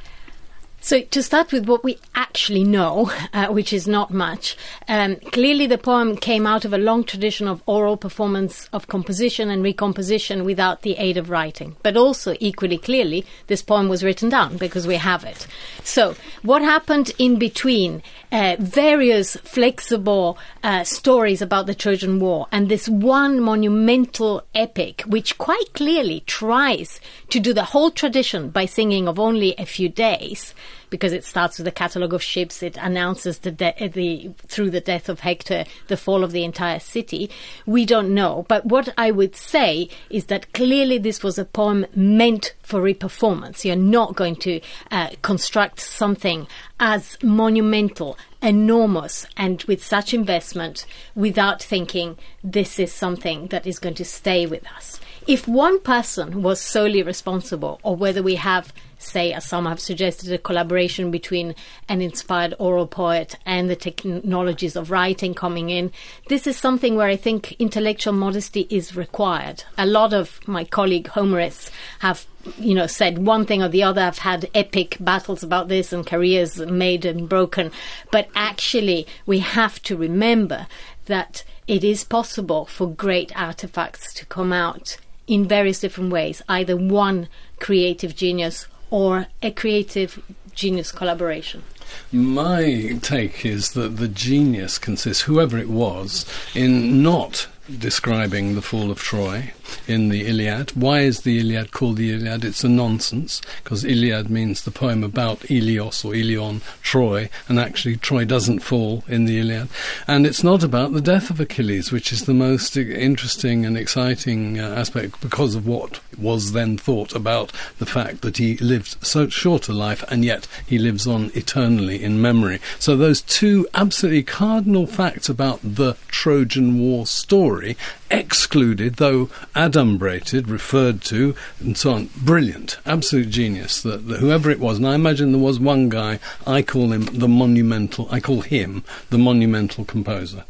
So, 0.84 1.02
to 1.02 1.22
start 1.22 1.52
with 1.52 1.68
what 1.68 1.84
we 1.84 2.00
actually 2.16 2.64
know, 2.64 3.12
uh, 3.34 3.50
which 3.50 3.72
is 3.72 3.88
not 3.88 4.10
much, 4.10 4.58
um, 4.88 5.18
clearly 5.18 5.68
the 5.68 5.78
poem 5.78 6.18
came 6.18 6.48
out 6.48 6.66
of 6.66 6.74
a 6.74 6.80
long 6.80 7.04
tradition 7.04 7.48
of 7.48 7.62
oral 7.68 7.98
performance 7.98 8.68
of 8.74 8.88
composition 8.88 9.52
and 9.52 9.62
recomposition 9.62 10.44
without 10.44 10.82
the 10.82 10.98
aid 10.98 11.18
of 11.18 11.30
writing. 11.30 11.76
But 11.84 11.98
also, 11.98 12.36
equally 12.40 12.80
clearly, 12.80 13.28
this 13.46 13.62
poem 13.62 13.90
was 13.90 14.04
written 14.04 14.30
down 14.30 14.58
because 14.58 14.88
we 14.88 14.96
have 14.96 15.24
it. 15.24 15.46
So, 15.84 16.16
what 16.42 16.64
happened 16.64 17.12
in 17.20 17.38
between 17.38 18.02
uh, 18.32 18.56
various 18.60 19.36
flexible 19.38 20.40
uh, 20.64 20.84
stories 20.84 21.44
about 21.44 21.68
the 21.68 21.76
Trojan 21.76 22.20
War 22.20 22.48
and 22.52 22.70
this 22.70 22.90
one 22.90 23.40
monumental 23.40 24.44
epic, 24.56 25.04
which 25.06 25.38
quite 25.38 25.74
clearly 25.74 26.22
tries 26.26 27.00
to 27.30 27.40
do 27.40 27.54
the 27.54 27.66
whole 27.66 27.92
tradition 27.92 28.50
by 28.50 28.66
singing 28.66 29.08
of 29.08 29.20
only 29.20 29.54
a 29.60 29.66
few 29.68 29.88
days? 29.88 30.56
Because 30.90 31.14
it 31.14 31.24
starts 31.24 31.58
with 31.58 31.68
a 31.68 31.72
catalogue 31.72 32.14
of 32.14 32.24
ships. 32.24 32.64
It 32.64 32.78
announces 32.78 33.40
the, 33.40 33.52
de- 33.52 33.90
the 33.94 34.32
through 34.48 34.70
the 34.72 34.82
death 34.82 35.10
of 35.10 35.22
Hector 35.22 35.66
the 35.88 35.98
fall 35.98 36.24
of 36.24 36.32
the 36.32 36.44
entire 36.44 36.80
city. 36.80 37.30
We 37.66 37.86
don't 37.86 38.14
know, 38.14 38.46
but 38.48 38.66
what 38.66 38.94
I 38.98 39.12
would 39.12 39.36
say 39.36 39.90
is 40.10 40.26
that 40.26 40.54
clearly 40.54 40.98
this 40.98 41.24
was 41.24 41.38
a 41.38 41.46
poem 41.46 41.86
meant 41.96 42.54
for 42.62 42.82
reperformance. 42.82 43.66
You're 43.66 43.76
not 43.76 44.16
going 44.16 44.36
to 44.38 44.62
uh, 44.90 45.10
construct 45.22 45.80
something 45.80 46.48
as 46.80 47.18
monumental, 47.22 48.18
enormous, 48.42 49.26
and 49.38 49.64
with 49.64 49.84
such 49.84 50.14
investment 50.14 50.86
without 51.16 51.62
thinking 51.62 52.18
this 52.44 52.80
is 52.80 52.92
something 52.92 53.48
that 53.48 53.68
is 53.68 53.80
going 53.80 53.96
to 53.96 54.06
stay 54.06 54.46
with 54.46 54.66
us. 54.76 55.00
If 55.28 55.48
one 55.48 55.80
person 55.80 56.42
was 56.42 56.60
solely 56.60 57.04
responsible, 57.04 57.80
or 57.84 57.96
whether 57.96 58.24
we 58.24 58.36
have 58.36 58.74
say, 59.02 59.34
as 59.34 59.46
some 59.46 59.66
have 59.66 59.80
suggested, 59.80 60.32
a 60.32 60.38
collaboration 60.38 61.12
between 61.12 61.56
an 61.90 62.02
inspired 62.02 62.54
oral 62.60 62.88
poet 62.88 63.36
and 63.46 63.70
the 63.70 63.76
technologies 63.76 64.76
of 64.76 64.92
writing 64.92 65.34
coming 65.34 65.70
in. 65.70 65.92
This 66.28 66.48
is 66.48 66.58
something 66.58 66.96
where 66.96 67.08
I 67.08 67.16
think 67.16 67.54
intellectual 67.54 68.14
modesty 68.14 68.68
is 68.70 68.96
required. 68.96 69.64
A 69.78 69.86
lot 69.86 70.14
of 70.14 70.40
my 70.48 70.64
colleague 70.64 71.08
Homerists 71.08 71.72
have 72.00 72.26
you 72.58 72.74
know, 72.74 72.88
said 72.88 73.20
one 73.20 73.46
thing 73.46 73.62
or 73.62 73.70
the 73.70 73.84
other. 73.84 74.02
I've 74.02 74.18
had 74.18 74.50
epic 74.56 74.98
battles 75.00 75.44
about 75.44 75.68
this 75.68 75.94
and 75.94 76.06
careers 76.06 76.58
made 76.58 77.06
and 77.06 77.30
broken. 77.30 77.72
But 78.12 78.30
actually, 78.36 79.08
we 79.26 79.40
have 79.40 79.82
to 79.84 79.96
remember 79.96 80.68
that 81.06 81.44
it 81.68 81.84
is 81.84 82.04
possible 82.04 82.66
for 82.66 82.88
great 82.88 83.32
artifacts 83.40 84.14
to 84.16 84.26
come 84.26 84.52
out 84.52 84.98
in 85.28 85.48
various 85.48 85.80
different 85.80 86.12
ways. 86.12 86.42
Either 86.50 86.76
one 86.76 87.28
creative 87.60 88.16
genius 88.16 88.68
or 88.92 89.28
a 89.42 89.50
creative 89.50 90.22
genius 90.54 90.92
collaboration? 90.92 91.64
My 92.12 93.00
take 93.02 93.46
is 93.46 93.72
that 93.72 93.98
the 93.98 94.08
genius 94.08 94.78
consists, 94.78 95.24
whoever 95.24 95.58
it 95.58 95.70
was, 95.70 96.26
in 96.54 97.02
not 97.02 97.48
describing 97.80 98.56
the 98.56 98.62
fall 98.62 98.92
of 98.92 99.00
Troy 99.00 99.54
in 99.88 100.10
the 100.10 100.28
Iliad. 100.28 100.72
Why 100.72 101.00
is 101.02 101.22
the 101.22 101.40
Iliad 101.40 101.72
called 101.72 101.98
the 101.98 102.14
Iliad? 102.14 102.46
It's 102.46 102.64
a 102.64 102.70
nonsense 102.70 103.42
because 103.64 103.84
Iliad 103.84 104.30
means 104.30 104.62
the 104.62 104.72
poem 104.72 105.04
about 105.04 105.40
Ilios 105.42 106.06
or 106.06 106.16
Ilion, 106.16 106.62
Troy, 106.82 107.30
and 107.48 107.60
actually 107.60 107.98
Troy 107.98 108.26
doesn't 108.26 108.60
fall 108.60 109.04
in 109.08 109.26
the 109.26 109.40
Iliad. 109.40 109.70
And 110.08 110.26
it's 110.26 110.44
not 110.44 110.64
about 110.64 110.94
the 110.94 111.02
death 111.02 111.30
of 111.30 111.40
Achilles, 111.40 111.92
which 111.92 112.12
is 112.12 112.26
the 112.26 112.34
most 112.34 112.76
interesting 112.78 113.66
and 113.66 113.78
exciting 113.78 114.60
uh, 114.60 114.76
aspect 114.78 115.22
because 115.22 115.56
of 115.56 115.68
what 115.68 116.00
was 116.18 116.52
then 116.52 116.78
thought 116.78 117.16
about 117.16 117.52
the 117.80 117.86
fact 117.86 118.22
that 118.22 118.38
he 118.38 118.58
lived 118.58 119.06
so 119.06 119.28
short 119.30 119.68
a 119.68 119.74
life 119.74 120.04
and 120.10 120.24
yet 120.24 120.48
he 120.66 120.78
lives 120.78 121.08
on 121.08 121.32
eternally 121.34 122.04
in 122.04 122.22
memory. 122.22 122.60
So 122.80 122.96
those 122.96 123.22
two 123.22 123.68
absolutely 123.74 124.24
cardinal 124.24 124.88
facts 124.88 125.30
about 125.30 125.60
the 125.64 125.96
Trojan 126.08 126.80
War 126.80 127.06
story 127.06 127.78
excluded, 128.10 128.96
though 128.96 129.30
adumbrated, 129.70 130.50
referred 130.50 131.02
to, 131.04 131.36
and 131.60 131.78
so 131.78 131.94
on. 131.94 132.10
Brilliant, 132.18 132.80
absolute 132.86 133.30
genius. 133.30 133.82
That, 133.82 134.08
that, 134.08 134.20
whoever 134.20 134.50
it 134.50 134.60
was, 134.60 134.78
and 134.78 134.88
I 134.88 134.96
imagine 134.96 135.32
there 135.32 135.42
was 135.42 135.60
one 135.60 135.90
guy. 135.90 136.20
I 136.46 136.62
call 136.62 136.92
him 136.92 137.06
the 137.06 137.28
monumental. 137.28 138.08
I 138.12 138.20
call 138.20 138.42
him 138.42 138.84
the 139.10 139.18
monumental 139.18 139.86
composer. 139.86 140.46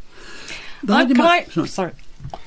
Uh, 0.88 1.06
can 1.06 1.22
I, 1.22 1.44
sorry, 1.66 1.92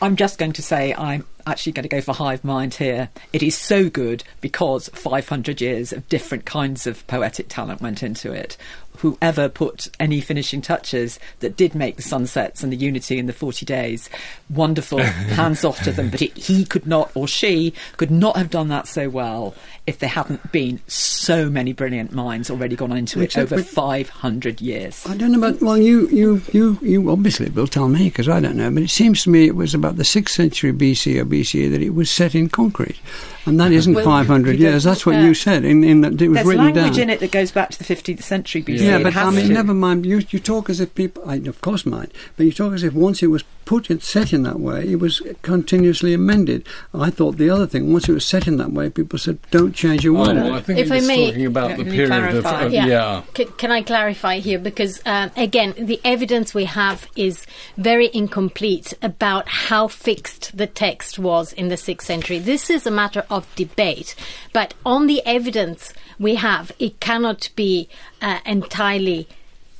I'm 0.02 0.16
just 0.16 0.38
going 0.38 0.52
to 0.54 0.62
say 0.62 0.94
I'm 0.94 1.24
actually 1.46 1.72
going 1.72 1.84
to 1.84 1.88
go 1.88 2.00
for 2.00 2.12
hive 2.12 2.44
mind 2.44 2.74
here. 2.74 3.10
It 3.32 3.42
is 3.42 3.56
so 3.56 3.88
good 3.88 4.24
because 4.40 4.88
500 4.88 5.60
years 5.60 5.92
of 5.92 6.08
different 6.08 6.44
kinds 6.44 6.86
of 6.86 7.06
poetic 7.06 7.48
talent 7.48 7.80
went 7.80 8.02
into 8.02 8.32
it 8.32 8.56
whoever 8.98 9.48
put 9.48 9.88
any 9.98 10.20
finishing 10.20 10.62
touches 10.62 11.18
that 11.40 11.56
did 11.56 11.74
make 11.74 11.96
the 11.96 12.02
sunsets 12.02 12.62
and 12.62 12.72
the 12.72 12.76
unity 12.76 13.18
in 13.18 13.26
the 13.26 13.32
40 13.32 13.66
days 13.66 14.08
wonderful, 14.50 14.98
hands 15.02 15.64
off 15.64 15.82
to 15.82 15.92
them. 15.92 16.10
But 16.10 16.22
it, 16.22 16.36
he 16.36 16.64
could 16.64 16.86
not, 16.86 17.10
or 17.14 17.28
she 17.28 17.72
could 17.96 18.10
not 18.10 18.36
have 18.36 18.50
done 18.50 18.68
that 18.68 18.86
so 18.86 19.08
well 19.08 19.54
if 19.86 19.98
there 19.98 20.08
hadn't 20.08 20.50
been 20.52 20.80
so 20.86 21.50
many 21.50 21.72
brilliant 21.72 22.12
minds 22.12 22.50
already 22.50 22.76
gone 22.76 22.92
into 22.92 23.20
it 23.20 23.24
Except 23.24 23.52
over 23.52 23.62
500 23.62 24.60
years. 24.60 25.04
I 25.06 25.16
don't 25.16 25.32
know 25.32 25.38
about, 25.38 25.60
well, 25.60 25.76
you, 25.76 26.08
you, 26.08 26.40
you, 26.52 26.78
you 26.80 27.10
obviously 27.10 27.50
will 27.50 27.66
tell 27.66 27.88
me 27.88 28.04
because 28.04 28.28
I 28.28 28.40
don't 28.40 28.56
know, 28.56 28.70
but 28.70 28.82
it 28.82 28.90
seems 28.90 29.24
to 29.24 29.30
me 29.30 29.46
it 29.46 29.56
was 29.56 29.74
about 29.74 29.96
the 29.96 30.02
6th 30.02 30.30
century 30.30 30.72
BC 30.72 31.20
or 31.20 31.24
BCE 31.24 31.70
that 31.70 31.82
it 31.82 31.90
was 31.90 32.10
set 32.10 32.34
in 32.34 32.48
concrete. 32.48 32.98
And 33.46 33.60
that 33.60 33.72
isn't 33.72 33.92
well, 33.92 34.04
500 34.04 34.58
years. 34.58 34.84
That's 34.84 35.04
what 35.04 35.16
uh, 35.16 35.20
you 35.20 35.34
said. 35.34 35.64
In, 35.64 35.84
in 35.84 36.00
that 36.00 36.20
it 36.20 36.28
was 36.28 36.28
written. 36.28 36.34
There's 36.34 36.46
written 36.46 36.64
language 36.64 36.96
down. 36.96 37.02
in 37.02 37.10
it 37.10 37.20
that 37.20 37.30
goes 37.30 37.52
back 37.52 37.70
to 37.70 37.78
the 37.78 37.84
15th 37.84 38.22
century 38.22 38.62
BC. 38.62 38.80
Yeah, 38.80 38.83
but 39.02 39.16
I 39.16 39.30
mean, 39.30 39.48
to. 39.48 39.54
never 39.54 39.74
mind. 39.74 40.06
You, 40.06 40.22
you 40.30 40.38
talk 40.38 40.70
as 40.70 40.80
if 40.80 40.94
people, 40.94 41.22
I, 41.26 41.36
of 41.36 41.60
course, 41.60 41.86
might, 41.86 42.12
but 42.36 42.46
you 42.46 42.52
talk 42.52 42.72
as 42.72 42.82
if 42.82 42.94
once 42.94 43.22
it 43.22 43.28
was 43.28 43.44
put 43.64 43.90
it 43.90 44.02
set 44.02 44.32
in 44.32 44.42
that 44.42 44.60
way, 44.60 44.86
it 44.86 45.00
was 45.00 45.22
continuously 45.42 46.14
amended. 46.14 46.66
I 46.92 47.10
thought 47.10 47.36
the 47.36 47.50
other 47.50 47.66
thing, 47.66 47.92
once 47.92 48.08
it 48.08 48.12
was 48.12 48.24
set 48.24 48.46
in 48.46 48.56
that 48.58 48.72
way, 48.72 48.90
people 48.90 49.18
said, 49.18 49.38
"Don't 49.50 49.74
change 49.74 50.04
your 50.04 50.14
word." 50.14 50.36
Oh, 50.36 50.44
well, 50.44 50.54
I 50.54 50.60
think 50.60 50.78
if 50.78 50.92
I 50.92 51.00
may, 51.00 51.26
talking 51.26 51.46
about 51.46 51.70
yeah, 51.70 51.76
the 51.76 51.84
period 51.84 52.36
of, 52.36 52.46
of, 52.46 52.72
yeah. 52.72 52.86
yeah. 52.86 53.22
C- 53.36 53.46
can 53.56 53.70
I 53.70 53.82
clarify 53.82 54.38
here? 54.38 54.58
Because 54.58 55.00
um, 55.06 55.30
again, 55.36 55.74
the 55.78 56.00
evidence 56.04 56.54
we 56.54 56.64
have 56.64 57.08
is 57.16 57.46
very 57.76 58.10
incomplete 58.12 58.94
about 59.02 59.48
how 59.48 59.88
fixed 59.88 60.56
the 60.56 60.66
text 60.66 61.18
was 61.18 61.52
in 61.52 61.68
the 61.68 61.76
sixth 61.76 62.06
century. 62.06 62.38
This 62.38 62.70
is 62.70 62.86
a 62.86 62.90
matter 62.90 63.24
of 63.30 63.52
debate, 63.54 64.14
but 64.52 64.74
on 64.84 65.06
the 65.06 65.24
evidence 65.26 65.92
we 66.18 66.36
have, 66.36 66.72
it 66.78 67.00
cannot 67.00 67.50
be 67.56 67.88
uh, 68.20 68.40
entirely 68.44 69.28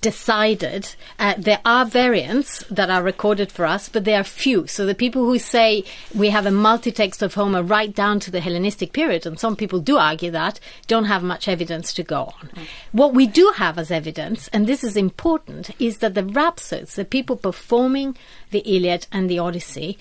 decided. 0.05 0.95
Uh, 1.18 1.32
there 1.39 1.61
are 1.64 1.87
variants 1.87 2.62
that 2.70 2.91
are 2.91 3.03
recorded 3.03 3.51
for 3.51 3.64
us, 3.64 3.89
but 3.89 4.05
they 4.05 4.14
are 4.14 4.22
few. 4.22 4.66
So 4.66 4.85
the 4.85 4.95
people 4.95 5.24
who 5.24 5.39
say 5.39 5.82
we 6.14 6.28
have 6.28 6.45
a 6.45 6.51
multi-text 6.51 7.22
of 7.22 7.32
Homer 7.32 7.62
right 7.62 7.95
down 7.95 8.20
to 8.20 8.30
the 8.30 8.41
Hellenistic 8.41 8.93
period, 8.93 9.24
and 9.24 9.41
some 9.41 9.57
people 9.57 9.80
do 9.80 9.97
argue 9.97 10.30
that, 10.32 10.61
don't 10.89 11.07
have 11.07 11.22
much 11.22 11.49
evidence 11.49 11.95
to 11.95 12.03
go 12.03 12.24
on. 12.24 12.49
Mm. 12.49 12.66
What 12.93 13.14
we 13.14 13.26
do 13.26 13.55
have 13.57 13.78
as 13.78 13.91
evidence, 13.91 14.49
and 14.49 14.66
this 14.66 14.85
is 14.85 14.95
important, 14.95 15.70
is 15.80 15.99
that 15.99 16.12
the 16.12 16.24
rhapsodes, 16.24 16.97
the 16.97 17.07
people 17.07 17.37
performing 17.37 18.14
the 18.51 18.61
Iliad 18.61 19.07
and 19.11 19.30
the 19.30 19.39
Odyssey, 19.39 19.97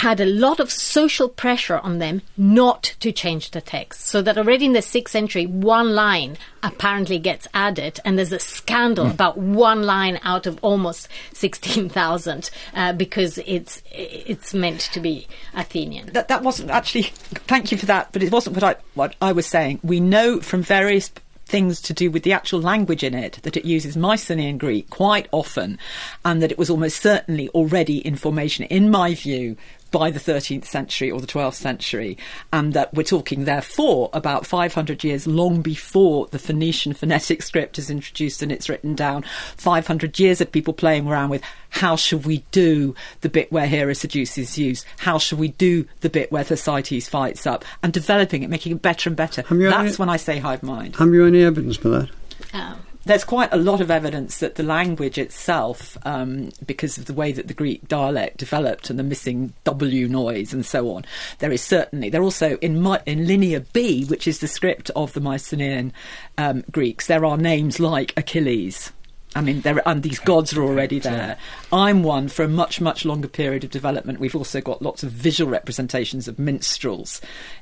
had 0.00 0.18
a 0.18 0.24
lot 0.24 0.60
of 0.60 0.70
social 0.70 1.28
pressure 1.28 1.78
on 1.78 1.98
them 1.98 2.22
not 2.38 2.94
to 3.00 3.12
change 3.12 3.50
the 3.50 3.60
text. 3.60 4.06
So 4.06 4.22
that 4.22 4.38
already 4.38 4.64
in 4.64 4.72
the 4.72 4.80
sixth 4.80 5.12
century, 5.12 5.44
one 5.44 5.94
line 5.94 6.38
apparently 6.62 7.18
gets 7.18 7.46
added, 7.52 8.00
and 8.02 8.16
there's 8.16 8.32
a 8.32 8.38
scandal 8.38 9.04
mm. 9.04 9.12
about 9.12 9.36
one 9.36 9.82
line 9.82 10.18
out 10.22 10.46
of 10.46 10.58
almost 10.62 11.06
sixteen 11.34 11.90
thousand 11.90 12.50
uh, 12.74 12.94
because 12.94 13.38
it's 13.46 13.82
it's 13.92 14.54
meant 14.54 14.80
to 14.92 15.00
be 15.00 15.26
Athenian. 15.54 16.06
That 16.12 16.28
that 16.28 16.42
wasn't 16.42 16.70
actually. 16.70 17.12
Thank 17.52 17.70
you 17.70 17.76
for 17.76 17.86
that, 17.86 18.10
but 18.12 18.22
it 18.22 18.32
wasn't 18.32 18.56
what 18.56 18.64
I 18.64 18.76
what 18.94 19.16
I 19.20 19.32
was 19.32 19.46
saying. 19.46 19.80
We 19.82 20.00
know 20.00 20.40
from 20.40 20.62
various 20.62 21.10
things 21.44 21.80
to 21.82 21.92
do 21.92 22.10
with 22.10 22.22
the 22.22 22.32
actual 22.32 22.60
language 22.60 23.02
in 23.02 23.12
it, 23.12 23.40
that 23.42 23.56
it 23.56 23.64
uses 23.64 23.96
Mycenaean 23.96 24.56
Greek 24.56 24.88
quite 24.88 25.28
often, 25.32 25.78
and 26.24 26.40
that 26.40 26.52
it 26.52 26.58
was 26.58 26.70
almost 26.70 27.02
certainly 27.02 27.48
already 27.50 27.98
in 27.98 28.14
formation, 28.14 28.64
in 28.66 28.88
my 28.88 29.14
view, 29.14 29.56
by 29.90 30.10
the 30.10 30.20
13th 30.20 30.64
century 30.64 31.10
or 31.10 31.20
the 31.20 31.26
12th 31.26 31.54
century, 31.54 32.16
and 32.52 32.72
that 32.72 32.92
we're 32.94 33.02
talking, 33.02 33.44
therefore, 33.44 34.10
about 34.12 34.46
500 34.46 35.04
years 35.04 35.26
long 35.26 35.62
before 35.62 36.26
the 36.28 36.38
Phoenician 36.38 36.92
phonetic 36.92 37.42
script 37.42 37.78
is 37.78 37.90
introduced 37.90 38.42
and 38.42 38.52
it's 38.52 38.68
written 38.68 38.94
down. 38.94 39.24
500 39.56 40.18
years 40.18 40.40
of 40.40 40.52
people 40.52 40.72
playing 40.72 41.08
around 41.08 41.30
with 41.30 41.42
how 41.70 41.96
should 41.96 42.24
we 42.26 42.44
do 42.50 42.94
the 43.20 43.28
bit 43.28 43.50
where 43.52 43.66
Hera 43.66 43.94
seduces 43.94 44.50
Zeus? 44.50 44.84
How 44.98 45.18
should 45.18 45.38
we 45.38 45.48
do 45.48 45.86
the 46.00 46.10
bit 46.10 46.32
where 46.32 46.44
Thersites 46.44 47.08
fights 47.08 47.46
up? 47.46 47.64
And 47.82 47.92
developing 47.92 48.42
it, 48.42 48.50
making 48.50 48.72
it 48.72 48.82
better 48.82 49.08
and 49.08 49.16
better. 49.16 49.42
That's 49.42 49.50
any, 49.50 49.96
when 49.96 50.08
I 50.08 50.16
say 50.16 50.38
hive 50.38 50.62
mind. 50.62 50.96
Have 50.96 51.12
you 51.12 51.26
any 51.26 51.42
evidence 51.42 51.76
for 51.76 51.88
that? 51.90 52.10
Oh 52.54 52.78
there's 53.04 53.24
quite 53.24 53.52
a 53.52 53.56
lot 53.56 53.80
of 53.80 53.90
evidence 53.90 54.38
that 54.38 54.56
the 54.56 54.62
language 54.62 55.18
itself, 55.18 55.96
um, 56.04 56.50
because 56.64 56.98
of 56.98 57.06
the 57.06 57.14
way 57.14 57.32
that 57.32 57.48
the 57.48 57.54
Greek 57.54 57.88
dialect 57.88 58.36
developed 58.36 58.90
and 58.90 58.98
the 58.98 59.02
missing 59.02 59.52
W 59.64 60.08
noise 60.08 60.52
and 60.52 60.64
so 60.64 60.94
on, 60.94 61.04
there 61.38 61.52
is 61.52 61.62
certainly. 61.62 62.10
There 62.10 62.22
also 62.22 62.56
in 62.58 62.80
My, 62.80 63.00
in 63.06 63.26
Linear 63.26 63.60
B, 63.72 64.04
which 64.04 64.28
is 64.28 64.40
the 64.40 64.48
script 64.48 64.90
of 64.94 65.12
the 65.12 65.20
Mycenaean 65.20 65.92
um, 66.36 66.64
Greeks, 66.70 67.06
there 67.06 67.24
are 67.24 67.36
names 67.36 67.80
like 67.80 68.12
Achilles. 68.16 68.92
I 69.34 69.42
mean, 69.42 69.60
there 69.60 69.80
and 69.86 70.02
these 70.02 70.18
gods 70.18 70.56
are 70.56 70.62
already 70.62 70.98
there. 70.98 71.38
I'm 71.72 72.02
one 72.02 72.26
for 72.28 72.42
a 72.42 72.48
much, 72.48 72.80
much 72.80 73.04
longer 73.04 73.28
period 73.28 73.62
of 73.62 73.70
development. 73.70 74.18
We've 74.18 74.34
also 74.34 74.60
got 74.60 74.82
lots 74.82 75.04
of 75.04 75.12
visual 75.12 75.50
representations 75.50 76.26
of 76.26 76.40
minstrels 76.40 77.20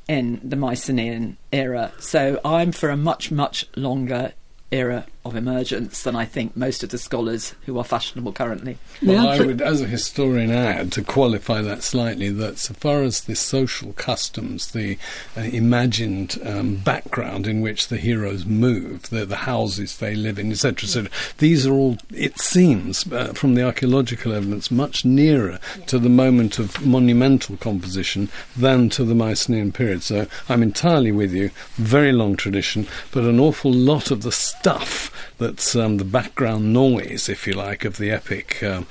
in 0.08 0.40
the 0.42 0.56
Mycenaean 0.56 1.36
era. 1.52 1.92
So 1.98 2.40
I'm 2.42 2.72
for 2.72 2.88
a 2.88 2.96
much, 2.96 3.30
much 3.30 3.66
longer 3.76 4.32
era 4.70 5.06
of 5.24 5.36
emergence 5.36 6.02
than 6.02 6.16
I 6.16 6.24
think 6.24 6.56
most 6.56 6.82
of 6.82 6.90
the 6.90 6.98
scholars 6.98 7.54
who 7.66 7.78
are 7.78 7.84
fashionable 7.84 8.32
currently. 8.32 8.78
Well, 9.02 9.28
I 9.28 9.40
would, 9.40 9.60
as 9.60 9.80
a 9.80 9.86
historian, 9.86 10.50
add 10.50 10.92
to 10.92 11.02
qualify 11.02 11.62
that 11.62 11.82
slightly 11.82 12.30
that 12.30 12.58
so 12.58 12.74
far 12.74 13.02
as 13.02 13.22
the 13.22 13.36
social 13.36 13.92
customs, 13.94 14.72
the 14.72 14.98
uh, 15.36 15.42
imagined 15.42 16.38
um, 16.44 16.76
background 16.76 17.46
in 17.46 17.60
which 17.60 17.88
the 17.88 17.98
heroes 17.98 18.46
move, 18.46 19.10
the, 19.10 19.24
the 19.24 19.36
houses 19.36 19.98
they 19.98 20.14
live 20.14 20.38
in, 20.38 20.50
etc., 20.50 20.86
etc., 20.86 21.10
these 21.38 21.66
are 21.66 21.74
all, 21.74 21.98
it 22.10 22.38
seems, 22.38 23.10
uh, 23.12 23.32
from 23.34 23.54
the 23.54 23.62
archaeological 23.62 24.32
evidence, 24.32 24.70
much 24.70 25.04
nearer 25.04 25.58
yeah. 25.78 25.84
to 25.86 25.98
the 25.98 26.08
moment 26.08 26.58
of 26.58 26.84
monumental 26.84 27.56
composition 27.58 28.28
than 28.56 28.88
to 28.88 29.04
the 29.04 29.14
Mycenaean 29.14 29.72
period. 29.72 30.02
So 30.02 30.26
I'm 30.48 30.62
entirely 30.62 31.12
with 31.12 31.32
you. 31.32 31.50
Very 31.74 32.12
long 32.12 32.36
tradition, 32.36 32.86
but 33.12 33.24
an 33.24 33.38
awful 33.40 33.72
lot 33.72 34.10
of 34.10 34.22
the 34.22 34.32
stuff 34.60 35.34
that's 35.38 35.76
um, 35.76 35.98
the 35.98 36.04
background 36.04 36.72
noise, 36.72 37.28
if 37.28 37.46
you 37.46 37.52
like, 37.52 37.84
of 37.84 37.96
the 37.96 38.10
epic 38.10 38.62
um, 38.62 38.86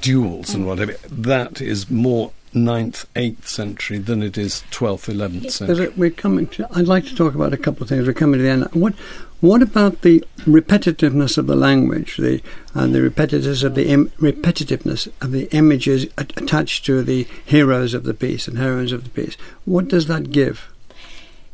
duels 0.00 0.52
and 0.54 0.66
whatever. 0.66 0.94
That 1.08 1.60
is 1.60 1.90
more 1.90 2.32
9th, 2.54 3.06
8th 3.14 3.46
century 3.46 3.98
than 3.98 4.22
it 4.22 4.36
is 4.36 4.64
12th, 4.70 5.12
11th 5.14 5.50
century. 5.50 5.88
We're 5.96 6.10
coming 6.10 6.48
to, 6.48 6.66
I'd 6.72 6.88
like 6.88 7.06
to 7.06 7.14
talk 7.14 7.34
about 7.34 7.54
a 7.54 7.56
couple 7.56 7.84
of 7.84 7.88
things. 7.88 8.06
We're 8.06 8.12
coming 8.12 8.38
to 8.38 8.42
the 8.42 8.50
end. 8.50 8.64
What, 8.72 8.94
what 9.40 9.62
about 9.62 10.02
the 10.02 10.24
repetitiveness 10.40 11.38
of 11.38 11.46
the 11.46 11.56
language, 11.56 12.16
the 12.16 12.42
and 12.74 12.94
the 12.94 12.98
repetitiveness 12.98 13.64
of 13.64 13.74
the 13.74 13.88
Im- 13.88 14.10
repetitiveness 14.18 15.08
of 15.20 15.30
the 15.30 15.48
images 15.54 16.06
attached 16.18 16.84
to 16.86 17.02
the 17.02 17.26
heroes 17.44 17.94
of 17.94 18.04
the 18.04 18.14
piece 18.14 18.48
and 18.48 18.58
heroines 18.58 18.92
of 18.92 19.04
the 19.04 19.10
piece? 19.10 19.36
What 19.64 19.88
does 19.88 20.06
that 20.08 20.30
give? 20.30 20.71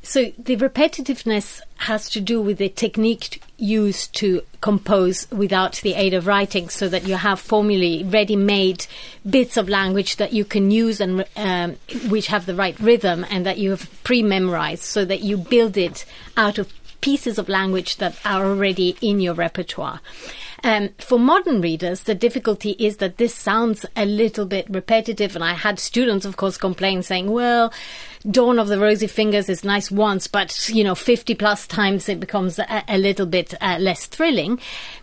So 0.08 0.32
the 0.38 0.56
repetitiveness 0.56 1.60
has 1.76 2.08
to 2.10 2.20
do 2.22 2.40
with 2.40 2.56
the 2.56 2.70
technique 2.70 3.42
used 3.58 4.14
to 4.14 4.40
compose 4.62 5.30
without 5.30 5.74
the 5.82 5.92
aid 5.92 6.14
of 6.14 6.26
writing, 6.26 6.70
so 6.70 6.88
that 6.88 7.06
you 7.06 7.16
have 7.16 7.38
formulae, 7.38 8.04
ready-made 8.04 8.86
bits 9.28 9.58
of 9.58 9.68
language 9.68 10.16
that 10.16 10.32
you 10.32 10.46
can 10.46 10.70
use 10.70 10.98
and 11.02 11.26
um, 11.36 11.76
which 12.08 12.28
have 12.28 12.46
the 12.46 12.54
right 12.54 12.80
rhythm, 12.80 13.26
and 13.28 13.44
that 13.44 13.58
you 13.58 13.68
have 13.68 13.86
pre-memorized, 14.02 14.82
so 14.82 15.04
that 15.04 15.20
you 15.20 15.36
build 15.36 15.76
it 15.76 16.06
out 16.38 16.56
of 16.56 16.72
pieces 17.02 17.38
of 17.38 17.50
language 17.50 17.98
that 17.98 18.16
are 18.24 18.46
already 18.46 18.96
in 19.02 19.20
your 19.20 19.34
repertoire. 19.34 20.00
Um, 20.64 20.88
for 20.98 21.20
modern 21.20 21.60
readers, 21.60 22.02
the 22.02 22.16
difficulty 22.16 22.70
is 22.80 22.96
that 22.96 23.18
this 23.18 23.32
sounds 23.32 23.86
a 23.94 24.04
little 24.04 24.46
bit 24.46 24.66
repetitive, 24.68 25.36
and 25.36 25.44
I 25.44 25.52
had 25.52 25.78
students, 25.78 26.26
of 26.26 26.36
course, 26.36 26.56
complain 26.56 27.02
saying, 27.02 27.30
"Well, 27.30 27.72
Dawn 28.30 28.58
of 28.58 28.68
the 28.68 28.78
Rosy 28.78 29.06
Fingers 29.06 29.48
is 29.48 29.64
nice 29.64 29.90
once, 29.90 30.26
but 30.26 30.68
you 30.68 30.84
know, 30.84 30.94
fifty 30.94 31.34
plus 31.34 31.66
times 31.66 32.08
it 32.08 32.20
becomes 32.20 32.58
a, 32.58 32.84
a 32.86 32.98
little 32.98 33.26
bit 33.26 33.54
uh, 33.60 33.78
less 33.80 34.06
thrilling." 34.06 34.60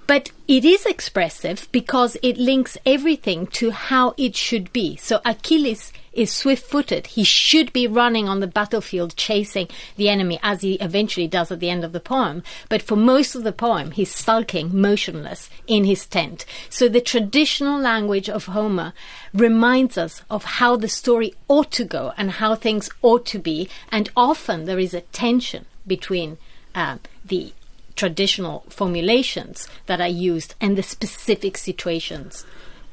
But 0.07 0.31
it 0.47 0.63
is 0.63 0.85
expressive 0.85 1.67
because 1.71 2.15
it 2.21 2.37
links 2.37 2.77
everything 2.85 3.47
to 3.47 3.71
how 3.71 4.13
it 4.17 4.35
should 4.35 4.71
be. 4.71 4.95
So 4.97 5.19
Achilles 5.25 5.91
is 6.13 6.31
swift 6.31 6.65
footed. 6.65 7.07
He 7.07 7.23
should 7.23 7.73
be 7.73 7.87
running 7.87 8.29
on 8.29 8.39
the 8.39 8.47
battlefield 8.47 9.15
chasing 9.17 9.67
the 9.97 10.07
enemy 10.07 10.39
as 10.43 10.61
he 10.61 10.75
eventually 10.75 11.27
does 11.27 11.51
at 11.51 11.59
the 11.59 11.69
end 11.69 11.83
of 11.83 11.91
the 11.91 11.99
poem. 11.99 12.43
But 12.69 12.83
for 12.83 12.95
most 12.95 13.35
of 13.35 13.43
the 13.43 13.51
poem, 13.51 13.91
he's 13.91 14.15
sulking, 14.15 14.79
motionless 14.79 15.49
in 15.65 15.83
his 15.83 16.05
tent. 16.05 16.45
So 16.69 16.87
the 16.87 17.01
traditional 17.01 17.79
language 17.79 18.29
of 18.29 18.45
Homer 18.45 18.93
reminds 19.35 19.97
us 19.97 20.21
of 20.29 20.43
how 20.45 20.75
the 20.77 20.87
story 20.87 21.33
ought 21.47 21.71
to 21.73 21.83
go 21.83 22.13
and 22.17 22.31
how 22.31 22.55
things 22.55 22.89
ought 23.01 23.25
to 23.27 23.39
be. 23.39 23.69
And 23.91 24.09
often 24.15 24.65
there 24.65 24.79
is 24.79 24.93
a 24.93 25.01
tension 25.01 25.65
between 25.85 26.37
uh, 26.73 26.97
the 27.23 27.53
traditional 27.95 28.65
formulations 28.69 29.67
that 29.85 30.01
are 30.01 30.07
used 30.07 30.55
and 30.59 30.77
the 30.77 30.83
specific 30.83 31.57
situations 31.57 32.45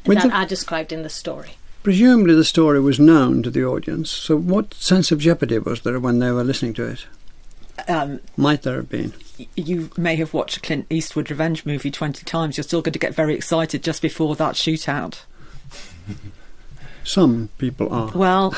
When 0.05 0.19
that 0.19 0.29
the- 0.29 0.35
are 0.37 0.47
described 0.47 0.93
in 0.93 1.03
the 1.03 1.09
story. 1.09 1.53
Presumably 1.83 2.35
the 2.35 2.45
story 2.45 2.79
was 2.81 3.01
known 3.01 3.43
to 3.43 3.51
the 3.51 3.65
audience, 3.65 4.09
so 4.09 4.37
what 4.37 4.73
sense 4.75 5.11
of 5.11 5.19
jeopardy 5.19 5.59
was 5.59 5.81
there 5.83 5.99
when 5.99 6.21
they 6.21 6.31
were 6.31 6.45
listening 6.45 6.75
to 6.75 6.87
it? 6.87 7.07
Um, 7.89 8.21
Might 8.37 8.63
there 8.63 8.77
have 8.77 8.89
been? 8.89 9.13
you 9.57 9.91
may 9.97 10.15
have 10.17 10.33
watched 10.33 10.59
a 10.59 10.61
Clint 10.61 10.87
Eastwood 10.91 11.29
revenge 11.31 11.67
movie 11.67 11.91
20 11.91 12.25
times. 12.25 12.57
You're 12.57 12.63
still 12.63 12.83
going 12.83 12.93
to 12.93 12.99
get 13.01 13.15
very 13.15 13.35
excited 13.35 13.83
just 13.83 14.01
before 14.01 14.37
that 14.37 14.55
shootout. 14.55 15.23
Some 17.05 17.49
people 17.59 17.93
are. 17.93 18.13
Well, 18.15 18.55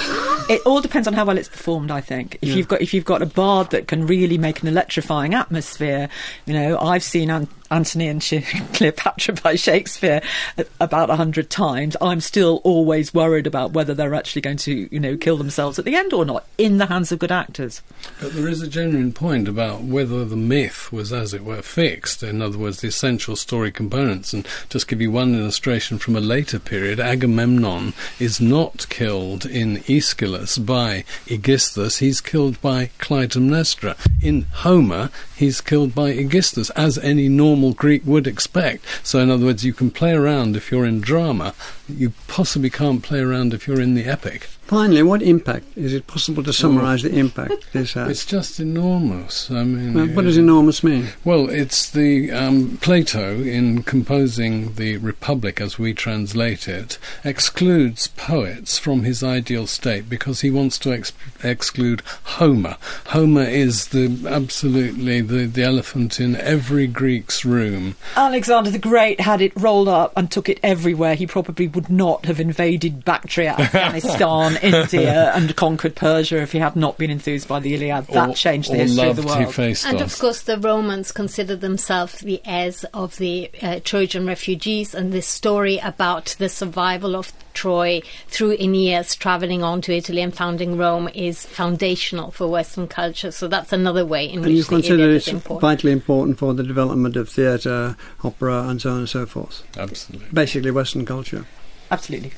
it 0.51 0.61
all 0.67 0.83
depends 0.83 1.09
on 1.09 1.15
how 1.15 1.25
well 1.25 1.39
it's 1.39 1.49
performed. 1.49 1.91
I 1.91 2.03
think 2.03 2.37
if 2.43 2.51
Yeah. 2.51 2.57
you've 2.57 2.69
got 2.69 2.83
if 2.83 2.93
you've 2.93 3.05
got 3.07 3.23
a 3.23 3.27
bard 3.27 3.71
that 3.71 3.89
can 3.89 4.07
really 4.07 4.37
make 4.37 4.61
an 4.61 4.69
electrifying 4.69 5.33
atmosphere, 5.33 6.11
you 6.45 6.53
know, 6.53 6.79
I've 6.79 7.03
seen 7.03 7.31
Antony 7.71 8.09
and 8.09 8.21
Cleopatra 8.75 9.35
by 9.35 9.55
Shakespeare 9.55 10.21
uh, 10.59 10.65
about 10.81 11.11
a 11.11 11.17
hundred 11.17 11.51
times. 11.51 11.97
I'm 12.01 12.21
still 12.21 12.61
always 12.65 13.15
worried 13.15 13.47
about 13.47 13.73
whether 13.73 13.95
they're 13.95 14.15
actually 14.15 14.43
going 14.43 14.59
to, 14.59 14.89
you 14.93 15.01
know, 15.01 15.17
kill 15.17 15.37
themselves 15.37 15.79
at 15.79 15.85
the 15.85 15.97
end 15.97 16.13
or 16.13 16.25
not 16.25 16.47
in 16.59 16.79
the 16.79 16.87
hands 16.87 17.11
of 17.11 17.19
good 17.19 17.33
actors. 17.33 17.83
But 18.21 18.35
there 18.35 18.49
is 18.49 18.63
a 18.63 18.69
genuine 18.69 19.13
point 19.13 19.49
about 19.49 19.83
whether 19.83 20.25
the 20.25 20.37
myth 20.37 20.93
was, 20.93 21.13
as 21.13 21.33
it 21.33 21.45
were, 21.45 21.63
fixed. 21.63 22.23
In 22.23 22.43
other 22.43 22.59
words, 22.59 22.81
the 22.81 22.89
essential 22.89 23.37
story 23.37 23.73
components. 23.73 24.33
And 24.33 24.47
just 24.69 24.89
give 24.89 25.01
you 25.01 25.11
one 25.11 25.35
illustration 25.35 25.99
from 25.99 26.17
a 26.17 26.21
later 26.21 26.59
period, 26.59 27.01
Agamemnon 27.01 27.95
is 28.19 28.41
not 28.41 28.87
killed 28.89 29.47
in 29.47 29.79
Aeschylus 29.89 30.59
by 30.59 31.05
Aegisthus, 31.27 31.99
he's 31.99 32.21
killed 32.21 32.61
by 32.61 32.91
Clytemnestra. 32.99 33.97
In 34.23 34.43
Homer, 34.53 35.11
he's 35.37 35.61
killed 35.61 35.95
by 35.95 36.11
Aegisthus, 36.11 36.71
as 36.71 36.99
any 36.99 37.29
normal 37.29 37.54
Greek 37.73 38.03
would 38.05 38.27
expect. 38.27 38.85
So, 39.03 39.19
in 39.19 39.31
other 39.31 39.47
words, 39.47 39.65
you 39.65 39.73
can 39.73 39.91
play 39.91 40.13
around 40.13 40.57
if 40.57 40.71
you're 40.71 40.85
in 40.85 41.01
drama, 41.01 41.55
you 41.89 42.13
possibly 42.29 42.71
can't 42.71 43.03
play 43.03 43.21
around 43.21 43.55
if 43.55 43.67
you're 43.67 43.81
in 43.81 43.95
the 43.95 44.05
epic. 44.05 44.49
Finally, 44.67 45.03
what 45.03 45.23
impact? 45.23 45.67
Is 45.77 45.93
it 45.93 46.07
possible 46.07 46.43
to 46.43 46.53
summarise 46.53 47.03
the 47.03 47.15
impact 47.15 47.73
this 47.73 47.93
has? 47.95 48.09
It's 48.11 48.27
just 48.27 48.59
enormous. 48.61 49.51
I 49.51 49.63
mean, 49.63 49.93
Well, 49.95 50.07
what 50.09 50.23
does 50.25 50.39
enormous 50.39 50.83
mean? 50.83 51.09
Well, 51.25 51.51
it's 51.51 51.91
the 51.91 52.31
um, 52.33 52.79
Plato 52.81 53.41
in 53.43 53.83
composing 53.83 54.75
the 54.75 54.97
Republic, 54.97 55.61
as 55.61 55.79
we 55.79 55.93
translate 55.93 56.67
it, 56.67 56.99
excludes 57.25 58.09
poets 58.09 58.79
from 58.79 59.03
his 59.05 59.23
ideal 59.23 59.67
state 59.67 60.09
because 60.09 60.41
he 60.41 60.51
wants 60.51 60.79
to 60.81 60.93
ex- 60.93 61.13
exclude 61.43 62.03
Homer. 62.25 62.77
Homer 63.09 63.43
is 63.45 63.89
the 63.89 64.27
absolutely 64.29 65.21
the, 65.21 65.45
the 65.45 65.63
elephant 65.63 66.19
in 66.21 66.37
every 66.37 66.87
Greek's 66.87 67.45
room. 67.45 67.97
Alexander 68.17 68.71
the 68.71 68.79
Great 68.79 69.21
had 69.21 69.41
it 69.43 69.53
rolled 69.57 69.89
up 69.89 70.13
and 70.17 70.31
took 70.31 70.49
it 70.49 70.59
everywhere. 70.63 71.15
He 71.15 71.27
probably 71.27 71.69
would 71.69 71.91
not 71.91 72.25
have 72.25 72.41
invaded 72.41 73.05
Bactria, 73.05 73.53
Afghanistan, 73.59 74.54
India, 74.63 75.33
and 75.35 75.55
conquered 75.57 75.97
Persia 75.97 76.43
if 76.43 76.53
he 76.53 76.59
had 76.59 76.77
not 76.77 76.99
been 76.99 77.11
enthused 77.11 77.49
by 77.49 77.61
the 77.61 77.75
Iliad. 77.75 78.07
That 78.09 78.31
or, 78.31 78.35
changed 78.35 78.71
the 78.71 78.77
history 78.79 79.09
of 79.09 79.17
the 79.17 79.23
world. 79.23 79.59
And 79.87 80.01
of 80.01 80.19
course, 80.19 80.43
the 80.43 80.59
Romans 80.59 81.13
considered 81.13 81.61
themselves 81.61 82.21
the 82.21 82.41
heirs 82.45 82.85
of 82.95 83.17
the 83.17 83.51
uh, 83.63 83.81
Trojan 83.83 84.27
refugees, 84.27 84.95
and 84.95 85.13
this 85.13 85.27
story 85.27 85.79
about 85.79 86.37
the 86.39 86.49
survival 86.49 87.15
of 87.17 87.33
Troy 87.55 88.03
through 88.29 88.57
Aeneas 88.59 89.15
traveling 89.15 89.63
on 89.63 89.81
to 89.83 89.97
Italy 89.97 90.21
and 90.21 90.35
founding 90.35 90.77
Rome 90.77 91.09
is 91.15 91.47
foundational 91.47 92.31
for 92.33 92.49
Western 92.49 92.89
culture. 92.89 93.31
So 93.31 93.49
that's 93.49 93.73
another 93.73 94.05
way 94.05 94.27
in 94.27 94.41
And 94.43 94.51
you 94.51 94.59
which 94.59 94.67
the 94.67 94.75
consider 94.75 95.03
Iliad 95.05 95.17
it's 95.17 95.29
is 95.29 95.35
important. 95.35 95.61
vitally 95.61 95.93
important 95.93 96.39
for 96.39 96.53
the 96.53 96.65
development 96.65 97.17
of 97.17 97.29
theatre, 97.29 97.97
opera, 98.23 98.69
and 98.69 98.83
so 98.83 98.91
on 98.91 98.99
and 98.99 99.09
so 99.09 99.25
forth. 99.25 99.63
Absolutely. 99.79 100.29
Basically, 100.33 100.71
Western 100.71 101.07
culture. 101.07 101.47
Absolutely. 101.91 102.33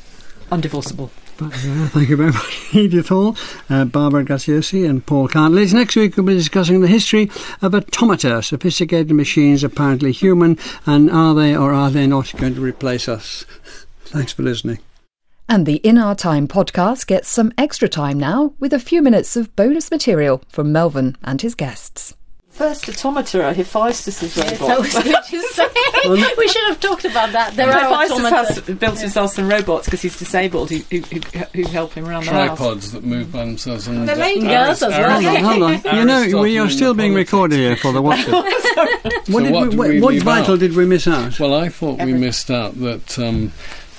Undivorceable. 0.51 1.11
But, 1.39 1.53
uh, 1.53 1.89
thank 1.89 2.09
you 2.09 2.17
very 2.17 2.33
much, 2.33 2.69
Edith 2.73 3.09
Hall, 3.09 3.37
uh, 3.69 3.85
Barbara 3.85 4.25
Graziosi, 4.25 4.89
and 4.89 5.05
Paul 5.05 5.29
Cartledge. 5.29 5.75
Next 5.75 5.95
week, 5.95 6.17
we'll 6.17 6.25
be 6.25 6.35
discussing 6.35 6.81
the 6.81 6.89
history 6.89 7.31
of 7.61 7.75
automata, 7.75 8.43
sophisticated 8.43 9.11
machines 9.11 9.63
apparently 9.63 10.13
human, 10.13 10.59
and 10.87 11.11
are 11.11 11.35
they 11.35 11.55
or 11.55 11.73
are 11.73 11.91
they 11.91 12.07
not 12.07 12.35
going 12.37 12.55
to 12.55 12.61
replace 12.63 13.07
us? 13.09 13.45
Thanks 14.05 14.33
for 14.33 14.43
listening. 14.43 14.79
And 15.49 15.67
the 15.67 15.77
In 15.77 15.99
Our 15.99 16.15
Time 16.15 16.49
podcast 16.49 17.07
gets 17.07 17.29
some 17.29 17.53
extra 17.57 17.89
time 17.89 18.19
now 18.19 18.55
with 18.59 18.73
a 18.73 18.81
few 18.81 19.03
minutes 19.03 19.37
of 19.37 19.55
bonus 19.55 19.91
material 19.91 20.43
from 20.49 20.73
Melvyn 20.73 21.17
and 21.23 21.41
his 21.41 21.55
guests. 21.55 22.15
First 22.57 22.89
automata, 22.89 23.53
Hephaestus' 23.53 24.35
Yes, 24.35 24.59
robot. 24.59 24.71
I 24.71 24.79
was 24.79 24.93
going 24.95 25.05
to 25.31 25.43
say 25.53 26.35
we 26.39 26.49
should 26.49 26.69
have 26.69 26.81
talked 26.81 27.05
about 27.05 27.33
that. 27.33 27.55
There 27.55 27.69
are 27.69 27.81
Hephaestus 27.81 28.13
automata. 28.13 28.37
has 28.55 28.61
built 28.79 28.99
himself 28.99 29.33
some 29.33 29.47
robots 29.47 29.85
because 29.85 30.01
he's 30.01 30.19
disabled 30.19 30.71
who, 30.71 30.79
who, 30.91 31.01
who, 31.01 31.21
who 31.53 31.63
help 31.69 31.93
him 31.93 32.09
around 32.09 32.25
the 32.25 32.31
house. 32.31 32.59
Tripods 32.59 32.93
that 32.93 33.05
move 33.05 33.31
by 33.31 33.45
themselves. 33.45 33.87
And 33.89 34.09
The 34.09 34.17
lady 34.17 34.41
Girls 34.41 34.83
as 34.83 34.91
well. 34.91 35.21
Hold 35.21 35.63
on, 35.63 35.75
hold 35.75 35.87
on. 35.87 35.97
You 35.97 36.05
know, 36.05 36.41
we 36.41 36.59
are 36.59 36.71
still 36.71 36.95
being 36.95 37.13
recorded 37.13 37.59
here 37.59 37.77
for 37.77 37.93
the 37.93 38.01
watchers. 38.01 38.33
what 38.33 39.43
did 39.43 39.53
what 39.53 39.65
we, 39.65 39.69
did 39.69 39.79
what, 39.79 39.89
we 39.89 40.01
what 40.01 40.23
vital 40.23 40.55
out? 40.55 40.61
did 40.61 40.75
we 40.75 40.87
miss 40.87 41.07
out? 41.07 41.39
Well, 41.39 41.55
I 41.55 41.69
thought 41.69 41.99
we 41.99 42.15
missed 42.15 42.51
out 42.51 42.75
that 42.81 43.19
um, 43.19 43.53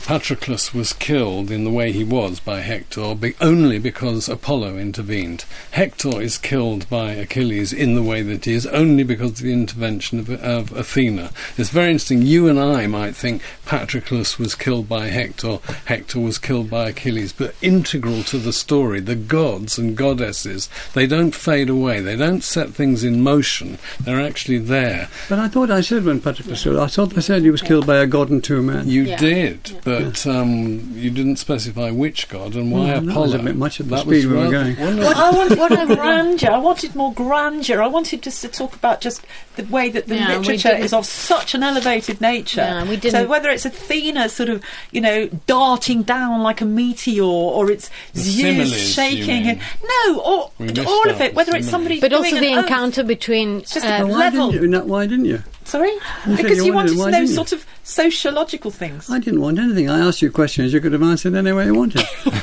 Patroclus 0.07 0.73
was 0.73 0.93
killed 0.93 1.51
in 1.51 1.65
the 1.65 1.69
way 1.69 1.91
he 1.91 2.05
was 2.05 2.39
by 2.39 2.61
Hector 2.61 3.13
be- 3.13 3.35
only 3.41 3.77
because 3.77 4.29
Apollo 4.29 4.77
intervened. 4.77 5.43
Hector 5.71 6.21
is 6.21 6.37
killed 6.37 6.89
by 6.89 7.11
Achilles 7.11 7.73
in 7.73 7.93
the 7.93 8.01
way 8.01 8.21
that 8.21 8.45
he 8.45 8.53
is 8.53 8.65
only 8.67 9.03
because 9.03 9.31
of 9.31 9.39
the 9.39 9.51
intervention 9.51 10.17
of, 10.17 10.29
of 10.29 10.71
Athena. 10.71 11.31
It's 11.57 11.71
very 11.71 11.87
interesting. 11.91 12.21
You 12.21 12.47
and 12.47 12.57
I 12.57 12.87
might 12.87 13.17
think 13.17 13.41
Patroclus 13.65 14.39
was 14.39 14.55
killed 14.55 14.87
by 14.87 15.07
Hector, 15.07 15.59
Hector 15.83 16.21
was 16.21 16.37
killed 16.37 16.69
by 16.69 16.87
Achilles, 16.91 17.33
but 17.33 17.53
integral 17.61 18.23
to 18.23 18.37
the 18.37 18.53
story, 18.53 19.01
the 19.01 19.13
gods 19.15 19.77
and 19.77 19.97
goddesses, 19.97 20.69
they 20.93 21.05
don't 21.05 21.35
fade 21.35 21.67
away. 21.69 21.99
They 21.99 22.15
don't 22.15 22.45
set 22.45 22.69
things 22.69 23.03
in 23.03 23.21
motion. 23.21 23.77
They're 23.99 24.21
actually 24.25 24.59
there. 24.59 25.09
But 25.27 25.39
I 25.39 25.49
thought 25.49 25.69
I 25.69 25.81
said 25.81 26.05
when 26.05 26.21
Patroclus 26.21 26.65
was 26.65 26.77
I 26.77 26.87
thought 26.87 27.17
I 27.17 27.19
said 27.19 27.41
he 27.41 27.51
was 27.51 27.61
killed 27.61 27.85
by 27.85 27.97
a 27.97 28.07
god 28.07 28.29
and 28.29 28.41
two 28.41 28.61
men. 28.61 28.87
You 28.87 29.03
Yeah. 29.03 29.17
did, 29.17 29.81
but 29.83 29.96
um, 30.27 30.91
you 30.93 31.09
didn't 31.09 31.37
specify 31.37 31.91
which 31.91 32.29
god 32.29 32.55
and 32.55 32.71
why 32.71 32.79
Well, 32.79 32.87
that 33.01 33.09
Apollo. 33.09 33.21
was 33.25 33.33
a 33.33 33.39
bit 33.39 33.55
much 33.55 33.79
at 33.79 33.87
the 33.89 33.95
That 33.95 34.01
speed 34.01 34.09
was 34.09 34.27
we 34.27 34.33
were 34.33 34.49
going. 34.51 34.75
Well, 34.77 35.13
I 35.15 35.29
wanted, 35.35 35.57
wanted 35.57 35.87
grandeur. 35.97 36.51
I 36.51 36.57
wanted 36.57 36.95
more 36.95 37.13
grandeur. 37.13 37.81
I 37.81 37.87
wanted 37.87 38.21
just 38.21 38.41
to 38.41 38.47
talk 38.47 38.75
about 38.75 39.01
just 39.01 39.21
the 39.55 39.63
way 39.65 39.89
that 39.89 40.07
the 40.07 40.15
Yeah, 40.15 40.37
literature 40.37 40.75
is 40.75 40.93
of 40.93 41.05
such 41.05 41.55
an 41.55 41.63
elevated 41.63 42.21
nature. 42.21 42.61
Yeah, 42.61 42.83
we 42.83 42.95
So 42.95 43.01
didn't- 43.01 43.29
whether 43.29 43.49
it's 43.49 43.65
Athena 43.65 44.29
sort 44.29 44.49
of, 44.49 44.63
you 44.91 45.01
know, 45.01 45.27
darting 45.47 46.03
down 46.03 46.41
like 46.43 46.61
a 46.61 46.65
meteor, 46.65 47.23
or 47.23 47.71
it's 47.71 47.89
The 48.13 48.19
Zeus 48.21 48.41
similes, 48.41 48.93
shaking, 48.93 49.43
mean? 49.43 49.49
and 49.49 49.59
no, 49.83 50.19
or 50.19 50.51
all 50.85 51.09
of 51.09 51.21
it. 51.21 51.33
Whether 51.35 51.55
it's 51.55 51.69
somebody, 51.69 51.99
But 51.99 52.13
also 52.13 52.29
the 52.39 52.51
an 52.53 52.57
oath. 52.59 52.63
encounter 52.65 53.03
between 53.03 53.59
It's 53.59 53.73
just 53.73 53.85
uh, 53.85 53.99
a 54.01 54.05
Why 54.07 54.17
level. 54.19 54.51
didn't 54.51 54.63
you? 54.63 54.67
No, 54.69 54.79
why 54.85 55.05
didn't 55.07 55.25
you? 55.25 55.43
Sorry, 55.67 55.91
said 56.23 56.37
because 56.37 56.57
you 56.59 56.65
you 56.67 56.73
wanted- 56.73 56.97
wanted 56.97 57.11
to 57.11 57.11
know 57.11 57.17
didn't 57.19 57.29
you? 57.29 57.35
sort 57.35 57.51
of 57.51 57.65
sociological 57.83 58.71
things. 58.71 59.09
I 59.09 59.19
didn't 59.19 59.41
want 59.41 59.59
anything. 59.59 59.89
I 59.89 59.99
asked 59.99 60.21
you 60.21 60.31
questions 60.31 60.71
you 60.73 60.79
could 60.79 60.93
have 60.93 61.03
answered 61.03 61.35
any 61.35 61.51
way 61.51 61.65
you 61.65 61.73
wanted. 61.75 62.05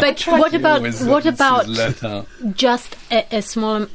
But 0.00 0.20
what 0.26 0.52
about 0.54 0.82
what 1.12 1.26
about 1.26 1.66
just 2.54 2.96
a, 3.10 3.24
a 3.36 3.42
small 3.42 3.86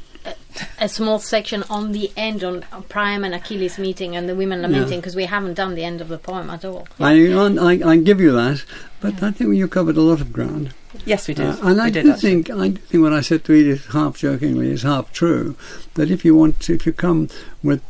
a 0.80 0.88
small 0.88 1.20
section 1.20 1.64
on 1.70 1.92
the 1.92 2.12
end 2.16 2.44
on 2.44 2.64
Priam 2.88 3.24
and 3.26 3.34
Achilles 3.36 3.78
meeting 3.78 4.16
and 4.16 4.30
the 4.30 4.36
women 4.36 4.62
lamenting 4.62 5.00
because 5.00 5.16
we 5.16 5.26
haven't 5.26 5.56
done 5.56 5.76
the 5.76 5.84
end 5.84 6.00
of 6.00 6.08
the 6.08 6.18
poem 6.18 6.50
at 6.50 6.64
all. 6.64 6.88
I, 7.00 7.14
I, 7.34 7.82
I 7.92 7.98
give 7.98 8.22
you 8.22 8.32
that, 8.34 8.64
but 9.02 9.22
I 9.22 9.32
think 9.32 9.56
you 9.56 9.68
covered 9.68 9.98
a 9.98 10.02
lot 10.02 10.22
of 10.22 10.32
ground. 10.32 10.74
Yes, 11.06 11.28
we 11.28 11.34
did. 11.34 11.48
Uh, 11.48 11.58
and 11.64 11.82
I 11.82 11.86
we 11.86 11.92
did, 11.92 12.04
do 12.04 12.12
actually. 12.14 12.30
think 12.44 12.50
I 12.52 12.68
do 12.70 12.78
think 12.78 13.04
what 13.04 13.12
I 13.14 13.22
said 13.22 13.44
to 13.46 13.52
Edith 13.54 13.88
half 13.92 14.18
jokingly 14.18 14.72
is 14.72 14.84
half 14.84 15.12
true. 15.12 15.56
That 15.96 16.10
if 16.10 16.24
you 16.24 16.36
want, 16.36 16.60
to, 16.62 16.76
if 16.76 16.86
you 16.86 16.94
come 16.94 17.28
with 17.64 17.82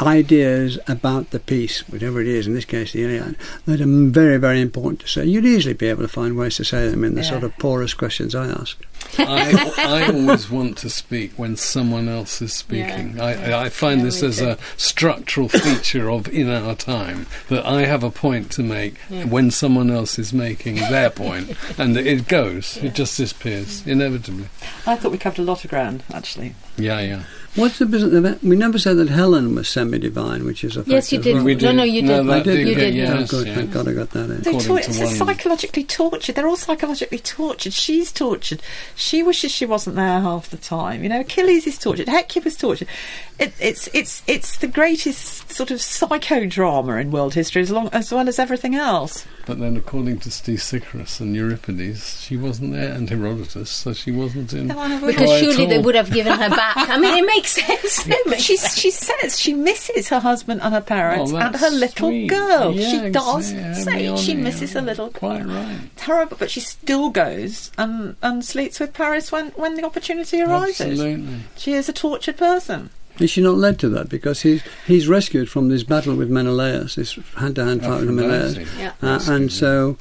ideas 0.00 0.78
about 0.88 1.30
the 1.30 1.40
piece, 1.40 1.80
whatever 1.88 2.20
it 2.20 2.26
is, 2.28 2.46
in 2.46 2.54
this 2.54 2.64
case 2.64 2.92
the 2.92 3.02
Iliad, 3.04 3.36
that 3.66 3.80
are 3.80 3.86
very 3.86 4.36
very 4.38 4.60
important 4.60 5.00
to 5.00 5.08
say, 5.08 5.24
you'd 5.24 5.44
easily 5.46 5.74
be 5.74 5.86
able 5.88 6.02
to 6.02 6.08
find 6.08 6.36
ways 6.36 6.56
to 6.56 6.64
say 6.64 6.88
them 6.88 7.04
in 7.04 7.14
the 7.14 7.22
Yeah. 7.22 7.30
sort 7.30 7.44
of 7.44 7.56
porous 7.58 7.94
questions 7.94 8.34
I 8.34 8.46
ask. 8.48 8.76
I, 9.18 9.72
I 9.78 10.12
always 10.12 10.50
want 10.50 10.76
to 10.78 10.90
speak 10.90 11.32
when 11.36 11.56
someone 11.56 12.08
else 12.08 12.42
is 12.42 12.52
speaking. 12.52 13.20
I, 13.20 13.64
I 13.64 13.68
find 13.68 14.00
Yeah, 14.00 14.04
this 14.06 14.22
as 14.22 14.38
too. 14.38 14.48
a 14.50 14.58
structural 14.76 15.48
feature 15.48 16.10
of 16.10 16.28
in 16.28 16.48
our 16.50 16.74
time 16.74 17.26
that 17.48 17.64
I 17.64 17.86
have 17.86 18.02
a 18.02 18.10
point 18.10 18.50
to 18.52 18.62
make 18.62 18.98
when 19.28 19.50
someone 19.50 19.90
else 19.90 20.18
is 20.18 20.32
making 20.32 20.76
their 20.76 21.10
point, 21.10 21.56
and 21.78 21.96
it 21.96 22.28
goes, 22.28 22.76
it 22.78 22.94
just 22.94 23.16
disappears 23.16 23.86
inevitably. 23.86 24.46
I 24.86 24.96
thought 24.96 25.12
we 25.12 25.18
covered 25.18 25.38
a 25.40 25.44
lot 25.44 25.64
of 25.64 25.70
ground, 25.70 26.02
actually. 26.12 26.54
Yeah, 26.78 27.00
yeah. 27.00 27.22
What's 27.56 27.78
the 27.80 27.86
business 27.86 28.12
of 28.14 28.24
it? 28.24 28.42
We 28.44 28.54
never 28.54 28.78
said 28.78 28.98
that 28.98 29.08
Helen 29.08 29.54
was 29.56 29.68
semi-divine, 29.68 30.44
which 30.44 30.62
is 30.62 30.76
a 30.76 30.84
Yes, 30.86 31.10
you 31.10 31.18
did. 31.20 31.34
well. 31.36 31.44
We 31.44 31.54
No, 31.54 31.58
did. 31.60 31.72
no, 31.76 31.82
you 31.82 32.02
No, 32.02 32.18
did. 32.22 32.26
that 32.28 32.32
I 32.32 32.40
did, 32.42 32.58
You 32.68 32.74
did, 32.74 32.74
did. 32.76 33.10
Oh, 33.10 33.18
yes, 33.18 33.32
oh, 33.34 33.38
good, 33.38 33.46
yeah. 33.48 33.54
thank 33.56 33.72
God 33.72 33.88
I 33.88 33.92
got 33.94 34.10
that 34.10 34.24
in. 34.30 34.40
They 34.42 34.50
According 34.50 34.60
tor- 34.68 34.78
to 34.80 34.88
it's 34.90 34.98
one- 35.00 35.08
psychologically 35.16 35.84
tortured. 35.84 36.34
They're 36.36 36.46
all 36.46 36.56
psychologically 36.56 37.18
tortured. 37.18 37.72
She's 37.72 38.12
tortured. 38.12 38.62
She 38.94 39.24
wishes 39.24 39.50
she 39.50 39.66
wasn't 39.66 39.96
there 39.96 40.20
half 40.20 40.50
the 40.50 40.56
time. 40.56 41.02
You 41.02 41.08
know, 41.08 41.20
Achilles 41.20 41.66
is 41.66 41.78
tortured. 41.78 42.08
Hecuba's 42.08 42.56
tortured. 42.56 42.86
It, 43.40 43.52
it's 43.58 43.88
it's 43.92 44.22
it's 44.28 44.58
the 44.58 44.68
greatest 44.68 45.50
sort 45.50 45.72
of 45.72 45.78
psychodrama 45.78 47.00
in 47.00 47.10
world 47.10 47.34
history, 47.34 47.62
as 47.62 47.70
long 47.72 47.88
as 47.92 48.12
well 48.12 48.28
as 48.28 48.38
everything 48.38 48.76
else. 48.76 49.26
But 49.48 49.58
then, 49.60 49.76
according 49.78 50.18
to 50.20 50.28
Stesichorus 50.28 51.20
and 51.20 51.34
Euripides, 51.34 52.20
she 52.20 52.36
wasn't 52.36 52.74
there, 52.74 52.92
and 52.92 53.08
Herodotus, 53.08 53.70
so 53.70 53.94
she 53.94 54.10
wasn't 54.12 54.52
in. 54.52 54.68
Because 54.68 55.14
Troy 55.16 55.32
at 55.36 55.40
surely 55.40 55.66
they 55.66 55.78
would 55.78 55.94
have 55.94 56.12
given 56.12 56.34
her 56.38 56.50
back. 56.50 56.76
I 56.76 56.98
mean, 56.98 57.24
it 57.24 57.26
makes 57.26 57.52
sense. 57.52 58.06
No, 58.06 58.16
but 58.26 58.40
she 58.40 58.56
she 58.58 58.90
says 58.90 59.40
she 59.40 59.54
misses 59.54 60.10
her 60.10 60.20
husband 60.20 60.60
and 60.62 60.74
her 60.74 60.80
parents 60.82 61.32
Oh, 61.32 61.36
and 61.38 61.56
her 61.56 61.70
little 61.70 62.10
sweet. 62.10 62.28
girl. 62.28 62.72
Yeah, 62.74 62.90
she 63.04 63.10
does 63.10 63.50
exactly. 63.52 63.82
say 63.84 64.16
she 64.16 64.32
Hermione, 64.32 64.42
misses 64.42 64.72
her 64.74 64.82
little 64.82 65.08
Quite 65.10 65.44
girl. 65.44 65.54
right. 65.56 65.78
Terrible, 65.96 66.36
but 66.38 66.50
she 66.50 66.60
still 66.60 67.08
goes 67.08 67.70
and, 67.78 68.16
and 68.22 68.44
sleeps 68.44 68.78
with 68.80 68.92
Paris 68.92 69.32
when, 69.32 69.48
when 69.52 69.76
the 69.76 69.84
opportunity 69.84 70.42
arises. 70.42 70.80
Absolutely. 71.00 71.38
She 71.56 71.72
is 71.72 71.88
a 71.88 71.92
tortured 71.94 72.36
person. 72.36 72.90
Is 73.20 73.30
she 73.30 73.40
not 73.42 73.56
led 73.56 73.78
to 73.80 73.88
that? 73.90 74.08
Because 74.08 74.42
he's 74.42 74.62
he's 74.86 75.08
rescued 75.08 75.48
from 75.50 75.68
this 75.68 75.82
battle 75.82 76.14
with 76.14 76.30
Menelaus, 76.30 76.94
this 76.94 77.18
hand-to-hand 77.36 77.82
fight 77.82 78.00
with 78.00 78.10
Menelaus, 78.10 78.56
Yeah. 78.78 78.92
uh, 79.02 79.20
and 79.28 79.52
so 79.52 79.96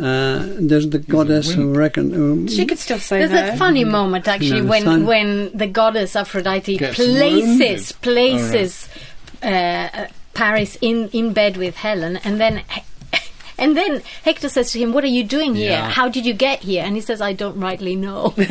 uh, 0.00 0.46
there's 0.60 0.88
the 0.90 0.98
goddess 0.98 1.50
who 1.52 1.66
wimp. 1.66 1.76
reckon. 1.76 2.12
Who, 2.12 2.46
She 2.48 2.64
could 2.66 2.78
still 2.78 2.98
say 3.00 3.18
There's 3.18 3.30
no. 3.30 3.36
that 3.36 3.58
funny 3.58 3.84
moment 3.84 4.28
actually 4.28 4.60
No, 4.62 4.68
when 4.70 4.82
son- 4.84 5.06
when 5.06 5.50
the 5.56 5.66
goddess 5.66 6.14
Aphrodite 6.14 6.76
Gets 6.76 6.96
places 6.96 7.48
wounded. 7.58 8.02
places 8.02 8.88
uh, 9.42 9.46
uh, 9.46 10.06
Paris 10.34 10.76
in 10.80 11.08
in 11.12 11.32
bed 11.32 11.56
with 11.56 11.76
Helen, 11.76 12.16
and 12.24 12.38
then. 12.40 12.62
And 13.58 13.76
then 13.76 14.02
Hector 14.24 14.48
says 14.48 14.72
to 14.72 14.78
him, 14.78 14.92
"What 14.92 15.04
are 15.04 15.08
you 15.08 15.24
doing 15.24 15.54
here? 15.54 15.72
Yeah. 15.72 15.90
How 15.90 16.08
did 16.08 16.24
you 16.24 16.32
get 16.32 16.60
here?" 16.60 16.84
And 16.84 16.94
he 16.94 17.00
says, 17.00 17.20
"I 17.20 17.32
don't 17.32 17.58
rightly 17.58 17.96
know." 17.96 18.34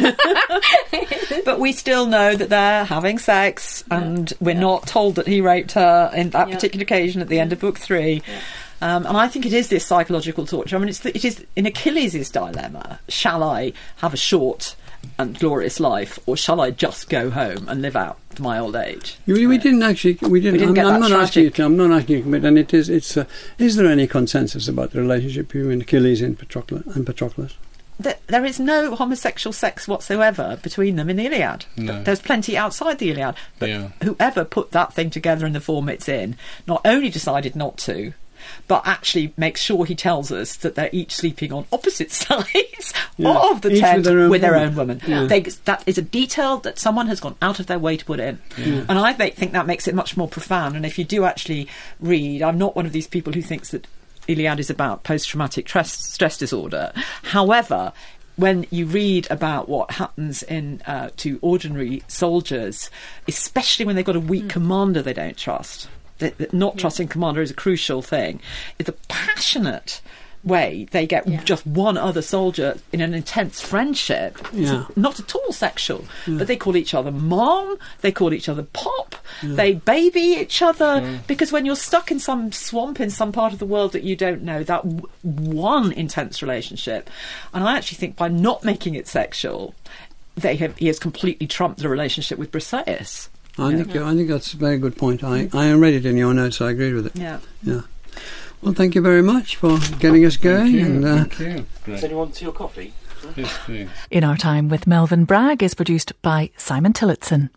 But 1.46 1.60
we 1.62 1.72
still 1.72 2.06
know 2.08 2.36
that 2.36 2.50
they're 2.50 2.84
having 2.84 3.20
sex, 3.20 3.84
and 3.90 4.34
we're 4.42 4.54
not 4.56 4.86
told 4.86 5.16
that 5.16 5.28
he 5.28 5.40
raped 5.40 5.72
her 5.74 6.12
in 6.14 6.32
that 6.32 6.50
Yeah. 6.50 6.56
particular 6.56 6.84
occasion 6.84 7.22
at 7.22 7.30
the 7.30 7.40
end 7.40 7.54
of 7.54 7.60
book 7.60 7.78
three. 7.80 8.22
Um, 8.82 9.06
and 9.06 9.16
I 9.18 9.28
think 9.30 9.46
it 9.46 9.54
is 9.54 9.70
this 9.70 9.86
psychological 9.86 10.46
torture. 10.46 10.76
I 10.76 10.80
mean, 10.80 10.90
it's 10.90 11.00
the, 11.00 11.16
it 11.16 11.24
is 11.24 11.46
in 11.56 11.66
Achilles' 11.66 12.30
dilemma. 12.30 13.00
Shall 13.08 13.44
I 13.44 13.72
have 13.98 14.14
a 14.14 14.18
short 14.18 14.76
and 15.18 15.38
glorious 15.40 15.80
life, 15.80 16.20
or 16.26 16.38
shall 16.38 16.62
I 16.62 16.72
just 16.72 17.10
go 17.10 17.30
home 17.30 17.68
and 17.68 17.82
live 17.82 17.96
out 17.96 18.20
my 18.40 18.60
old 18.60 18.76
age? 18.76 19.18
We, 19.26 19.48
we 19.48 19.58
didn't 19.58 19.84
actually. 19.84 20.18
We 20.22 20.40
didn't. 20.42 20.60
didn't 20.60 20.70
I'm, 20.70 20.74
get 20.76 20.86
I'm 20.86 21.02
that 21.02 21.10
not 21.10 21.20
asking 21.20 21.44
you 21.46 21.50
to. 21.52 21.66
I'm 21.66 21.78
not 21.78 21.92
asking 21.92 22.16
you 22.16 22.22
to 22.22 22.24
commit. 22.24 22.46
And 22.46 22.58
it 22.58 22.74
is. 22.74 22.90
It's. 22.90 23.18
Uh, 23.18 23.26
is 23.58 23.76
there 23.76 23.88
any 23.88 24.08
consensus 24.08 24.68
about 24.68 24.92
the 24.92 25.00
relationship 25.02 25.48
between 25.50 25.82
Achilles 25.82 26.22
and 26.22 26.38
Patroclus? 26.38 26.86
And 26.96 27.06
Patroclus? 27.06 27.54
Th- 28.02 28.18
there 28.28 28.46
is 28.46 28.60
no 28.60 28.96
homosexual 28.96 29.52
sex 29.52 29.88
whatsoever 29.88 30.60
between 30.62 30.98
them 30.98 31.10
in 31.10 31.16
the 31.18 31.26
Iliad. 31.26 31.66
No. 31.78 32.04
There's 32.04 32.22
plenty 32.22 32.56
outside 32.56 33.00
the 33.00 33.10
Iliad. 33.10 33.34
But 33.58 33.70
Yeah. 33.70 33.90
whoever 34.04 34.46
put 34.46 34.72
that 34.72 34.94
thing 34.94 35.10
together 35.10 35.48
in 35.48 35.54
the 35.54 35.60
form 35.60 35.90
it's 35.90 36.08
in 36.08 36.36
not 36.68 36.82
only 36.86 37.10
decided 37.10 37.56
not 37.56 37.78
to, 37.80 38.14
but 38.68 38.86
actually 38.86 39.34
makes 39.38 39.62
sure 39.62 39.86
he 39.86 39.96
tells 39.96 40.32
us 40.32 40.56
that 40.58 40.76
they're 40.76 40.90
each 40.92 41.16
sleeping 41.16 41.52
on 41.54 41.66
opposite 41.72 42.12
sides 42.24 42.94
Yeah. 43.18 43.36
of 43.52 43.62
the 43.62 43.72
Each 43.74 43.80
tent 43.80 43.98
with 43.98 44.06
their 44.06 44.20
own 44.20 44.30
with 44.30 44.42
their 44.42 44.52
woman. 44.54 44.68
own 44.70 44.76
woman. 44.76 45.02
Yeah. 45.08 45.24
They, 45.26 45.40
that 45.42 45.84
is 45.88 45.98
a 45.98 46.02
detail 46.04 46.58
that 46.60 46.78
someone 46.78 47.08
has 47.08 47.20
gone 47.20 47.36
out 47.42 47.60
of 47.60 47.66
their 47.68 47.80
way 47.80 47.98
to 47.98 48.06
put 48.06 48.20
in. 48.20 48.40
And 48.58 48.92
I 48.92 49.14
think 49.14 49.36
think 49.36 49.52
that 49.54 49.66
makes 49.66 49.88
it 49.88 49.96
much 49.96 50.16
more 50.18 50.28
profound. 50.28 50.76
And 50.76 50.86
if 50.86 51.00
you 51.00 51.04
do 51.06 51.26
actually 51.26 51.68
read, 52.00 52.42
I'm 52.44 52.58
not 52.58 52.76
one 52.76 52.86
of 52.86 52.92
these 52.92 53.08
people 53.08 53.34
who 53.34 53.42
thinks 53.42 53.72
that 53.72 53.88
Iliad 54.28 54.60
is 54.60 54.70
about 54.70 55.04
post 55.04 55.30
traumatic 55.30 55.68
stress 55.70 56.38
disorder. 56.38 56.92
However, 57.24 57.94
when 58.36 58.68
you 58.70 58.86
read 58.86 59.26
about 59.32 59.68
what 59.68 59.92
happens 59.92 60.44
in 60.44 60.82
uh, 60.86 61.10
to 61.18 61.40
ordinary 61.42 62.04
soldiers, 62.08 62.92
especially 63.28 63.86
when 63.86 63.96
they've 63.96 64.06
got 64.06 64.16
a 64.16 64.20
weak 64.20 64.48
commander 64.48 65.02
they 65.02 65.14
don't 65.14 65.38
trust, 65.38 65.88
that, 66.20 66.38
that 66.38 66.54
not 66.54 66.78
trusting 66.78 67.08
commander 67.08 67.42
is 67.42 67.52
a 67.52 67.56
crucial 67.56 68.02
thing. 68.02 68.40
It's 68.80 68.90
a 68.90 68.94
passionate 69.08 70.02
way 70.44 70.88
they 70.92 71.06
get 71.06 71.28
Yeah. 71.28 71.44
just 71.44 71.66
one 71.68 71.98
other 71.98 72.22
soldier 72.22 72.78
in 72.94 73.02
an 73.02 73.14
intense 73.14 73.60
friendship. 73.60 74.38
Yeah. 74.54 74.86
not 74.96 75.20
at 75.20 75.36
all 75.36 75.52
sexual, 75.52 76.06
but 76.28 76.48
they 76.48 76.56
call 76.56 76.78
each 76.78 76.94
other 76.94 77.12
mom, 77.12 77.78
they 78.02 78.12
call 78.12 78.34
each 78.34 78.48
other 78.48 78.64
pop, 78.64 79.16
they 79.44 79.74
baby 79.74 80.22
each 80.40 80.62
other 80.62 81.20
because 81.28 81.52
when 81.52 81.66
you're 81.66 81.76
stuck 81.76 82.12
in 82.12 82.20
some 82.20 82.52
swamp 82.52 83.00
in 83.02 83.10
some 83.10 83.32
part 83.32 83.52
of 83.52 83.60
the 83.60 83.66
world 83.66 83.92
that 83.92 84.04
you 84.04 84.16
don't 84.16 84.42
know, 84.44 84.64
that 84.64 84.84
w- 84.84 85.08
one 85.24 85.92
intense 85.92 86.42
relationship, 86.42 87.10
and 87.54 87.64
I 87.64 87.76
actually 87.76 87.98
think 87.98 88.16
by 88.16 88.30
not 88.30 88.64
making 88.64 88.96
it 88.96 89.08
sexual, 89.08 89.74
they 90.36 90.56
have 90.58 90.78
he 90.78 90.88
has 90.88 91.00
completely 91.00 91.48
trumped 91.48 91.80
the 91.82 91.90
relationship 91.90 92.38
with 92.38 92.52
Briseis. 92.52 93.28
I 93.58 93.72
Yeah. 93.72 93.84
think. 93.84 93.96
I 93.98 94.14
think 94.16 94.30
that's 94.30 94.54
a 94.54 94.58
very 94.58 94.78
good 94.78 94.96
point. 94.98 95.24
I, 95.24 95.50
I 95.54 95.72
read 95.74 95.94
it 95.94 96.06
in 96.06 96.18
your 96.18 96.34
notes. 96.34 96.62
I 96.62 96.72
agreed 96.72 96.94
with 96.94 97.08
it. 97.08 97.16
Yeah. 97.16 97.40
Yeah. 97.64 97.82
Well, 98.62 98.74
thank 98.74 98.96
you 98.96 99.02
very 99.02 99.22
much 99.22 99.56
for 99.56 99.78
getting 100.00 100.26
us 100.26 100.38
going. 100.38 100.58
Thank 100.72 100.74
you. 100.76 100.86
And 100.86 101.06
uh, 101.06 101.24
Thank 101.26 101.40
you. 101.40 101.66
Does 101.94 102.04
anyone 102.04 102.26
want 102.28 102.36
to 102.36 102.44
your 102.46 102.54
coffee? 102.54 102.94
Yes, 103.36 103.56
please. 103.66 103.90
In 104.12 104.24
Our 104.24 104.38
Time 104.38 104.70
with 104.70 104.86
Melvyn 104.86 105.26
Bragg 105.26 105.62
is 105.64 105.74
produced 105.74 106.14
by 106.22 106.52
Simon 106.58 106.94
Tillotson. 106.94 107.50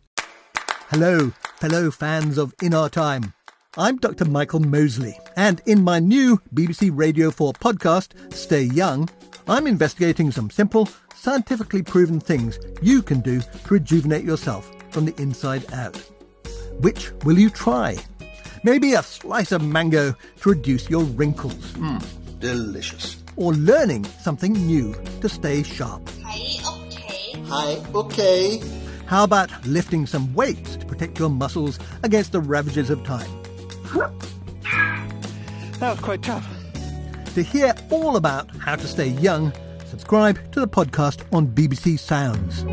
Hello, 0.88 1.30
fellow 1.58 1.90
fans 1.90 2.36
of 2.38 2.54
In 2.62 2.74
Our 2.74 2.88
Time. 2.88 3.32
I'm 3.76 3.98
Dr. 3.98 4.24
Michael 4.24 4.60
Mosley, 4.60 5.16
and 5.36 5.60
in 5.64 5.84
my 5.84 6.00
new 6.00 6.40
BBC 6.52 6.90
Radio 6.92 7.30
4 7.30 7.52
podcast, 7.52 8.32
Stay 8.34 8.62
Young, 8.62 9.08
I'm 9.46 9.66
investigating 9.66 10.32
some 10.32 10.50
simple, 10.50 10.88
scientifically 11.14 11.82
proven 11.82 12.18
things 12.20 12.58
you 12.82 13.00
can 13.02 13.20
do 13.20 13.40
to 13.40 13.48
rejuvenate 13.68 14.24
yourself 14.24 14.70
from 14.90 15.04
the 15.06 15.14
inside 15.20 15.72
out. 15.72 15.96
Which 16.80 17.10
will 17.24 17.38
you 17.38 17.50
try? 17.50 17.96
Maybe 18.62 18.94
a 18.94 19.02
slice 19.02 19.52
of 19.52 19.62
mango 19.62 20.14
to 20.40 20.48
reduce 20.50 20.88
your 20.90 21.02
wrinkles, 21.04 21.72
Mmm, 21.72 22.02
Delicious. 22.40 23.16
or 23.36 23.52
learning 23.54 24.04
something 24.22 24.52
new 24.52 24.94
to 25.20 25.28
stay 25.28 25.62
sharp. 25.62 26.08
Hi, 26.24 26.86
okay. 26.86 27.40
Hi, 27.46 27.82
okay. 27.94 28.62
How 29.06 29.24
about 29.24 29.50
lifting 29.66 30.06
some 30.06 30.32
weights 30.34 30.76
to 30.76 30.86
protect 30.86 31.18
your 31.18 31.30
muscles 31.30 31.78
against 32.02 32.32
the 32.32 32.40
ravages 32.40 32.90
of 32.90 33.02
time? 33.04 33.28
That 35.80 35.90
was 35.92 36.00
quite 36.00 36.22
tough. 36.22 36.46
To 37.34 37.42
hear 37.42 37.74
all 37.90 38.16
about 38.16 38.54
how 38.56 38.76
to 38.76 38.86
stay 38.86 39.08
young, 39.08 39.52
subscribe 39.86 40.52
to 40.52 40.60
the 40.60 40.68
podcast 40.68 41.22
on 41.32 41.46
BBC 41.48 41.98
Sounds. 41.98 42.64